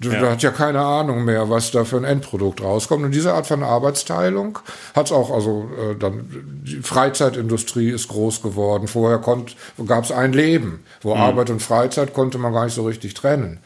Du 0.00 0.10
ja. 0.10 0.30
hat 0.30 0.42
ja 0.42 0.50
keine 0.50 0.80
Ahnung 0.80 1.26
mehr, 1.26 1.50
was 1.50 1.72
da 1.72 1.84
für 1.84 1.98
ein 1.98 2.04
Endprodukt 2.04 2.62
rauskommt. 2.62 3.04
Und 3.04 3.14
diese 3.14 3.34
Art 3.34 3.46
von 3.46 3.62
Arbeitsteilung 3.62 4.58
hat 4.94 5.06
es 5.06 5.12
auch, 5.12 5.30
also 5.30 5.68
äh, 5.78 5.94
dann 5.94 6.26
die 6.64 6.80
Freizeitindustrie 6.80 7.90
ist 7.90 8.08
groß 8.08 8.40
geworden. 8.40 8.88
Vorher 8.88 9.20
gab 9.86 10.04
es 10.04 10.10
ein 10.10 10.32
Leben, 10.32 10.82
wo 11.02 11.14
mhm. 11.14 11.20
Arbeit 11.20 11.50
und 11.50 11.60
Freizeit 11.60 12.14
konnte 12.14 12.38
man 12.38 12.54
gar 12.54 12.64
nicht 12.64 12.74
so 12.74 12.84
richtig 12.84 13.12
trennen. 13.12 13.60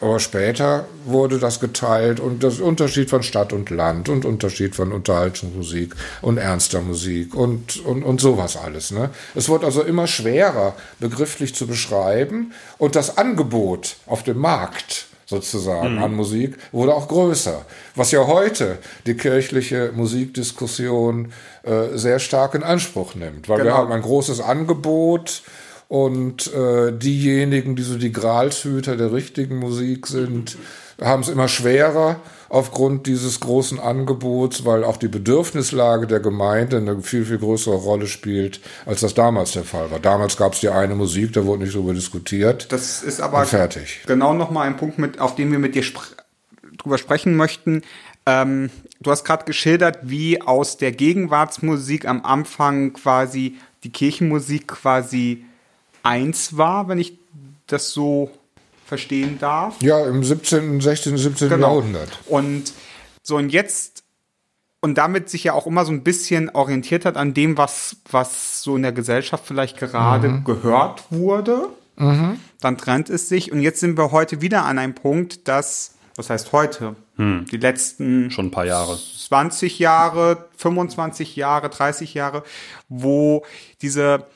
Aber 0.00 0.20
später 0.20 0.86
wurde 1.04 1.38
das 1.38 1.58
geteilt 1.58 2.20
und 2.20 2.44
das 2.44 2.60
Unterschied 2.60 3.10
von 3.10 3.24
Stadt 3.24 3.52
und 3.52 3.70
Land 3.70 4.08
und 4.08 4.24
Unterschied 4.24 4.76
von 4.76 4.92
Unterhaltungsmusik 4.92 5.94
und 6.20 6.38
ernster 6.38 6.80
Musik 6.80 7.34
und, 7.34 7.84
und, 7.84 8.04
und 8.04 8.20
sowas 8.20 8.56
alles. 8.56 8.92
Ne? 8.92 9.10
Es 9.34 9.48
wurde 9.48 9.66
also 9.66 9.82
immer 9.82 10.06
schwerer, 10.06 10.74
begrifflich 11.00 11.56
zu 11.56 11.66
beschreiben 11.66 12.52
und 12.78 12.94
das 12.94 13.16
Angebot 13.16 13.96
auf 14.06 14.22
dem 14.22 14.38
Markt 14.38 15.06
sozusagen 15.32 15.96
mhm. 15.96 16.02
an 16.02 16.14
Musik, 16.14 16.56
wurde 16.70 16.94
auch 16.94 17.08
größer. 17.08 17.64
Was 17.96 18.12
ja 18.12 18.26
heute 18.26 18.78
die 19.06 19.14
kirchliche 19.14 19.90
Musikdiskussion 19.94 21.32
äh, 21.64 21.96
sehr 21.96 22.20
stark 22.20 22.54
in 22.54 22.62
Anspruch 22.62 23.14
nimmt, 23.14 23.48
weil 23.48 23.58
genau. 23.58 23.70
wir 23.70 23.76
haben 23.76 23.92
ein 23.92 24.02
großes 24.02 24.40
Angebot 24.40 25.42
und 25.88 26.52
äh, 26.54 26.92
diejenigen, 26.92 27.76
die 27.76 27.82
so 27.82 27.98
die 27.98 28.12
Gralshüter 28.12 28.96
der 28.96 29.12
richtigen 29.12 29.56
Musik 29.56 30.06
sind, 30.06 30.56
haben 31.04 31.22
es 31.22 31.28
immer 31.28 31.48
schwerer 31.48 32.20
aufgrund 32.48 33.06
dieses 33.06 33.40
großen 33.40 33.80
Angebots, 33.80 34.66
weil 34.66 34.84
auch 34.84 34.98
die 34.98 35.08
Bedürfnislage 35.08 36.06
der 36.06 36.20
Gemeinde 36.20 36.76
eine 36.76 37.00
viel, 37.00 37.24
viel 37.24 37.38
größere 37.38 37.76
Rolle 37.76 38.06
spielt, 38.06 38.60
als 38.84 39.00
das 39.00 39.14
damals 39.14 39.52
der 39.52 39.64
Fall 39.64 39.90
war. 39.90 39.98
Damals 39.98 40.36
gab 40.36 40.52
es 40.52 40.60
die 40.60 40.68
eine 40.68 40.94
Musik, 40.94 41.32
da 41.32 41.46
wurde 41.46 41.64
nicht 41.64 41.74
darüber 41.74 41.94
diskutiert. 41.94 42.70
Das 42.70 43.02
ist 43.02 43.20
aber 43.22 43.44
fertig. 43.46 44.02
genau 44.06 44.34
nochmal 44.34 44.66
ein 44.66 44.76
Punkt, 44.76 44.98
mit, 44.98 45.18
auf 45.18 45.34
den 45.34 45.50
wir 45.50 45.58
mit 45.58 45.74
dir 45.74 45.82
spr 45.82 46.02
drüber 46.76 46.98
sprechen 46.98 47.36
möchten. 47.36 47.82
Ähm, 48.26 48.70
du 49.00 49.10
hast 49.10 49.24
gerade 49.24 49.44
geschildert, 49.44 50.00
wie 50.02 50.42
aus 50.42 50.76
der 50.76 50.92
Gegenwartsmusik 50.92 52.06
am 52.06 52.24
Anfang 52.24 52.92
quasi 52.92 53.56
die 53.84 53.90
Kirchenmusik 53.90 54.68
quasi 54.68 55.44
eins 56.02 56.56
war, 56.56 56.88
wenn 56.88 56.98
ich 56.98 57.18
das 57.66 57.90
so 57.90 58.30
verstehen 58.92 59.38
darf. 59.38 59.80
Ja, 59.80 60.04
im 60.06 60.22
17., 60.22 60.82
16., 60.82 61.16
17. 61.16 61.48
Genau. 61.48 61.76
Jahrhundert. 61.76 62.10
Und 62.26 62.74
so 63.22 63.36
und 63.36 63.48
jetzt 63.48 64.02
und 64.82 64.98
damit 64.98 65.30
sich 65.30 65.44
ja 65.44 65.54
auch 65.54 65.66
immer 65.66 65.86
so 65.86 65.92
ein 65.92 66.02
bisschen 66.02 66.50
orientiert 66.50 67.06
hat 67.06 67.16
an 67.16 67.32
dem, 67.32 67.56
was, 67.56 67.96
was 68.10 68.62
so 68.62 68.76
in 68.76 68.82
der 68.82 68.92
Gesellschaft 68.92 69.44
vielleicht 69.46 69.78
gerade 69.78 70.28
Mhm. 70.28 70.44
gehört 70.44 71.04
wurde. 71.08 71.68
Dann 71.96 72.78
trennt 72.78 73.08
es 73.08 73.28
sich. 73.28 73.50
Und 73.52 73.60
jetzt 73.62 73.80
sind 73.80 73.96
wir 73.96 74.10
heute 74.12 74.40
wieder 74.42 74.64
an 74.64 74.78
einem 74.78 74.94
Punkt, 74.94 75.46
dass, 75.48 75.94
was 76.16 76.28
heißt 76.30 76.52
heute? 76.52 76.96
Die 77.16 77.56
letzten 77.56 78.30
Schon 78.30 78.46
ein 78.46 78.50
paar 78.50 78.66
Jahre. 78.66 78.98
20 78.98 79.78
Jahre, 79.78 80.48
25 80.56 81.36
Jahre, 81.36 81.70
30 81.70 82.12
Jahre, 82.14 82.42
wo 82.88 83.44
diese 83.82 84.26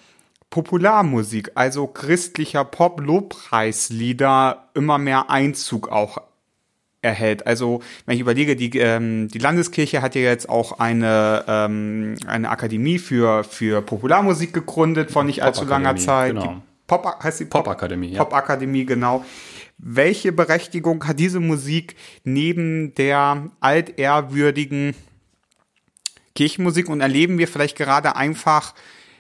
Popularmusik, 0.51 1.53
also 1.55 1.87
christlicher 1.87 2.65
Pop-Lobpreislieder 2.65 4.69
immer 4.75 4.99
mehr 4.99 5.31
Einzug 5.31 5.91
auch 5.91 6.19
erhält. 7.03 7.47
Also, 7.47 7.83
wenn 8.05 8.17
ich 8.17 8.21
überlege, 8.21 8.57
die, 8.57 8.77
ähm, 8.79 9.29
die 9.29 9.39
Landeskirche 9.39 10.03
hat 10.03 10.15
ja 10.15 10.23
jetzt 10.23 10.49
auch 10.49 10.79
eine, 10.79 11.45
ähm, 11.47 12.17
eine 12.27 12.51
Akademie 12.51 12.99
für, 12.99 13.45
für 13.45 13.83
Popularmusik 13.83 14.53
gegründet 14.53 15.11
vor 15.11 15.25
nicht 15.25 15.43
allzu 15.43 15.65
langer 15.65 15.97
Zeit. 15.97 16.35
genau. 16.35 16.55
Die 16.55 16.61
Pop, 16.87 17.23
heißt 17.23 17.41
die 17.41 17.45
Popakademie, 17.47 18.13
ja. 18.13 18.25
Popakademie, 18.25 18.85
genau. 18.85 19.25
Welche 19.79 20.33
Berechtigung 20.33 21.07
hat 21.07 21.19
diese 21.19 21.41
Musik 21.41 21.97
neben 22.25 22.95
der 22.95 23.51
altehrwürdigen 23.61 24.95
Kirchenmusik 26.35 26.89
und 26.89 27.01
erleben 27.01 27.39
wir 27.39 27.49
vielleicht 27.49 27.77
gerade 27.77 28.17
einfach 28.17 28.75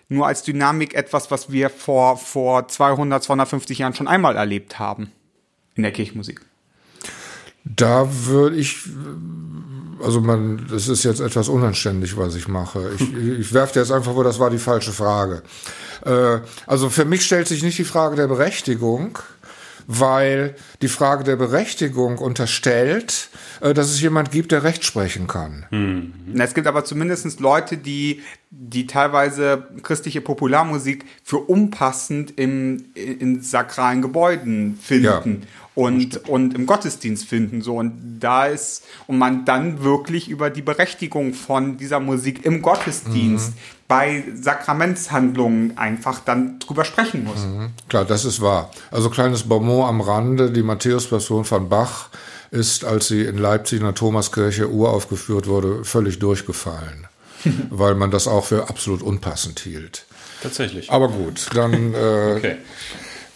nur 0.09 0.27
als 0.27 0.43
Dynamik 0.43 0.95
etwas, 0.95 1.31
was 1.31 1.51
wir 1.51 1.71
vor, 1.71 2.17
vor 2.17 2.69
200, 2.69 3.23
250 3.23 3.79
Jahren 3.79 3.95
schon 3.95 4.09
einmal 4.09 4.37
erlebt 4.37 4.79
haben 4.79 5.11
in 5.75 5.83
der 5.83 5.93
Kirchenmusik? 5.93 6.41
Da 7.65 8.09
würde 8.27 8.57
ich, 8.57 8.77
also 10.01 10.21
man, 10.21 10.67
das 10.71 10.87
ist 10.87 11.03
jetzt 11.03 11.21
etwas 11.21 11.49
unanständig, 11.49 12.17
was 12.17 12.37
ich 12.37 12.47
mache. 12.47 12.93
Ich, 12.95 13.15
ich 13.41 13.53
werfe 13.53 13.75
dir 13.75 13.81
jetzt 13.81 13.91
einfach 13.91 14.15
vor, 14.15 14.23
das 14.23 14.39
war 14.39 14.51
die 14.51 14.59
falsche 14.59 14.93
Frage. 14.93 15.43
Äh, 16.05 16.39
also 16.67 16.91
für 16.91 17.05
mich 17.05 17.25
stellt 17.25 17.49
sich 17.49 17.65
nicht 17.65 17.79
die 17.79 17.85
Frage 17.85 18.15
der 18.15 18.29
Berechtigung, 18.29 19.19
weil 19.87 20.55
die 20.83 20.89
Frage 20.89 21.25
der 21.25 21.37
Berechtigung 21.37 22.19
unterstellt, 22.19 23.29
äh, 23.61 23.75
dass 23.75 23.91
es 23.91 24.01
jemand 24.01 24.31
gibt, 24.31 24.53
der 24.53 24.63
Recht 24.63 24.85
sprechen 24.85 25.27
kann. 25.27 25.67
Na, 26.27 26.45
Es 26.45 26.55
gibt 26.55 26.67
aber 26.67 26.85
zumindest 26.85 27.41
Leute, 27.41 27.77
die, 27.77 28.23
die 28.51 28.87
teilweise 28.87 29.69
christliche 29.83 30.21
Popularmusik 30.21 31.05
für 31.23 31.39
unpassend 31.39 32.39
im, 32.39 32.87
in 32.95 33.43
sakralen 33.43 34.03
Gebäuden 34.03 34.79
finden. 34.81 35.43
Und, 35.77 36.29
und 36.29 36.55
im 36.55 36.65
Gottesdienst 36.67 37.27
finden, 37.27 37.61
so. 37.61 37.77
Und 37.77 38.19
da 38.19 38.47
ist, 38.47 38.83
und 39.07 39.19
man 39.19 39.45
dann 39.45 39.85
wirklich 39.85 40.29
über 40.29 40.49
die 40.49 40.63
Berechtigung 40.63 41.35
von 41.35 41.77
dieser 41.77 42.01
Musik 42.01 42.45
im 42.47 42.63
Gottesdienst 42.63 43.53
bei 43.87 44.25
Sakramentshandlungen 44.35 45.77
einfach 45.79 46.21
dann 46.21 46.59
drüber 46.59 46.85
sprechen 46.85 47.25
muss. 47.25 47.47
Klar, 47.89 48.05
das 48.07 48.25
ist 48.25 48.41
wahr. 48.41 48.71
Also 48.91 49.11
kleines 49.11 49.45
Bonbon 49.45 49.87
am 49.87 50.01
Rande, 50.01 50.51
die 50.51 50.63
Matthäus-Passion 50.63 51.45
von 51.45 51.69
Bach 51.69 52.09
ist, 52.51 52.85
als 52.85 53.09
sie 53.09 53.23
in 53.23 53.39
Leipzig 53.39 53.81
in 53.81 53.85
der 53.85 53.95
Thomaskirche 53.95 54.69
uraufgeführt 54.71 55.47
wurde, 55.47 55.85
völlig 55.85 56.19
durchgefallen, 56.19 57.07
weil 57.71 57.95
man 57.95 58.11
das 58.11 58.27
auch 58.27 58.47
für 58.47 58.69
absolut 58.69 59.03
unpassend 59.03 59.61
hielt. 59.61 60.07
Tatsächlich. 60.43 60.91
Aber 60.91 61.09
gut, 61.09 61.49
dann 61.55 61.95
äh, 61.95 62.35
okay. 62.37 62.57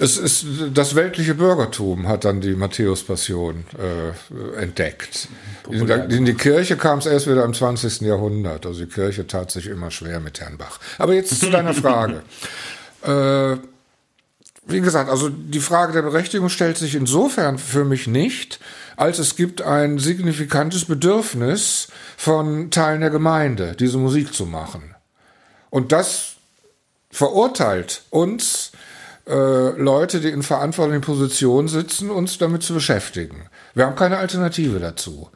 Es 0.00 0.16
ist 0.16 0.46
das 0.72 0.94
weltliche 0.94 1.34
Bürgertum 1.34 2.08
hat 2.08 2.24
dann 2.24 2.40
die 2.40 2.54
Matthäus-Passion 2.54 3.64
äh, 3.78 4.60
entdeckt. 4.60 5.28
In, 5.68 5.86
der, 5.86 6.08
in 6.08 6.24
die 6.24 6.34
Kirche 6.34 6.76
kam 6.78 7.00
es 7.00 7.06
erst 7.06 7.26
wieder 7.26 7.44
im 7.44 7.52
20. 7.52 8.00
Jahrhundert. 8.00 8.64
Also 8.64 8.80
die 8.80 8.90
Kirche 8.90 9.26
tat 9.26 9.50
sich 9.50 9.66
immer 9.66 9.90
schwer 9.90 10.18
mit 10.20 10.40
Herrn 10.40 10.56
Bach. 10.56 10.80
Aber 10.96 11.12
jetzt 11.12 11.38
zu 11.38 11.50
deiner 11.50 11.74
Frage. 11.74 12.22
äh, 13.02 13.58
wie 14.66 14.80
gesagt, 14.80 15.10
also 15.10 15.28
die 15.28 15.60
Frage 15.60 15.92
der 15.92 16.02
Berechtigung 16.02 16.48
stellt 16.48 16.78
sich 16.78 16.94
insofern 16.94 17.58
für 17.58 17.84
mich 17.84 18.06
nicht, 18.06 18.58
als 18.96 19.18
es 19.18 19.36
gibt 19.36 19.60
ein 19.60 19.98
signifikantes 19.98 20.86
Bedürfnis 20.86 21.88
von 22.16 22.70
Teilen 22.70 23.02
der 23.02 23.10
Gemeinde, 23.10 23.76
diese 23.78 23.98
Musik 23.98 24.32
zu 24.32 24.46
machen. 24.46 24.94
Und 25.68 25.92
das 25.92 26.36
verurteilt 27.10 28.02
uns, 28.10 28.69
äh, 29.30 29.80
Leute, 29.80 30.20
die 30.20 30.28
in 30.28 30.42
verantwortlichen 30.42 31.02
Positionen 31.02 31.68
sitzen, 31.68 32.10
uns 32.10 32.38
damit 32.38 32.62
zu 32.62 32.74
beschäftigen. 32.74 33.48
Wir 33.74 33.86
haben 33.86 33.96
keine 33.96 34.18
Alternative 34.18 34.78
dazu. 34.80 35.30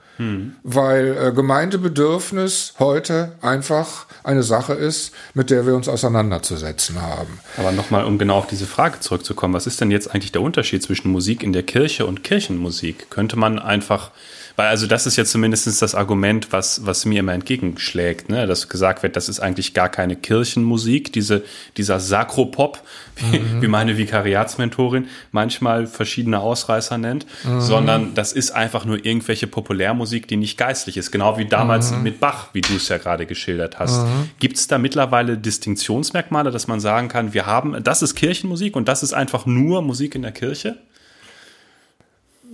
Weil 0.63 1.17
äh, 1.17 1.33
Gemeindebedürfnis 1.33 2.75
heute 2.79 3.33
einfach 3.43 4.07
eine 4.23 4.45
Sache 4.45 4.75
ist, 4.75 5.13
mit 5.35 5.51
der 5.51 5.67
wir 5.67 5.75
uns 5.75 5.89
auseinanderzusetzen 5.89 7.03
haben. 7.03 7.41
Aber 7.57 7.73
nochmal, 7.73 8.05
um 8.05 8.17
genau 8.17 8.37
auf 8.37 8.47
diese 8.47 8.67
Frage 8.67 9.01
zurückzukommen, 9.01 9.55
was 9.55 9.67
ist 9.67 9.81
denn 9.81 9.91
jetzt 9.91 10.15
eigentlich 10.15 10.31
der 10.31 10.43
Unterschied 10.43 10.83
zwischen 10.85 11.11
Musik 11.11 11.43
in 11.43 11.53
der 11.53 11.65
Kirche 11.65 12.07
und 12.07 12.23
Kirchenmusik? 12.23 13.11
Könnte 13.11 13.37
man 13.37 13.59
einfach, 13.59 14.13
weil 14.57 14.69
also 14.69 14.87
das 14.87 15.07
ist 15.07 15.17
jetzt 15.17 15.33
zumindest 15.33 15.83
das 15.83 15.95
Argument, 15.95 16.53
was, 16.53 16.87
was 16.87 17.05
mir 17.05 17.21
immer 17.21 17.33
entgegenschlägt, 17.33 18.29
ne? 18.29 18.47
dass 18.47 18.69
gesagt 18.69 19.03
wird, 19.03 19.17
das 19.17 19.29
ist 19.29 19.41
eigentlich 19.41 19.75
gar 19.75 19.89
keine 19.89 20.15
Kirchenmusik, 20.15 21.13
diese, 21.13 21.43
dieser 21.77 21.99
Sakropop, 21.99 22.81
wie, 23.17 23.63
wie 23.63 23.69
meine 23.69 23.97
Vikariatsmentorin 23.99 25.09
manchmal 25.33 25.87
verschiedene 25.87 26.39
Ausreißer 26.41 26.99
nennt, 26.99 27.27
sondern 27.59 28.15
das 28.15 28.33
ist 28.33 28.53
einfach 28.53 28.85
nur 28.85 29.05
irgendwelche 29.05 29.47
Populärmusik, 29.47 30.29
die 30.29 30.37
nicht 30.37 30.57
geistlich 30.57 30.97
ist, 30.97 31.11
genau 31.11 31.37
wie 31.37 31.47
damals 31.47 31.93
mit 31.93 32.21
Bach, 32.21 32.49
wie 32.53 32.61
du 32.61 32.77
es 32.77 32.89
ja 32.89 32.99
gerade 32.99 33.27
geschildert 33.27 33.79
hast. 33.79 34.07
Gibt 34.39 34.57
es 34.57 34.69
da 34.69 34.79
mittlerweile 34.79 35.37
Distinktionsmerkmale, 35.37 36.51
dass 36.51 36.69
man 36.69 36.81
sagen 36.81 37.09
kann, 37.09 37.35
wir 37.35 37.47
haben, 37.47 37.83
das 37.83 38.03
ist 38.03 38.15
Kirchenmusik 38.15 38.77
und 38.77 38.89
das 38.89 39.03
ist 39.03 39.15
einfach 39.15 39.47
nur 39.47 39.83
Musik 39.83 40.15
in 40.15 40.23
der 40.23 40.33
Kirche? 40.33 40.77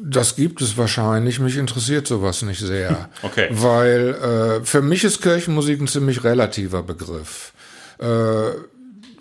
Das 0.03 0.35
gibt 0.35 0.63
es 0.63 0.77
wahrscheinlich. 0.79 1.41
Mich 1.41 1.57
interessiert 1.57 2.07
sowas 2.07 2.43
nicht 2.43 2.61
sehr. 2.61 3.09
Okay. 3.23 3.49
Weil 3.51 4.15
äh, 4.15 4.65
für 4.65 4.81
mich 4.81 5.05
ist 5.05 5.21
Kirchenmusik 5.21 5.81
ein 5.81 5.89
ziemlich 5.89 6.25
relativer 6.25 6.83
Begriff. 6.83 7.53
Äh, 7.99 8.51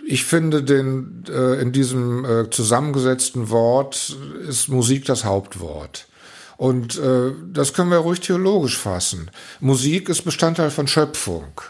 ich 0.07 0.23
finde, 0.25 0.63
den, 0.63 1.25
äh, 1.29 1.61
in 1.61 1.71
diesem 1.71 2.25
äh, 2.25 2.49
zusammengesetzten 2.49 3.49
Wort 3.49 4.15
ist 4.47 4.69
Musik 4.69 5.05
das 5.05 5.25
Hauptwort. 5.25 6.07
Und 6.57 6.97
äh, 6.97 7.31
das 7.53 7.73
können 7.73 7.91
wir 7.91 7.99
ruhig 7.99 8.21
theologisch 8.21 8.77
fassen. 8.77 9.29
Musik 9.59 10.09
ist 10.09 10.23
Bestandteil 10.23 10.71
von 10.71 10.87
Schöpfung. 10.87 11.61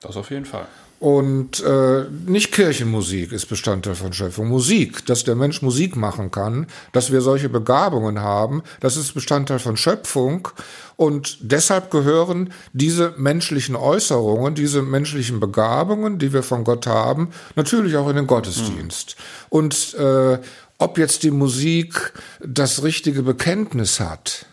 Das 0.00 0.16
auf 0.16 0.30
jeden 0.30 0.44
Fall. 0.44 0.66
Und 0.98 1.62
äh, 1.62 2.04
nicht 2.26 2.52
Kirchenmusik 2.52 3.32
ist 3.32 3.46
Bestandteil 3.46 3.94
von 3.94 4.14
Schöpfung. 4.14 4.48
Musik, 4.48 5.04
dass 5.04 5.24
der 5.24 5.34
Mensch 5.34 5.60
Musik 5.60 5.94
machen 5.94 6.30
kann, 6.30 6.66
dass 6.92 7.12
wir 7.12 7.20
solche 7.20 7.50
Begabungen 7.50 8.20
haben, 8.20 8.62
das 8.80 8.96
ist 8.96 9.12
Bestandteil 9.12 9.58
von 9.58 9.76
Schöpfung. 9.76 10.48
Und 10.96 11.38
deshalb 11.42 11.90
gehören 11.90 12.50
diese 12.72 13.12
menschlichen 13.18 13.76
Äußerungen, 13.76 14.54
diese 14.54 14.80
menschlichen 14.80 15.38
Begabungen, 15.38 16.18
die 16.18 16.32
wir 16.32 16.42
von 16.42 16.64
Gott 16.64 16.86
haben, 16.86 17.28
natürlich 17.56 17.96
auch 17.96 18.08
in 18.08 18.16
den 18.16 18.26
Gottesdienst. 18.26 19.16
Und 19.50 19.94
äh, 19.94 20.38
ob 20.78 20.96
jetzt 20.98 21.22
die 21.22 21.30
Musik 21.30 22.14
das 22.40 22.82
richtige 22.82 23.22
Bekenntnis 23.22 24.00
hat, 24.00 24.46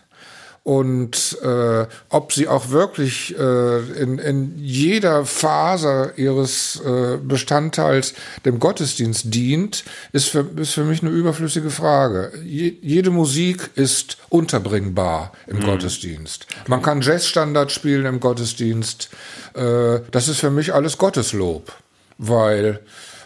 und 0.64 1.38
äh, 1.42 1.86
ob 2.08 2.32
sie 2.32 2.48
auch 2.48 2.70
wirklich 2.70 3.38
äh, 3.38 3.80
in, 4.00 4.18
in 4.18 4.54
jeder 4.56 5.26
Faser 5.26 6.16
ihres 6.16 6.80
äh, 6.80 7.18
Bestandteils 7.18 8.14
dem 8.46 8.58
Gottesdienst 8.58 9.32
dient, 9.32 9.84
ist 10.12 10.30
für, 10.30 10.46
ist 10.56 10.72
für 10.72 10.84
mich 10.84 11.02
eine 11.02 11.10
überflüssige 11.10 11.68
Frage. 11.68 12.32
Je, 12.42 12.74
jede 12.80 13.10
Musik 13.10 13.70
ist 13.74 14.16
unterbringbar 14.30 15.32
im 15.46 15.60
Gottesdienst. 15.60 16.46
Man 16.66 16.80
kann 16.80 17.02
Jazzstandard 17.02 17.70
spielen 17.70 18.06
im 18.06 18.18
Gottesdienst. 18.18 19.10
Äh, 19.52 20.00
das 20.12 20.28
ist 20.28 20.40
für 20.40 20.50
mich 20.50 20.72
alles 20.72 20.96
Gotteslob, 20.96 21.72
weil 22.16 22.80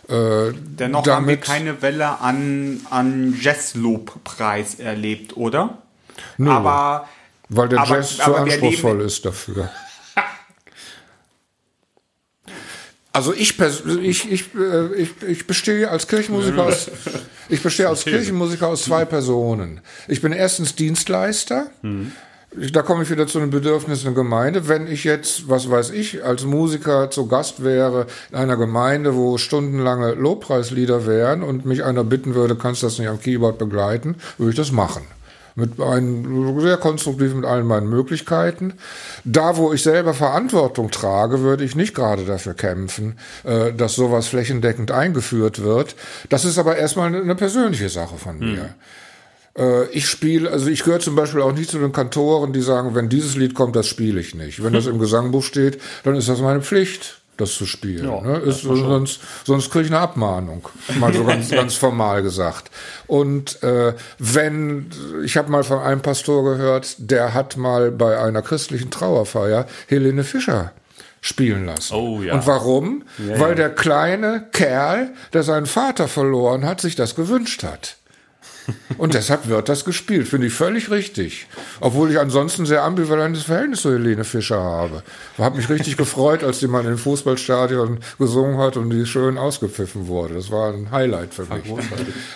äh, 0.09 0.53
Dennoch 0.53 1.07
haben 1.07 1.26
wir 1.26 1.36
damit 1.36 1.43
keine 1.43 1.82
Welle 1.82 2.20
an, 2.20 2.80
an 2.91 3.39
Jazzlobpreis 3.41 4.80
erlebt, 4.80 5.36
oder? 5.36 5.78
Nö. 6.36 6.51
Aber 6.51 7.07
weil 7.49 7.68
der 7.68 7.80
aber- 7.80 7.96
Jazz 7.96 8.16
zu 8.16 8.22
aber 8.22 8.46
wir 8.46 8.53
anspruchsvoll 8.53 9.01
ist 9.03 9.24
dafür. 9.24 9.70
Also 13.11 13.32
ich, 13.34 13.59
ich, 13.59 14.30
ich, 14.30 14.55
äh, 14.55 14.94
ich, 14.94 15.11
ich 15.26 15.46
bestehe 15.46 15.90
als 15.90 16.07
Kirchenmusiker 16.07 16.62
aus, 16.62 16.88
ich 17.49 17.61
bestehe 17.61 17.88
als 17.88 18.05
Kirchenmusiker 18.05 18.68
aus 18.68 18.84
zwei 18.84 19.05
Personen. 19.05 19.80
Ich 20.07 20.22
bin 20.22 20.30
erstens 20.32 20.76
Dienstleister. 20.76 21.66
da 22.53 22.82
komme 22.82 23.03
ich 23.03 23.11
wieder 23.11 23.26
zu 23.26 23.40
den 23.40 23.51
Bedürfnissen 23.51 24.05
der 24.05 24.12
Gemeinde. 24.14 24.68
Wenn 24.68 24.86
ich 24.86 25.03
jetzt, 25.03 25.49
was 25.49 25.68
weiß 25.68 25.90
ich, 25.90 26.22
als 26.22 26.44
Musiker 26.44 27.11
zu 27.11 27.26
Gast 27.26 27.64
wäre 27.64 28.07
in 28.30 28.36
einer 28.36 28.57
Gemeinde, 28.57 29.16
wo 29.16 29.36
stundenlange 29.36 30.12
Lobpreislieder 30.12 31.05
wären 31.05 31.42
und 31.42 31.66
mich 31.66 31.82
einer 31.82 32.05
bitten 32.05 32.36
würde, 32.36 32.55
kannst 32.55 32.82
du 32.82 32.86
das 32.86 32.99
nicht 33.01 33.09
am 33.09 33.20
Keyboard 33.20 33.59
begleiten, 33.59 34.14
würde 34.36 34.51
ich 34.51 34.57
das 34.57 34.70
machen. 34.70 35.03
Mit 35.59 35.80
einem, 35.80 36.61
sehr 36.61 36.76
konstruktiv 36.76 37.34
mit 37.34 37.44
allen 37.44 37.66
meinen 37.66 37.88
Möglichkeiten. 37.88 38.74
Da, 39.24 39.56
wo 39.56 39.72
ich 39.72 39.82
selber 39.82 40.14
Verantwortung 40.14 40.90
trage, 40.90 41.40
würde 41.40 41.64
ich 41.64 41.74
nicht 41.74 41.94
gerade 41.94 42.24
dafür 42.24 42.54
kämpfen, 42.54 43.18
äh, 43.42 43.72
dass 43.72 43.94
sowas 43.94 44.28
flächendeckend 44.28 44.92
eingeführt 44.92 45.62
wird. 45.62 45.96
Das 46.28 46.44
ist 46.44 46.59
aber 46.59 46.76
erstmal 46.76 47.14
eine 47.14 47.34
persönliche 47.34 47.88
Sache 47.88 48.16
von 48.16 48.38
mir. 48.38 48.62
Mhm 48.62 48.74
ich 49.90 50.06
spiele, 50.06 50.52
also 50.52 50.68
ich 50.68 50.84
gehöre 50.84 51.00
zum 51.00 51.16
Beispiel 51.16 51.40
auch 51.40 51.52
nicht 51.52 51.68
zu 51.68 51.80
den 51.80 51.90
Kantoren, 51.90 52.52
die 52.52 52.61
sagen, 52.61 52.94
wenn 52.94 53.09
dieses 53.09 53.34
Lied 53.34 53.54
kommt, 53.54 53.74
das 53.74 53.88
spiele 53.88 54.20
ich 54.20 54.36
nicht. 54.36 54.62
Wenn 54.62 54.72
das 54.72 54.86
im 54.92 55.00
Gesangbuch 55.00 55.42
steht, 55.42 55.80
dann 56.04 56.14
ist 56.14 56.28
das 56.28 56.38
meine 56.38 56.62
Pflicht, 56.62 57.17
das 57.39 57.55
zu 57.55 57.64
spielen. 57.64 58.05
Ja, 58.05 58.20
ne? 58.20 58.39
ist, 58.39 58.62
sonst 58.62 59.20
sonst 59.45 59.70
kriege 59.70 59.86
ich 59.86 59.91
eine 59.91 60.01
Abmahnung, 60.01 60.68
mal 60.99 61.14
so 61.14 61.24
ganz, 61.24 61.51
ganz 61.51 61.74
formal 61.74 62.22
gesagt. 62.22 62.70
Und 63.07 63.62
äh, 63.62 63.95
wenn, 64.18 64.91
ich 65.24 65.36
habe 65.36 65.51
mal 65.51 65.64
von 65.64 65.78
einem 65.78 66.03
Pastor 66.03 66.45
gehört, 66.45 66.97
der 66.99 67.32
hat 67.32 67.57
mal 67.57 67.91
bei 67.91 68.18
einer 68.18 68.43
christlichen 68.43 68.91
Trauerfeier 68.91 69.66
Helene 69.86 70.24
Fischer 70.24 70.72
spielen 71.20 71.66
lassen. 71.66 71.95
Oh, 71.95 72.22
ja. 72.22 72.34
Und 72.34 72.47
warum? 72.47 73.05
Ja, 73.18 73.39
Weil 73.39 73.55
der 73.55 73.70
kleine 73.70 74.47
Kerl, 74.53 75.12
der 75.32 75.43
seinen 75.43 75.66
Vater 75.66 76.09
verloren 76.09 76.64
hat, 76.64 76.80
sich 76.80 76.97
das 76.97 77.14
gewünscht 77.14 77.62
hat. 77.62 77.97
Und 78.98 79.14
deshalb 79.14 79.48
wird 79.48 79.68
das 79.68 79.84
gespielt. 79.84 80.28
Finde 80.28 80.48
ich 80.48 80.52
völlig 80.52 80.90
richtig. 80.90 81.46
Obwohl 81.80 82.10
ich 82.10 82.18
ansonsten 82.18 82.66
sehr 82.66 82.82
ambivalentes 82.82 83.44
Verhältnis 83.44 83.82
zu 83.82 83.92
Helene 83.92 84.24
Fischer 84.24 84.60
habe. 84.60 85.02
Habe 85.38 85.56
mich 85.56 85.68
richtig 85.68 85.96
gefreut, 85.96 86.42
als 86.42 86.58
die 86.58 86.66
mal 86.66 86.80
in 86.80 86.88
den 86.88 86.98
Fußballstadion 86.98 87.98
gesungen 88.18 88.58
hat 88.58 88.76
und 88.76 88.90
die 88.90 89.06
schön 89.06 89.38
ausgepfiffen 89.38 90.08
wurde. 90.08 90.34
Das 90.34 90.50
war 90.50 90.72
ein 90.72 90.90
Highlight 90.90 91.34
für 91.34 91.42
mich. 91.42 91.64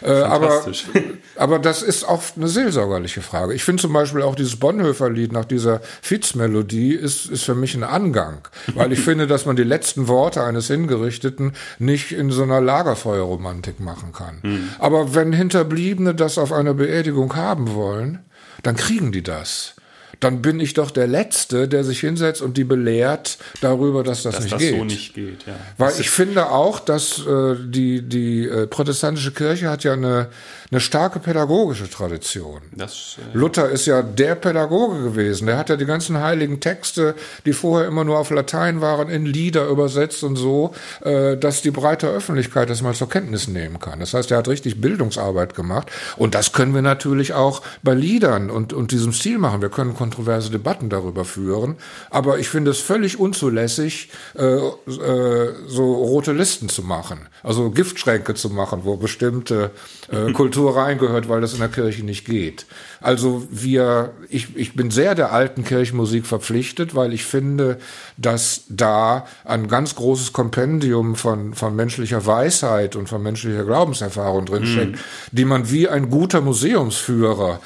Äh, 0.03 0.13
aber, 0.13 0.65
aber 1.37 1.59
das 1.59 1.83
ist 1.83 2.09
auch 2.09 2.23
eine 2.37 2.49
seelsorgerliche 2.49 3.23
Frage. 3.23 3.55
Ich 3.55 3.65
finde 3.65 3.83
zum 3.83 3.93
Beispiel 3.93 4.23
auch 4.23 4.35
dieses 4.35 4.57
Bonhoeffer-Lied 4.57 5.33
nach 5.33 5.45
dieser 5.45 5.81
Fitz-Melodie 6.01 6.95
ist, 6.95 7.27
ist 7.27 7.43
für 7.45 7.55
mich 7.55 7.75
ein 7.75 7.85
Angang. 7.85 8.47
Weil 8.75 8.93
ich 8.93 9.01
finde, 9.05 9.27
dass 9.27 9.47
man 9.47 9.57
die 9.57 9.65
letzten 9.65 10.07
Worte 10.09 10.45
eines 10.45 10.69
Hingerichteten 10.69 11.53
nicht 11.79 12.13
in 12.13 12.31
so 12.31 12.45
einer 12.45 12.61
Lagerfeuerromantik 12.61 13.81
machen 13.81 14.13
kann. 14.13 14.39
Mhm. 14.43 14.69
Aber 14.79 15.15
wenn 15.15 15.33
Hinterbliebene 15.33 16.15
das 16.23 16.39
auf 16.39 16.53
einer 16.53 16.73
Beerdigung 16.73 17.35
haben 17.35 17.75
wollen, 17.75 18.21
dann 18.63 18.77
kriegen 18.77 19.11
die 19.11 19.25
das 19.25 19.75
dann 20.23 20.43
bin 20.43 20.61
ich 20.61 20.75
doch 20.75 20.91
der 20.91 21.07
Letzte, 21.07 21.69
der 21.69 21.85
sich 21.85 22.01
hinsetzt 22.01 22.43
und 22.43 22.57
die 22.57 22.65
belehrt 22.65 23.39
darüber, 23.61 24.03
dass 24.03 24.23
das 24.23 24.37
dass 24.37 24.45
nicht 24.45 24.55
das 24.55 24.61
geht. 24.61 24.79
so 24.79 24.85
nicht 24.85 25.15
geht. 25.15 25.47
Ja. 25.47 25.55
Weil 25.79 25.93
ich 25.99 26.11
finde 26.11 26.51
auch, 26.51 26.79
dass 26.81 27.27
äh, 27.27 27.57
die 27.59 28.03
die 28.03 28.47
äh, 28.47 28.67
protestantische 28.67 29.33
Kirche 29.33 29.69
hat 29.69 29.85
ja 29.85 29.95
eine 29.95 30.29
eine 30.73 30.81
starke 30.81 31.19
pädagogische 31.19 31.89
Tradition. 31.91 32.63
Das, 32.75 33.19
äh 33.19 33.37
Luther 33.37 33.69
ist 33.69 33.85
ja 33.85 34.01
der 34.01 34.35
Pädagoge 34.35 35.03
gewesen. 35.03 35.47
Der 35.47 35.59
hat 35.59 35.69
ja 35.69 35.77
die 35.77 35.85
ganzen 35.85 36.19
heiligen 36.19 36.61
Texte, 36.61 37.15
die 37.45 37.53
vorher 37.53 37.87
immer 37.87 38.05
nur 38.05 38.19
auf 38.19 38.31
Latein 38.31 38.81
waren, 38.81 39.11
in 39.11 39.27
Lieder 39.27 39.67
übersetzt 39.67 40.25
und 40.25 40.37
so, 40.37 40.73
äh, 41.03 41.37
dass 41.37 41.61
die 41.61 41.71
breite 41.71 42.09
Öffentlichkeit 42.09 42.71
das 42.71 42.81
mal 42.81 42.95
zur 42.95 43.11
Kenntnis 43.11 43.49
nehmen 43.49 43.81
kann. 43.81 44.01
Das 44.01 44.15
heißt, 44.15 44.31
er 44.31 44.39
hat 44.39 44.49
richtig 44.49 44.81
Bildungsarbeit 44.81 45.55
gemacht. 45.55 45.91
Und 46.17 46.35
das 46.35 46.53
können 46.53 46.75
wir 46.75 46.81
natürlich 46.81 47.35
auch 47.35 47.61
bei 47.83 47.93
Liedern 47.93 48.49
und, 48.49 48.73
und 48.73 48.93
diesem 48.93 49.13
Stil 49.13 49.37
machen. 49.37 49.61
Wir 49.61 49.69
können 49.69 49.95
kontroverse 50.13 50.51
Debatten 50.51 50.91
darüber 50.91 51.25
führen. 51.25 51.77
Aber 52.11 52.39
ich 52.39 52.49
finde 52.49 52.71
es 52.71 52.81
völlig 52.81 53.19
unzulässig, 53.19 54.11
äh, 54.35 54.45
äh, 54.45 55.55
so 55.67 55.95
rote 55.95 56.33
Listen 56.33 56.69
zu 56.69 56.83
machen. 56.83 57.21
Also 57.43 57.71
Giftschränke 57.71 58.35
zu 58.35 58.51
machen, 58.51 58.81
wo 58.85 58.97
bestimmte 58.97 59.71
äh, 60.11 60.33
Kultur 60.33 60.77
reingehört, 60.77 61.29
weil 61.29 61.41
das 61.41 61.55
in 61.55 61.61
der 61.61 61.69
Kirche 61.69 62.05
nicht 62.05 62.27
geht. 62.27 62.67
Also 63.01 63.47
wir, 63.51 64.11
ich, 64.29 64.55
ich 64.57 64.75
bin 64.75 64.91
sehr 64.91 65.15
der 65.15 65.33
alten 65.33 65.65
Kirchenmusik 65.65 66.27
verpflichtet, 66.27 66.95
weil 66.95 67.13
ich 67.13 67.25
finde, 67.25 67.79
dass 68.17 68.65
da 68.69 69.27
ein 69.45 69.67
ganz 69.67 69.95
großes 69.97 70.33
Kompendium 70.33 71.17
von, 71.17 71.55
von 71.55 71.75
menschlicher 71.75 72.27
Weisheit 72.27 72.97
und 72.97 73.09
von 73.09 73.23
menschlicher 73.23 73.65
Glaubenserfahrung 73.65 74.45
drinsteckt, 74.47 74.93
mm. 74.93 75.37
die 75.37 75.45
man 75.45 75.71
wie 75.71 75.89
ein 75.89 76.11
guter 76.11 76.41
Museumsführer 76.43 77.61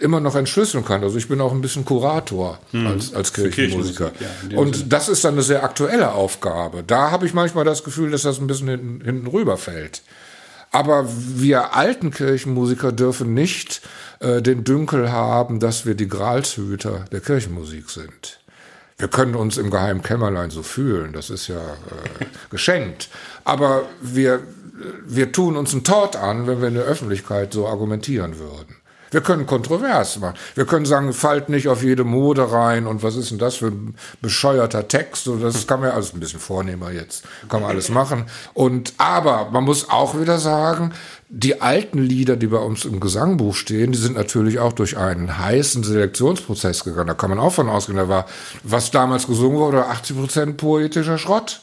immer 0.00 0.20
noch 0.20 0.34
entschlüsseln 0.34 0.84
kann. 0.84 1.02
Also 1.02 1.18
ich 1.18 1.28
bin 1.28 1.40
auch 1.40 1.52
ein 1.52 1.60
bisschen 1.60 1.84
Kurator 1.84 2.58
hm. 2.70 2.86
als, 2.86 3.14
als 3.14 3.32
Kirchenmusiker. 3.32 4.12
Ja, 4.50 4.58
und 4.58 4.76
Sinne. 4.76 4.88
das 4.88 5.08
ist 5.08 5.24
dann 5.24 5.34
eine 5.34 5.42
sehr 5.42 5.64
aktuelle 5.64 6.12
Aufgabe. 6.12 6.82
Da 6.86 7.10
habe 7.10 7.26
ich 7.26 7.34
manchmal 7.34 7.64
das 7.64 7.84
Gefühl, 7.84 8.10
dass 8.10 8.22
das 8.22 8.38
ein 8.38 8.46
bisschen 8.46 8.68
hinten, 8.68 9.04
hinten 9.04 9.26
rüberfällt. 9.26 10.02
Aber 10.70 11.06
wir 11.08 11.76
alten 11.76 12.10
Kirchenmusiker 12.10 12.90
dürfen 12.90 13.32
nicht 13.32 13.80
äh, 14.18 14.42
den 14.42 14.64
Dünkel 14.64 15.12
haben, 15.12 15.60
dass 15.60 15.86
wir 15.86 15.94
die 15.94 16.08
Gralshüter 16.08 17.04
der 17.12 17.20
Kirchenmusik 17.20 17.90
sind. 17.90 18.40
Wir 18.98 19.08
können 19.08 19.34
uns 19.34 19.56
im 19.56 19.70
geheimen 19.70 20.02
Kämmerlein 20.02 20.50
so 20.50 20.62
fühlen, 20.62 21.12
das 21.12 21.30
ist 21.30 21.48
ja 21.48 21.60
äh, 21.60 22.24
geschenkt. 22.50 23.08
Aber 23.44 23.84
wir, 24.00 24.40
wir 25.06 25.30
tun 25.30 25.56
uns 25.56 25.72
einen 25.72 25.84
Tort 25.84 26.16
an, 26.16 26.46
wenn 26.46 26.60
wir 26.60 26.68
in 26.68 26.74
der 26.74 26.84
Öffentlichkeit 26.84 27.52
so 27.52 27.68
argumentieren 27.68 28.38
würden. 28.38 28.73
Wir 29.14 29.20
können 29.20 29.46
kontrovers 29.46 30.18
machen. 30.18 30.34
Wir 30.56 30.66
können 30.66 30.86
sagen, 30.86 31.12
fallt 31.12 31.48
nicht 31.48 31.68
auf 31.68 31.84
jede 31.84 32.02
Mode 32.02 32.50
rein 32.50 32.88
und 32.88 33.04
was 33.04 33.14
ist 33.14 33.30
denn 33.30 33.38
das 33.38 33.54
für 33.54 33.68
ein 33.68 33.94
bescheuerter 34.20 34.88
Text? 34.88 35.28
Und 35.28 35.40
das 35.40 35.68
kann 35.68 35.78
man 35.78 35.90
ja 35.90 35.94
alles 35.94 36.12
ein 36.12 36.18
bisschen 36.18 36.40
vornehmer 36.40 36.90
jetzt. 36.90 37.22
Kann 37.48 37.62
man 37.62 37.70
alles 37.70 37.90
machen. 37.90 38.24
Und, 38.54 38.92
aber 38.98 39.50
man 39.52 39.62
muss 39.62 39.88
auch 39.88 40.20
wieder 40.20 40.38
sagen, 40.40 40.94
die 41.28 41.62
alten 41.62 41.98
Lieder, 41.98 42.34
die 42.34 42.48
bei 42.48 42.58
uns 42.58 42.84
im 42.84 42.98
Gesangbuch 42.98 43.54
stehen, 43.54 43.92
die 43.92 43.98
sind 43.98 44.16
natürlich 44.16 44.58
auch 44.58 44.72
durch 44.72 44.96
einen 44.96 45.38
heißen 45.38 45.84
Selektionsprozess 45.84 46.82
gegangen. 46.82 47.06
Da 47.06 47.14
kann 47.14 47.30
man 47.30 47.38
auch 47.38 47.52
von 47.52 47.68
ausgehen, 47.68 47.98
da 47.98 48.08
war, 48.08 48.26
was 48.64 48.90
damals 48.90 49.28
gesungen 49.28 49.58
wurde, 49.58 49.86
80 49.86 50.16
Prozent 50.16 50.56
poetischer 50.56 51.18
Schrott. 51.18 51.60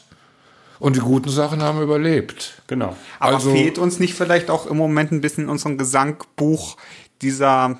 Und 0.82 0.96
die 0.96 1.00
guten 1.00 1.30
Sachen 1.30 1.62
haben 1.62 1.80
überlebt. 1.80 2.54
Genau. 2.66 2.96
Aber 3.20 3.36
also, 3.36 3.52
fehlt 3.52 3.78
uns 3.78 4.00
nicht 4.00 4.14
vielleicht 4.14 4.50
auch 4.50 4.66
im 4.66 4.76
Moment 4.76 5.12
ein 5.12 5.20
bisschen 5.20 5.44
in 5.44 5.50
unserem 5.50 5.78
Gesangbuch 5.78 6.76
dieser 7.22 7.78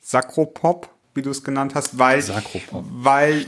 Sakropop, 0.00 0.88
wie 1.14 1.22
du 1.22 1.30
es 1.30 1.44
genannt 1.44 1.74
hast, 1.74 1.98
weil, 1.98 2.24
weil 2.72 3.46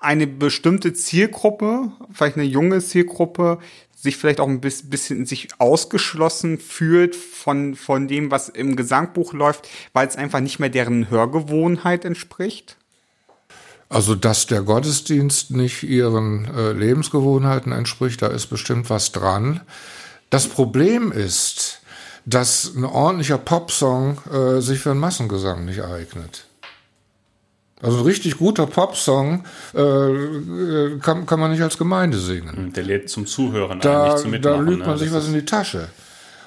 eine 0.00 0.26
bestimmte 0.26 0.92
Zielgruppe, 0.92 1.90
vielleicht 2.12 2.36
eine 2.36 2.44
junge 2.44 2.80
Zielgruppe, 2.80 3.58
sich 4.00 4.16
vielleicht 4.16 4.38
auch 4.38 4.46
ein 4.46 4.60
bisschen 4.60 5.26
sich 5.26 5.48
ausgeschlossen 5.58 6.58
fühlt 6.58 7.16
von, 7.16 7.74
von 7.74 8.06
dem, 8.06 8.30
was 8.30 8.48
im 8.48 8.76
Gesangbuch 8.76 9.32
läuft, 9.32 9.68
weil 9.92 10.06
es 10.06 10.14
einfach 10.14 10.38
nicht 10.38 10.60
mehr 10.60 10.68
deren 10.68 11.10
Hörgewohnheit 11.10 12.04
entspricht? 12.04 12.76
Also, 13.88 14.14
dass 14.14 14.46
der 14.46 14.62
Gottesdienst 14.62 15.50
nicht 15.50 15.82
ihren 15.82 16.44
äh, 16.44 16.72
Lebensgewohnheiten 16.72 17.72
entspricht, 17.72 18.22
da 18.22 18.28
ist 18.28 18.46
bestimmt 18.46 18.88
was 18.88 19.12
dran. 19.12 19.62
Das 20.30 20.46
Problem 20.46 21.10
ist, 21.10 21.67
dass 22.28 22.72
ein 22.76 22.84
ordentlicher 22.84 23.38
Popsong 23.38 24.18
äh, 24.30 24.60
sich 24.60 24.80
für 24.80 24.90
einen 24.90 25.00
Massengesang 25.00 25.64
nicht 25.64 25.82
eignet. 25.82 26.44
Also 27.80 27.98
ein 27.98 28.04
richtig 28.04 28.36
guter 28.38 28.66
Popsong 28.66 29.44
äh, 29.72 30.98
kann, 31.00 31.26
kann 31.26 31.40
man 31.40 31.52
nicht 31.52 31.62
als 31.62 31.78
Gemeinde 31.78 32.18
singen. 32.18 32.56
Hm, 32.56 32.72
der 32.72 32.84
lädt 32.84 33.08
zum 33.08 33.26
Zuhören 33.26 33.80
da, 33.80 34.04
ein, 34.04 34.10
nicht 34.10 34.22
zum 34.22 34.30
Mitmachen. 34.32 34.66
Da 34.66 34.70
lügt 34.70 34.80
man 34.80 34.90
ne? 34.90 34.98
sich 34.98 35.12
was 35.12 35.28
in 35.28 35.34
die 35.34 35.44
Tasche. 35.44 35.88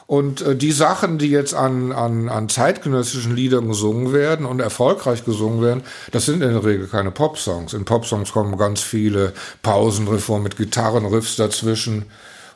Und 0.05 0.41
äh, 0.41 0.55
die 0.55 0.73
Sachen, 0.73 1.17
die 1.17 1.29
jetzt 1.29 1.55
an, 1.55 1.93
an, 1.93 2.27
an 2.29 2.49
zeitgenössischen 2.49 3.33
Liedern 3.33 3.67
gesungen 3.69 4.13
werden 4.13 4.45
und 4.45 4.59
erfolgreich 4.59 5.23
gesungen 5.23 5.61
werden, 5.61 5.83
das 6.11 6.25
sind 6.25 6.43
in 6.43 6.51
der 6.51 6.65
Regel 6.65 6.87
keine 6.87 7.11
Popsongs. 7.11 7.73
In 7.73 7.85
Popsongs 7.85 8.33
kommen 8.33 8.57
ganz 8.57 8.81
viele 8.81 9.33
Pausenreformen 9.63 10.43
mit 10.43 10.57
Gitarrenriffs 10.57 11.37
dazwischen. 11.37 12.05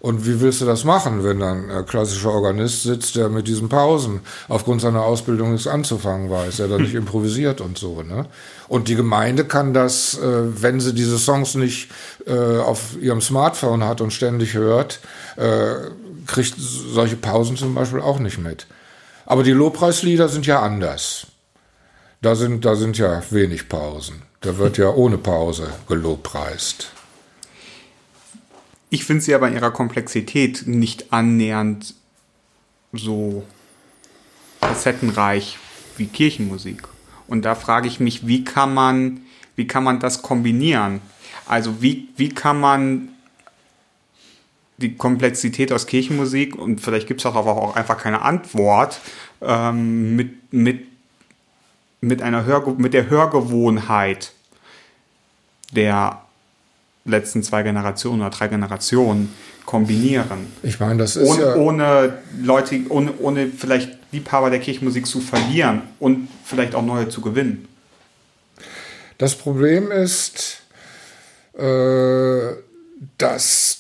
Und 0.06 0.28
wie 0.28 0.40
willst 0.40 0.62
du 0.62 0.66
das 0.66 0.84
machen, 0.84 1.24
wenn 1.24 1.40
dann 1.40 1.72
ein 1.72 1.86
klassischer 1.88 2.30
Organist 2.30 2.84
sitzt, 2.84 3.16
der 3.16 3.28
mit 3.28 3.48
diesen 3.48 3.70
Pausen 3.70 4.20
aufgrund 4.48 4.82
seiner 4.82 5.02
Ausbildung 5.02 5.54
nichts 5.54 5.66
anzufangen 5.66 6.30
weiß, 6.30 6.58
der 6.58 6.68
dann 6.68 6.84
nicht 6.84 6.94
improvisiert 7.04 7.60
und 7.60 7.80
so, 7.80 8.04
ne? 8.04 8.28
Und 8.68 8.88
die 8.88 8.94
Gemeinde 8.94 9.46
kann 9.46 9.74
das, 9.74 10.16
äh, 10.20 10.62
wenn 10.62 10.80
sie 10.80 10.94
diese 10.94 11.18
Songs 11.18 11.56
nicht 11.56 11.90
äh, 12.28 12.60
auf 12.60 12.96
ihrem 13.02 13.20
Smartphone 13.20 13.84
hat 13.84 14.00
und 14.00 14.14
ständig 14.14 14.54
hört, 14.54 15.00
äh, 15.38 15.74
kriegt 16.28 16.54
solche 16.56 17.16
Pausen 17.16 17.58
zum 17.58 17.74
Beispiel 17.74 18.00
auch 18.00 18.20
nicht 18.20 18.38
mit. 18.38 18.68
Aber 19.26 19.42
die 19.42 19.54
Lobpreislieder 19.54 20.30
sind 20.30 20.46
ja 20.46 20.62
anders. 20.62 21.26
Da 22.22 22.36
sind, 22.36 22.64
da 22.64 22.76
sind 22.76 23.00
ja 23.00 23.24
wenig 23.32 23.70
Pausen. 23.70 24.22
Da 24.42 24.60
wird 24.60 24.78
ja 24.78 24.90
ohne 24.90 25.18
Pause 25.18 25.68
gelobpreist. 25.88 26.92
Ich 28.90 29.04
finde 29.04 29.22
sie 29.22 29.34
aber 29.34 29.48
in 29.48 29.56
ihrer 29.56 29.72
Komplexität 29.72 30.68
nicht 30.68 31.12
annähernd 31.12 31.96
so 32.94 33.44
facettenreich 34.62 35.58
wie 35.98 36.08
Kirchenmusik. 36.08 36.84
Und 37.28 37.44
da 37.44 37.56
frage 37.56 37.88
ich 37.88 38.00
mich, 38.00 38.28
wie 38.28 38.44
kann 38.44 38.74
man, 38.74 39.22
wie 39.56 39.68
kann 39.68 39.84
man 39.84 40.00
das 40.00 40.22
kombinieren? 40.22 41.02
Also 41.48 41.82
wie, 41.82 42.10
wie 42.18 42.30
kann 42.30 42.60
man 42.60 43.10
die 44.78 44.96
Komplexität 44.96 45.72
aus 45.72 45.88
Kirchenmusik 45.88 46.56
und 46.56 46.82
vielleicht 46.82 47.08
gibt 47.08 47.22
es 47.22 47.26
auch, 47.26 47.36
auch 47.36 47.76
einfach 47.76 47.98
keine 47.98 48.22
Antwort 48.22 49.00
ähm, 49.42 50.16
mit, 50.16 50.54
mit, 50.54 50.88
mit, 52.02 52.22
einer 52.22 52.46
Hör, 52.46 52.76
mit 52.78 52.94
der 52.94 53.10
Hörgewohnheit 53.10 54.34
der 55.72 56.25
letzten 57.06 57.44
zwei 57.44 57.64
Generationen 57.64 58.22
oder 58.22 58.32
drei 58.32 58.48
Generationen 58.48 59.34
kombinieren. 59.66 60.48
Ich 60.64 60.80
meine, 60.80 60.98
das 60.98 61.16
ist 61.16 61.28
ohne, 61.28 61.42
ja 61.42 61.56
ohne 61.56 62.18
Leute, 62.42 62.82
ohne, 62.90 63.14
ohne 63.20 63.48
vielleicht 63.48 63.98
Liebhaber 64.12 64.50
der 64.50 64.60
Kirchenmusik 64.60 65.06
zu 65.06 65.22
verlieren 65.22 65.84
und 66.00 66.28
vielleicht 66.44 66.76
auch 66.76 66.84
neue 66.84 67.10
zu 67.10 67.22
gewinnen. 67.22 67.68
Das 69.18 69.36
Problem 69.36 69.92
ist, 69.92 70.62
äh, 71.54 72.54
dass 73.18 73.80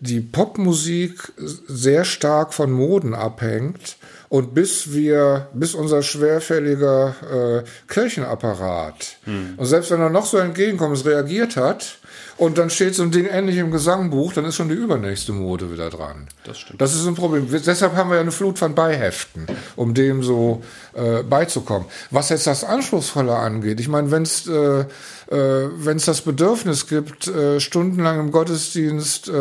die 0.00 0.20
Popmusik 0.20 1.32
sehr 1.36 2.04
stark 2.04 2.54
von 2.54 2.70
Moden 2.70 3.14
abhängt 3.14 3.96
und 4.28 4.54
bis 4.54 4.92
wir, 4.92 5.48
bis 5.54 5.74
unser 5.74 6.02
schwerfälliger 6.02 7.64
äh, 7.64 7.92
Kirchenapparat, 7.92 9.16
hm. 9.24 9.54
und 9.56 9.66
selbst 9.66 9.90
wenn 9.90 10.00
er 10.00 10.10
noch 10.10 10.26
so 10.26 10.36
entgegenkommt, 10.36 11.04
reagiert 11.04 11.56
hat, 11.56 11.98
und 12.36 12.58
dann 12.58 12.70
steht 12.70 12.94
so 12.94 13.02
ein 13.02 13.10
Ding 13.10 13.26
endlich 13.26 13.56
im 13.56 13.70
Gesangbuch, 13.70 14.32
dann 14.32 14.44
ist 14.44 14.56
schon 14.56 14.68
die 14.68 14.74
übernächste 14.74 15.32
Mode 15.32 15.72
wieder 15.72 15.90
dran. 15.90 16.26
Das 16.44 16.58
stimmt. 16.58 16.80
Das 16.80 16.94
ist 16.94 17.06
ein 17.06 17.14
Problem. 17.14 17.48
Deshalb 17.50 17.94
haben 17.94 18.10
wir 18.10 18.16
ja 18.16 18.20
eine 18.20 18.32
Flut 18.32 18.58
von 18.58 18.74
Beiheften, 18.74 19.46
um 19.76 19.94
dem 19.94 20.22
so 20.22 20.62
äh, 20.94 21.22
beizukommen. 21.22 21.88
Was 22.10 22.28
jetzt 22.28 22.46
das 22.46 22.64
Anspruchsvolle 22.64 23.34
angeht, 23.34 23.80
ich 23.80 23.88
meine, 23.88 24.10
wenn 24.10 24.22
es 24.22 24.46
äh, 24.46 24.84
äh, 25.28 25.34
wenn 25.36 25.96
es 25.96 26.04
das 26.04 26.20
Bedürfnis 26.20 26.86
gibt, 26.86 27.26
äh, 27.26 27.58
stundenlang 27.58 28.20
im 28.20 28.30
Gottesdienst 28.30 29.28
äh, 29.28 29.32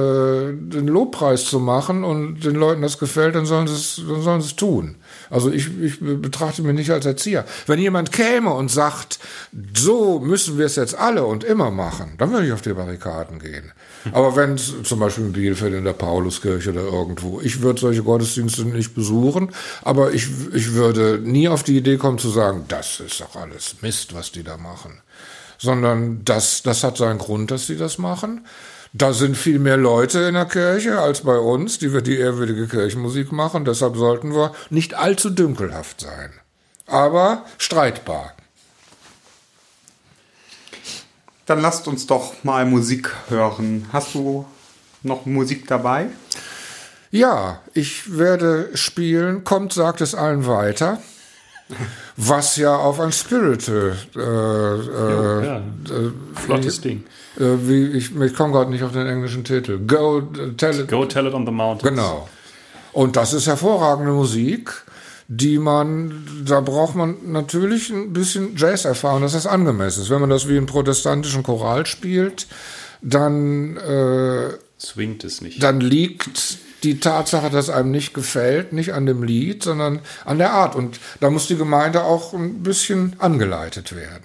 den 0.53 0.87
Lobpreis 0.87 1.45
zu 1.45 1.59
machen 1.59 2.03
und 2.03 2.43
den 2.43 2.55
Leuten 2.55 2.81
das 2.81 2.97
gefällt, 2.97 3.35
dann 3.35 3.45
sollen 3.45 3.67
sie 3.67 3.75
es 3.75 4.55
tun. 4.55 4.95
Also 5.29 5.51
ich, 5.51 5.69
ich 5.81 5.99
betrachte 5.99 6.61
mich 6.61 6.75
nicht 6.75 6.91
als 6.91 7.05
Erzieher. 7.05 7.45
Wenn 7.67 7.79
jemand 7.79 8.11
käme 8.11 8.53
und 8.53 8.69
sagt, 8.69 9.19
so 9.75 10.19
müssen 10.19 10.57
wir 10.57 10.65
es 10.65 10.75
jetzt 10.75 10.95
alle 10.95 11.25
und 11.25 11.43
immer 11.43 11.71
machen, 11.71 12.13
dann 12.17 12.31
würde 12.31 12.47
ich 12.47 12.53
auf 12.53 12.61
die 12.61 12.73
Barrikaden 12.73 13.39
gehen. 13.39 13.71
Aber 14.11 14.35
wenn 14.35 14.53
es 14.53 14.73
zum 14.83 14.99
Beispiel 14.99 15.25
in 15.25 15.33
Bielefeld 15.33 15.73
in 15.73 15.83
der 15.83 15.93
Pauluskirche 15.93 16.71
oder 16.71 16.83
irgendwo, 16.83 17.41
ich 17.41 17.61
würde 17.61 17.79
solche 17.79 18.03
Gottesdienste 18.03 18.65
nicht 18.65 18.93
besuchen, 18.93 19.49
aber 19.83 20.13
ich, 20.13 20.27
ich 20.53 20.73
würde 20.73 21.19
nie 21.23 21.47
auf 21.47 21.63
die 21.63 21.77
Idee 21.77 21.97
kommen 21.97 22.19
zu 22.19 22.29
sagen, 22.29 22.65
das 22.67 22.99
ist 22.99 23.19
doch 23.19 23.35
alles 23.35 23.77
Mist, 23.81 24.13
was 24.13 24.31
die 24.31 24.43
da 24.43 24.57
machen 24.57 25.01
sondern 25.57 26.23
das, 26.25 26.63
das 26.63 26.83
hat 26.83 26.97
seinen 26.97 27.17
Grund, 27.17 27.51
dass 27.51 27.67
sie 27.67 27.77
das 27.77 27.97
machen. 27.97 28.45
Da 28.97 29.11
sind 29.11 29.35
viel 29.35 29.59
mehr 29.59 29.75
Leute 29.75 30.21
in 30.21 30.35
der 30.35 30.45
Kirche 30.45 31.01
als 31.01 31.19
bei 31.21 31.37
uns, 31.37 31.79
die 31.79 31.91
wir 31.91 32.01
die 32.01 32.17
ehrwürdige 32.17 32.65
Kirchenmusik 32.65 33.33
machen. 33.33 33.65
Deshalb 33.65 33.97
sollten 33.97 34.33
wir 34.33 34.53
nicht 34.69 34.93
allzu 34.93 35.29
dünkelhaft 35.29 35.99
sein. 35.99 36.31
Aber 36.87 37.43
streitbar. 37.57 38.31
Dann 41.45 41.59
lasst 41.59 41.89
uns 41.89 42.07
doch 42.07 42.41
mal 42.45 42.65
Musik 42.65 43.11
hören. 43.27 43.85
Hast 43.91 44.15
du 44.15 44.45
noch 45.03 45.25
Musik 45.25 45.67
dabei? 45.67 46.07
Ja, 47.11 47.59
ich 47.73 48.17
werde 48.17 48.69
spielen. 48.75 49.43
Kommt, 49.43 49.73
sagt 49.73 49.99
es 49.99 50.15
allen 50.15 50.47
weiter 50.47 50.99
was 52.17 52.57
ja 52.57 52.75
auf 52.75 52.99
ein 52.99 53.11
Spiritual 53.11 53.95
äh, 54.15 54.19
äh, 54.19 55.45
ja, 55.45 55.57
äh, 55.57 56.11
flottes 56.35 56.81
Ding. 56.81 57.03
Äh, 57.37 57.67
wie, 57.67 57.85
ich 57.97 58.15
ich 58.15 58.33
komme 58.33 58.53
gerade 58.53 58.71
nicht 58.71 58.83
auf 58.83 58.91
den 58.91 59.07
englischen 59.07 59.43
Titel. 59.43 59.79
Go 59.85 60.21
tell 60.57 60.79
it. 60.79 60.87
Go 60.89 61.05
tell 61.05 61.27
it 61.27 61.33
on 61.33 61.45
the 61.45 61.51
mountains. 61.51 61.89
Genau. 61.89 62.29
Und 62.93 63.17
das 63.17 63.33
ist 63.33 63.47
hervorragende 63.47 64.13
Musik, 64.13 64.71
die 65.27 65.57
man, 65.57 66.25
da 66.45 66.61
braucht 66.61 66.95
man 66.95 67.17
natürlich 67.31 67.89
ein 67.89 68.13
bisschen 68.13 68.55
Jazz-Erfahrung, 68.55 69.21
dass 69.21 69.33
das 69.33 69.47
angemessen 69.47 70.03
ist. 70.03 70.09
Wenn 70.09 70.21
man 70.21 70.29
das 70.29 70.47
wie 70.47 70.55
einen 70.55 70.65
protestantischen 70.65 71.43
Choral 71.43 71.85
spielt, 71.85 72.47
dann 73.01 73.75
äh, 73.77 74.49
swingt 74.79 75.23
es 75.23 75.41
nicht. 75.41 75.61
Dann 75.61 75.81
liegt 75.81 76.59
die 76.83 76.99
Tatsache, 76.99 77.49
dass 77.49 77.69
einem 77.69 77.91
nicht 77.91 78.13
gefällt, 78.13 78.71
nicht 78.71 78.93
an 78.93 79.05
dem 79.05 79.23
Lied, 79.23 79.63
sondern 79.63 79.99
an 80.23 80.37
der 80.37 80.51
Art. 80.51 80.75
Und 80.75 80.99
da 81.19 81.29
muss 81.29 81.47
die 81.47 81.57
Gemeinde 81.57 82.03
auch 82.03 82.33
ein 82.33 82.63
bisschen 82.63 83.15
angeleitet 83.19 83.95
werden. 83.95 84.23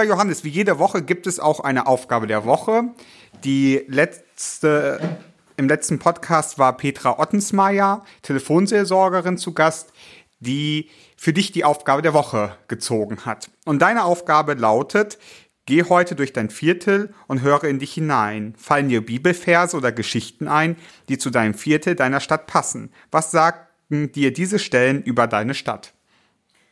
Lieber 0.00 0.14
Johannes, 0.14 0.44
wie 0.44 0.48
jede 0.48 0.78
Woche 0.78 1.02
gibt 1.02 1.26
es 1.26 1.38
auch 1.38 1.60
eine 1.60 1.86
Aufgabe 1.86 2.26
der 2.26 2.46
Woche. 2.46 2.84
Die 3.44 3.84
letzte, 3.86 5.18
im 5.58 5.68
letzten 5.68 5.98
Podcast 5.98 6.58
war 6.58 6.74
Petra 6.74 7.18
Ottensmeier, 7.18 8.02
Telefonseelsorgerin 8.22 9.36
zu 9.36 9.52
Gast, 9.52 9.92
die 10.38 10.88
für 11.18 11.34
dich 11.34 11.52
die 11.52 11.64
Aufgabe 11.64 12.00
der 12.00 12.14
Woche 12.14 12.56
gezogen 12.66 13.26
hat. 13.26 13.50
Und 13.66 13.82
deine 13.82 14.04
Aufgabe 14.04 14.54
lautet, 14.54 15.18
Geh 15.66 15.84
heute 15.84 16.14
durch 16.14 16.32
dein 16.32 16.48
Viertel 16.48 17.12
und 17.26 17.42
höre 17.42 17.64
in 17.64 17.78
dich 17.78 17.92
hinein. 17.92 18.54
Fallen 18.56 18.88
dir 18.88 19.04
Bibelverse 19.04 19.76
oder 19.76 19.92
Geschichten 19.92 20.48
ein, 20.48 20.76
die 21.10 21.18
zu 21.18 21.28
deinem 21.28 21.52
Viertel 21.52 21.94
deiner 21.94 22.20
Stadt 22.20 22.46
passen? 22.46 22.90
Was 23.10 23.32
sagen 23.32 24.12
dir 24.12 24.32
diese 24.32 24.58
Stellen 24.58 25.02
über 25.02 25.26
deine 25.26 25.52
Stadt? 25.52 25.92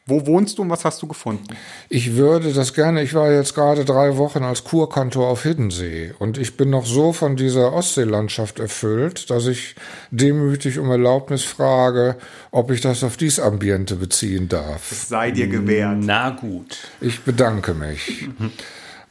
Wo 0.08 0.26
wohnst 0.26 0.56
du 0.56 0.62
und 0.62 0.70
was 0.70 0.86
hast 0.86 1.02
du 1.02 1.06
gefunden? 1.06 1.54
Ich 1.90 2.16
würde 2.16 2.54
das 2.54 2.72
gerne, 2.72 3.02
ich 3.02 3.12
war 3.12 3.30
jetzt 3.30 3.54
gerade 3.54 3.84
drei 3.84 4.16
Wochen 4.16 4.42
als 4.42 4.64
Kurkantor 4.64 5.28
auf 5.28 5.42
Hiddensee 5.42 6.14
und 6.18 6.38
ich 6.38 6.56
bin 6.56 6.70
noch 6.70 6.86
so 6.86 7.12
von 7.12 7.36
dieser 7.36 7.74
Ostseelandschaft 7.74 8.58
erfüllt, 8.58 9.28
dass 9.28 9.46
ich 9.46 9.74
demütig 10.10 10.78
um 10.78 10.90
Erlaubnis 10.90 11.44
frage, 11.44 12.16
ob 12.50 12.70
ich 12.70 12.80
das 12.80 13.04
auf 13.04 13.18
dies 13.18 13.38
Ambiente 13.38 13.96
beziehen 13.96 14.48
darf. 14.48 14.90
Es 14.90 15.08
sei 15.08 15.30
dir 15.30 15.46
gewährt. 15.46 15.98
Na 16.00 16.30
gut. 16.30 16.78
Ich 17.02 17.20
bedanke 17.20 17.74
mich. 17.74 18.28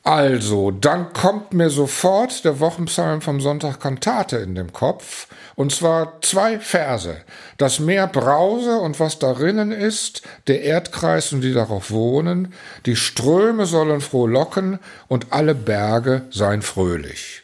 Also, 0.03 0.71
dann 0.71 1.11
kommt 1.11 1.53
mir 1.53 1.69
sofort 1.69 2.45
der 2.45 2.61
Wochenpsalm 2.61 3.21
vom 3.21 3.41
Sonntag 3.41 3.81
Kantate 3.81 4.37
in 4.37 4.55
den 4.55 4.71
Kopf, 4.71 5.27
und 5.57 5.73
zwar 5.73 6.21
zwei 6.21 6.59
Verse. 6.59 7.17
Das 7.57 7.79
Meer 7.79 8.05
brause 8.05 8.77
und 8.77 8.99
was 8.99 9.17
darinnen 9.17 9.71
ist, 9.71 10.21
der 10.45 10.61
Erdkreis 10.61 11.33
und 11.33 11.41
die 11.41 11.51
darauf 11.51 11.89
wohnen, 11.89 12.53
die 12.85 12.95
Ströme 12.95 13.65
sollen 13.65 13.99
frohlocken 13.99 14.77
und 15.07 15.33
alle 15.33 15.55
Berge 15.55 16.27
seien 16.29 16.61
fröhlich. 16.61 17.41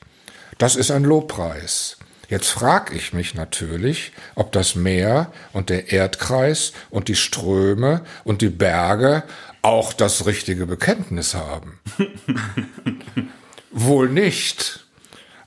Das 0.59 0.75
ist 0.75 0.91
ein 0.91 1.03
Lobpreis. 1.03 1.97
Jetzt 2.29 2.51
frag 2.51 2.95
ich 2.95 3.13
mich 3.13 3.33
natürlich, 3.33 4.11
ob 4.35 4.51
das 4.51 4.75
Meer 4.75 5.31
und 5.51 5.71
der 5.71 5.91
Erdkreis 5.91 6.73
und 6.91 7.07
die 7.07 7.15
Ströme 7.15 8.01
und 8.23 8.43
die 8.43 8.49
Berge 8.49 9.23
auch 9.63 9.91
das 9.91 10.27
richtige 10.27 10.67
Bekenntnis 10.67 11.33
haben. 11.33 11.79
Wohl 13.71 14.09
nicht. 14.09 14.82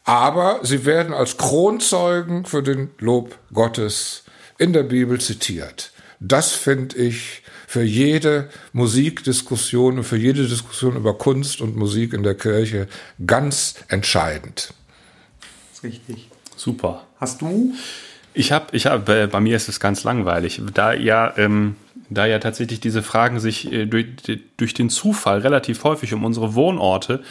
Aber 0.07 0.61
sie 0.63 0.85
werden 0.85 1.13
als 1.13 1.37
Kronzeugen 1.37 2.47
für 2.47 2.63
den 2.63 2.91
Lob 2.99 3.37
Gottes 3.53 4.23
in 4.57 4.73
der 4.73 4.85
Bibel 4.85 5.21
zitiert. 5.21 5.93
Das 6.21 6.53
finde 6.53 6.97
ich 6.97 7.43
für 7.67 7.83
jede 7.83 8.49
Musikdiskussion 8.73 9.99
und 9.99 10.05
für 10.05 10.17
jede 10.17 10.47
Diskussion 10.47 10.97
über 10.97 11.19
Kunst 11.19 11.61
und 11.61 11.77
Musik 11.77 12.13
in 12.13 12.23
der 12.23 12.37
Kirche 12.37 12.87
ganz 13.27 13.75
entscheidend. 13.89 14.73
Das 15.71 15.79
ist 15.79 15.83
richtig. 15.83 16.31
Super. 16.55 17.05
Hast 17.19 17.43
du? 17.43 17.75
Ich 18.33 18.53
habe, 18.53 18.77
ich 18.77 18.87
hab, 18.87 19.07
bei, 19.07 19.27
bei 19.27 19.41
mir 19.41 19.57
ist 19.57 19.69
es 19.69 19.81
ganz 19.81 20.05
langweilig, 20.05 20.63
da 20.73 20.93
ja, 20.93 21.37
ähm, 21.37 21.75
da 22.09 22.27
ja 22.27 22.39
tatsächlich 22.39 22.81
diese 22.81 23.03
Fragen 23.03 23.41
sich 23.41 23.73
äh, 23.73 23.87
durch, 23.87 24.07
durch 24.57 24.75
den 24.75 24.91
Zufall 24.91 25.41
relativ 25.41 25.85
häufig 25.85 26.15
um 26.15 26.25
unsere 26.25 26.55
Wohnorte 26.55 27.23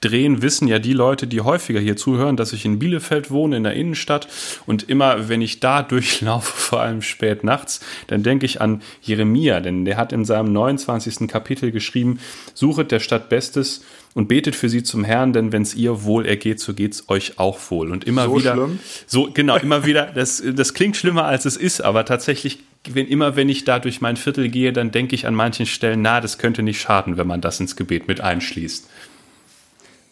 drehen, 0.00 0.42
wissen 0.42 0.68
ja 0.68 0.78
die 0.78 0.92
Leute, 0.92 1.26
die 1.26 1.40
häufiger 1.40 1.80
hier 1.80 1.96
zuhören, 1.96 2.36
dass 2.36 2.52
ich 2.52 2.64
in 2.64 2.78
Bielefeld 2.78 3.30
wohne, 3.30 3.56
in 3.56 3.64
der 3.64 3.74
Innenstadt 3.74 4.28
und 4.66 4.88
immer, 4.88 5.28
wenn 5.28 5.42
ich 5.42 5.60
da 5.60 5.82
durchlaufe, 5.94 6.52
vor 6.52 6.80
allem 6.80 7.02
spät 7.02 7.44
nachts, 7.44 7.80
dann 8.08 8.22
denke 8.22 8.46
ich 8.46 8.60
an 8.60 8.82
Jeremia, 9.02 9.60
denn 9.60 9.84
der 9.84 9.96
hat 9.96 10.12
in 10.12 10.24
seinem 10.24 10.52
29. 10.52 11.28
Kapitel 11.28 11.70
geschrieben, 11.70 12.18
suchet 12.54 12.90
der 12.90 13.00
Stadt 13.00 13.28
Bestes 13.28 13.84
und 14.14 14.28
betet 14.28 14.54
für 14.54 14.68
sie 14.68 14.82
zum 14.84 15.04
Herrn, 15.04 15.32
denn 15.32 15.52
wenn 15.52 15.62
es 15.62 15.74
ihr 15.74 16.04
wohl 16.04 16.24
ergeht, 16.24 16.60
so 16.60 16.72
geht's 16.72 17.08
euch 17.08 17.38
auch 17.38 17.58
wohl. 17.70 17.90
Und 17.90 18.04
immer 18.04 18.24
So 18.26 18.38
wieder, 18.38 18.54
schlimm? 18.54 18.78
so 19.06 19.30
genau, 19.32 19.56
immer 19.56 19.84
wieder. 19.86 20.06
Das, 20.06 20.42
das 20.54 20.72
klingt 20.74 20.96
schlimmer 20.96 21.24
als 21.24 21.44
es 21.44 21.56
ist, 21.56 21.80
aber 21.80 22.04
tatsächlich, 22.04 22.60
wenn 22.88 23.06
immer 23.08 23.34
wenn 23.36 23.48
ich 23.48 23.64
da 23.64 23.78
durch 23.80 24.00
mein 24.00 24.16
Viertel 24.16 24.48
gehe, 24.48 24.72
dann 24.72 24.90
denke 24.92 25.14
ich 25.14 25.26
an 25.26 25.34
manchen 25.34 25.66
Stellen, 25.66 26.00
na, 26.02 26.20
das 26.20 26.38
könnte 26.38 26.62
nicht 26.62 26.80
schaden, 26.80 27.16
wenn 27.16 27.26
man 27.26 27.40
das 27.40 27.58
ins 27.60 27.76
Gebet 27.76 28.06
mit 28.08 28.20
einschließt. 28.20 28.88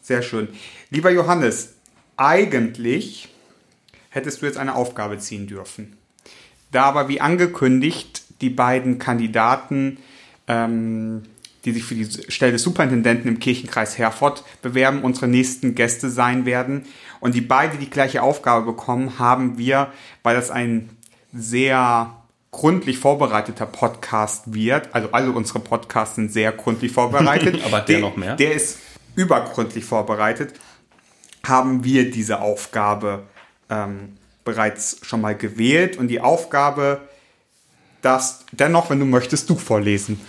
Sehr 0.03 0.22
schön. 0.22 0.48
Lieber 0.90 1.11
Johannes, 1.11 1.74
eigentlich 2.16 3.28
hättest 4.11 4.42
du 4.42 4.46
jetzt 4.46 4.59
eine 4.59 4.74
Aufgabe 4.74 5.18
ziehen 5.18 5.46
dürfen. 5.46 5.96
Da 6.72 6.84
aber 6.84 7.09
wie 7.09 7.20
angekündigt 7.20 8.22
die 8.40 8.50
beiden 8.50 8.98
Kandidaten, 8.98 9.98
ähm, 10.48 11.22
die 11.64 11.72
sich 11.72 11.84
für 11.84 11.94
die 11.94 12.08
Stelle 12.30 12.52
des 12.52 12.62
Superintendenten 12.62 13.28
im 13.28 13.38
Kirchenkreis 13.38 13.98
Herford 13.98 14.44
bewerben, 14.62 15.02
unsere 15.02 15.28
nächsten 15.28 15.74
Gäste 15.74 16.10
sein 16.10 16.44
werden 16.44 16.86
und 17.20 17.34
die 17.34 17.40
beide 17.40 17.78
die 17.78 17.90
gleiche 17.90 18.22
Aufgabe 18.22 18.66
bekommen, 18.66 19.18
haben 19.18 19.58
wir, 19.58 19.92
weil 20.22 20.34
das 20.34 20.50
ein 20.50 20.90
sehr 21.32 22.16
gründlich 22.50 22.98
vorbereiteter 22.98 23.66
Podcast 23.66 24.52
wird, 24.52 24.94
also 24.94 25.10
alle 25.12 25.32
unsere 25.32 25.60
Podcasts 25.60 26.16
sind 26.16 26.32
sehr 26.32 26.52
gründlich 26.52 26.92
vorbereitet. 26.92 27.60
Aber 27.66 27.80
der 27.80 28.00
noch 28.00 28.16
mehr? 28.16 28.36
Der 28.36 28.52
ist 28.52 28.78
übergründlich 29.14 29.84
vorbereitet, 29.84 30.54
haben 31.44 31.84
wir 31.84 32.10
diese 32.10 32.40
Aufgabe 32.40 33.24
ähm, 33.70 34.16
bereits 34.44 34.98
schon 35.02 35.20
mal 35.20 35.36
gewählt 35.36 35.96
und 35.96 36.08
die 36.08 36.20
Aufgabe 36.20 37.00
darfst 38.02 38.44
dennoch, 38.52 38.90
wenn 38.90 38.98
du 38.98 39.06
möchtest, 39.06 39.48
du 39.48 39.56
vorlesen. 39.56 40.20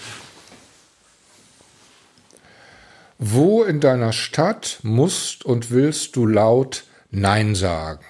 Wo 3.25 3.63
in 3.63 3.79
deiner 3.79 4.11
Stadt 4.11 4.79
musst 4.83 5.45
und 5.45 5.71
willst 5.71 6.17
du 6.17 6.25
laut 6.25 6.83
Nein 7.09 7.55
sagen? 7.55 8.03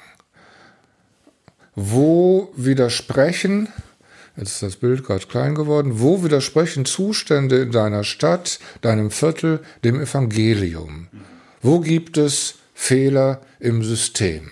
Wo 1.76 2.51
widersprechen, 2.55 3.72
jetzt 4.36 4.53
ist 4.53 4.64
das 4.64 4.76
Bild 4.78 5.05
gerade 5.05 5.28
klein 5.28 5.53
geworden, 5.53 5.99
wo 5.99 6.24
widersprechen 6.24 6.86
Zustände 6.86 7.61
in 7.61 7.72
deiner 7.72 8.03
Stadt, 8.03 8.57
deinem 8.82 9.11
Viertel, 9.11 9.64
dem 9.84 10.01
Evangelium? 10.01 11.09
Wo 11.61 11.80
gibt 11.80 12.18
es 12.18 12.55
Fehler 12.74 13.39
im 13.59 13.84
System? 13.84 14.49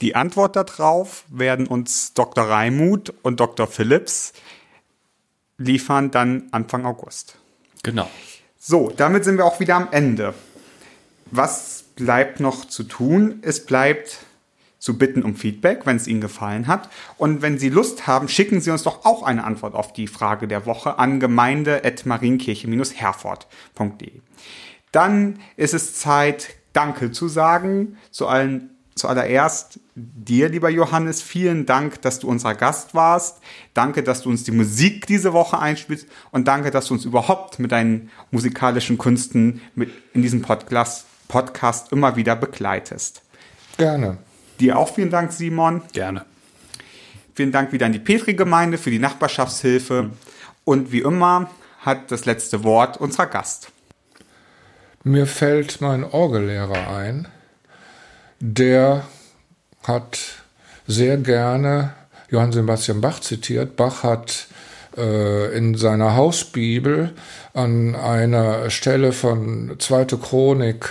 Die 0.00 0.16
Antwort 0.16 0.56
darauf 0.56 1.26
werden 1.28 1.66
uns 1.66 2.14
Dr. 2.14 2.44
Reimuth 2.44 3.12
und 3.20 3.38
Dr. 3.38 3.66
Phillips 3.66 4.32
liefern 5.58 6.10
dann 6.10 6.44
Anfang 6.52 6.86
August. 6.86 7.36
Genau. 7.82 8.08
So, 8.62 8.92
damit 8.94 9.24
sind 9.24 9.38
wir 9.38 9.46
auch 9.46 9.58
wieder 9.58 9.74
am 9.74 9.88
Ende. 9.90 10.34
Was 11.30 11.84
bleibt 11.96 12.40
noch 12.40 12.66
zu 12.66 12.82
tun? 12.82 13.38
Es 13.40 13.64
bleibt 13.64 14.18
zu 14.78 14.98
bitten 14.98 15.22
um 15.22 15.34
Feedback, 15.34 15.86
wenn 15.86 15.96
es 15.96 16.06
Ihnen 16.06 16.20
gefallen 16.20 16.66
hat. 16.66 16.90
Und 17.16 17.40
wenn 17.40 17.58
Sie 17.58 17.70
Lust 17.70 18.06
haben, 18.06 18.28
schicken 18.28 18.60
Sie 18.60 18.70
uns 18.70 18.82
doch 18.82 19.06
auch 19.06 19.22
eine 19.22 19.44
Antwort 19.44 19.74
auf 19.74 19.94
die 19.94 20.08
Frage 20.08 20.46
der 20.46 20.66
Woche 20.66 20.98
an 20.98 21.20
gemeinde.marienkirche-herford.de. 21.20 24.20
Dann 24.92 25.38
ist 25.56 25.72
es 25.72 25.94
Zeit, 25.94 26.50
Danke 26.74 27.12
zu 27.12 27.28
sagen 27.28 27.96
zu 28.10 28.26
allen 28.26 28.76
Zuallererst 28.94 29.80
dir, 29.94 30.48
lieber 30.48 30.68
Johannes, 30.68 31.22
vielen 31.22 31.64
Dank, 31.64 32.02
dass 32.02 32.18
du 32.18 32.28
unser 32.28 32.54
Gast 32.54 32.94
warst. 32.94 33.38
Danke, 33.72 34.02
dass 34.02 34.22
du 34.22 34.30
uns 34.30 34.44
die 34.44 34.50
Musik 34.50 35.06
diese 35.06 35.32
Woche 35.32 35.58
einspielst 35.58 36.06
und 36.32 36.48
danke, 36.48 36.70
dass 36.70 36.86
du 36.86 36.94
uns 36.94 37.04
überhaupt 37.04 37.58
mit 37.58 37.72
deinen 37.72 38.10
musikalischen 38.30 38.98
Künsten 38.98 39.60
mit 39.74 39.90
in 40.12 40.22
diesem 40.22 40.42
Podcast, 40.42 41.06
Podcast 41.28 41.92
immer 41.92 42.16
wieder 42.16 42.36
begleitest. 42.36 43.22
Gerne. 43.76 44.18
Dir 44.58 44.78
auch 44.78 44.92
vielen 44.92 45.10
Dank, 45.10 45.32
Simon. 45.32 45.82
Gerne. 45.92 46.26
Vielen 47.34 47.52
Dank 47.52 47.72
wieder 47.72 47.86
an 47.86 47.92
die 47.92 47.98
Petri-Gemeinde 47.98 48.76
für 48.76 48.90
die 48.90 48.98
Nachbarschaftshilfe. 48.98 50.10
Und 50.64 50.92
wie 50.92 51.00
immer 51.00 51.48
hat 51.78 52.10
das 52.10 52.26
letzte 52.26 52.64
Wort 52.64 52.98
unser 52.98 53.26
Gast. 53.26 53.72
Mir 55.02 55.26
fällt 55.26 55.80
mein 55.80 56.04
Orgellehrer 56.04 56.94
ein, 56.94 57.28
der 58.40 59.04
hat 59.84 60.18
sehr 60.86 61.18
gerne 61.18 61.92
Johann 62.30 62.52
Sebastian 62.52 63.00
Bach 63.00 63.20
zitiert. 63.20 63.76
Bach 63.76 64.02
hat 64.02 64.46
äh, 64.96 65.56
in 65.56 65.76
seiner 65.76 66.16
Hausbibel 66.16 67.12
an 67.54 67.94
einer 67.94 68.70
Stelle 68.70 69.12
von 69.12 69.76
Zweite 69.78 70.16
Chronik, 70.16 70.88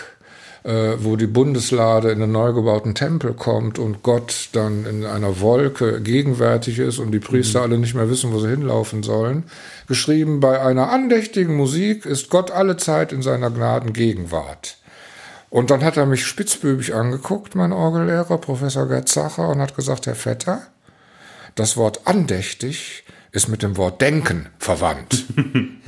äh, 0.63 0.93
wo 0.99 1.15
die 1.15 1.27
Bundeslade 1.27 2.11
in 2.11 2.19
den 2.19 2.31
neu 2.31 2.53
gebauten 2.53 2.93
Tempel 2.93 3.33
kommt 3.33 3.79
und 3.79 4.03
Gott 4.03 4.49
dann 4.51 4.85
in 4.85 5.05
einer 5.05 5.39
Wolke 5.39 6.01
gegenwärtig 6.01 6.79
ist 6.79 6.99
und 6.99 7.11
die 7.11 7.19
Priester 7.19 7.61
alle 7.61 7.77
nicht 7.77 7.95
mehr 7.95 8.09
wissen, 8.09 8.33
wo 8.33 8.39
sie 8.39 8.49
hinlaufen 8.49 9.01
sollen, 9.01 9.43
geschrieben, 9.87 10.39
bei 10.39 10.61
einer 10.61 10.91
andächtigen 10.91 11.55
Musik 11.55 12.05
ist 12.05 12.29
Gott 12.29 12.51
alle 12.51 12.77
Zeit 12.77 13.13
in 13.13 13.21
seiner 13.21 13.49
Gnaden 13.49 13.93
Gegenwart. 13.93 14.78
Und 15.49 15.71
dann 15.71 15.83
hat 15.83 15.97
er 15.97 16.05
mich 16.05 16.25
spitzbübig 16.25 16.93
angeguckt, 16.93 17.55
mein 17.55 17.73
Orgellehrer, 17.73 18.37
Professor 18.37 18.87
Gerd 18.87 19.09
Zacher, 19.09 19.49
und 19.49 19.59
hat 19.59 19.75
gesagt, 19.75 20.05
Herr 20.05 20.15
Vetter, 20.15 20.61
das 21.55 21.75
Wort 21.75 22.01
andächtig 22.05 23.03
ist 23.31 23.47
mit 23.47 23.63
dem 23.63 23.77
Wort 23.77 24.01
denken 24.01 24.49
verwandt. 24.59 25.25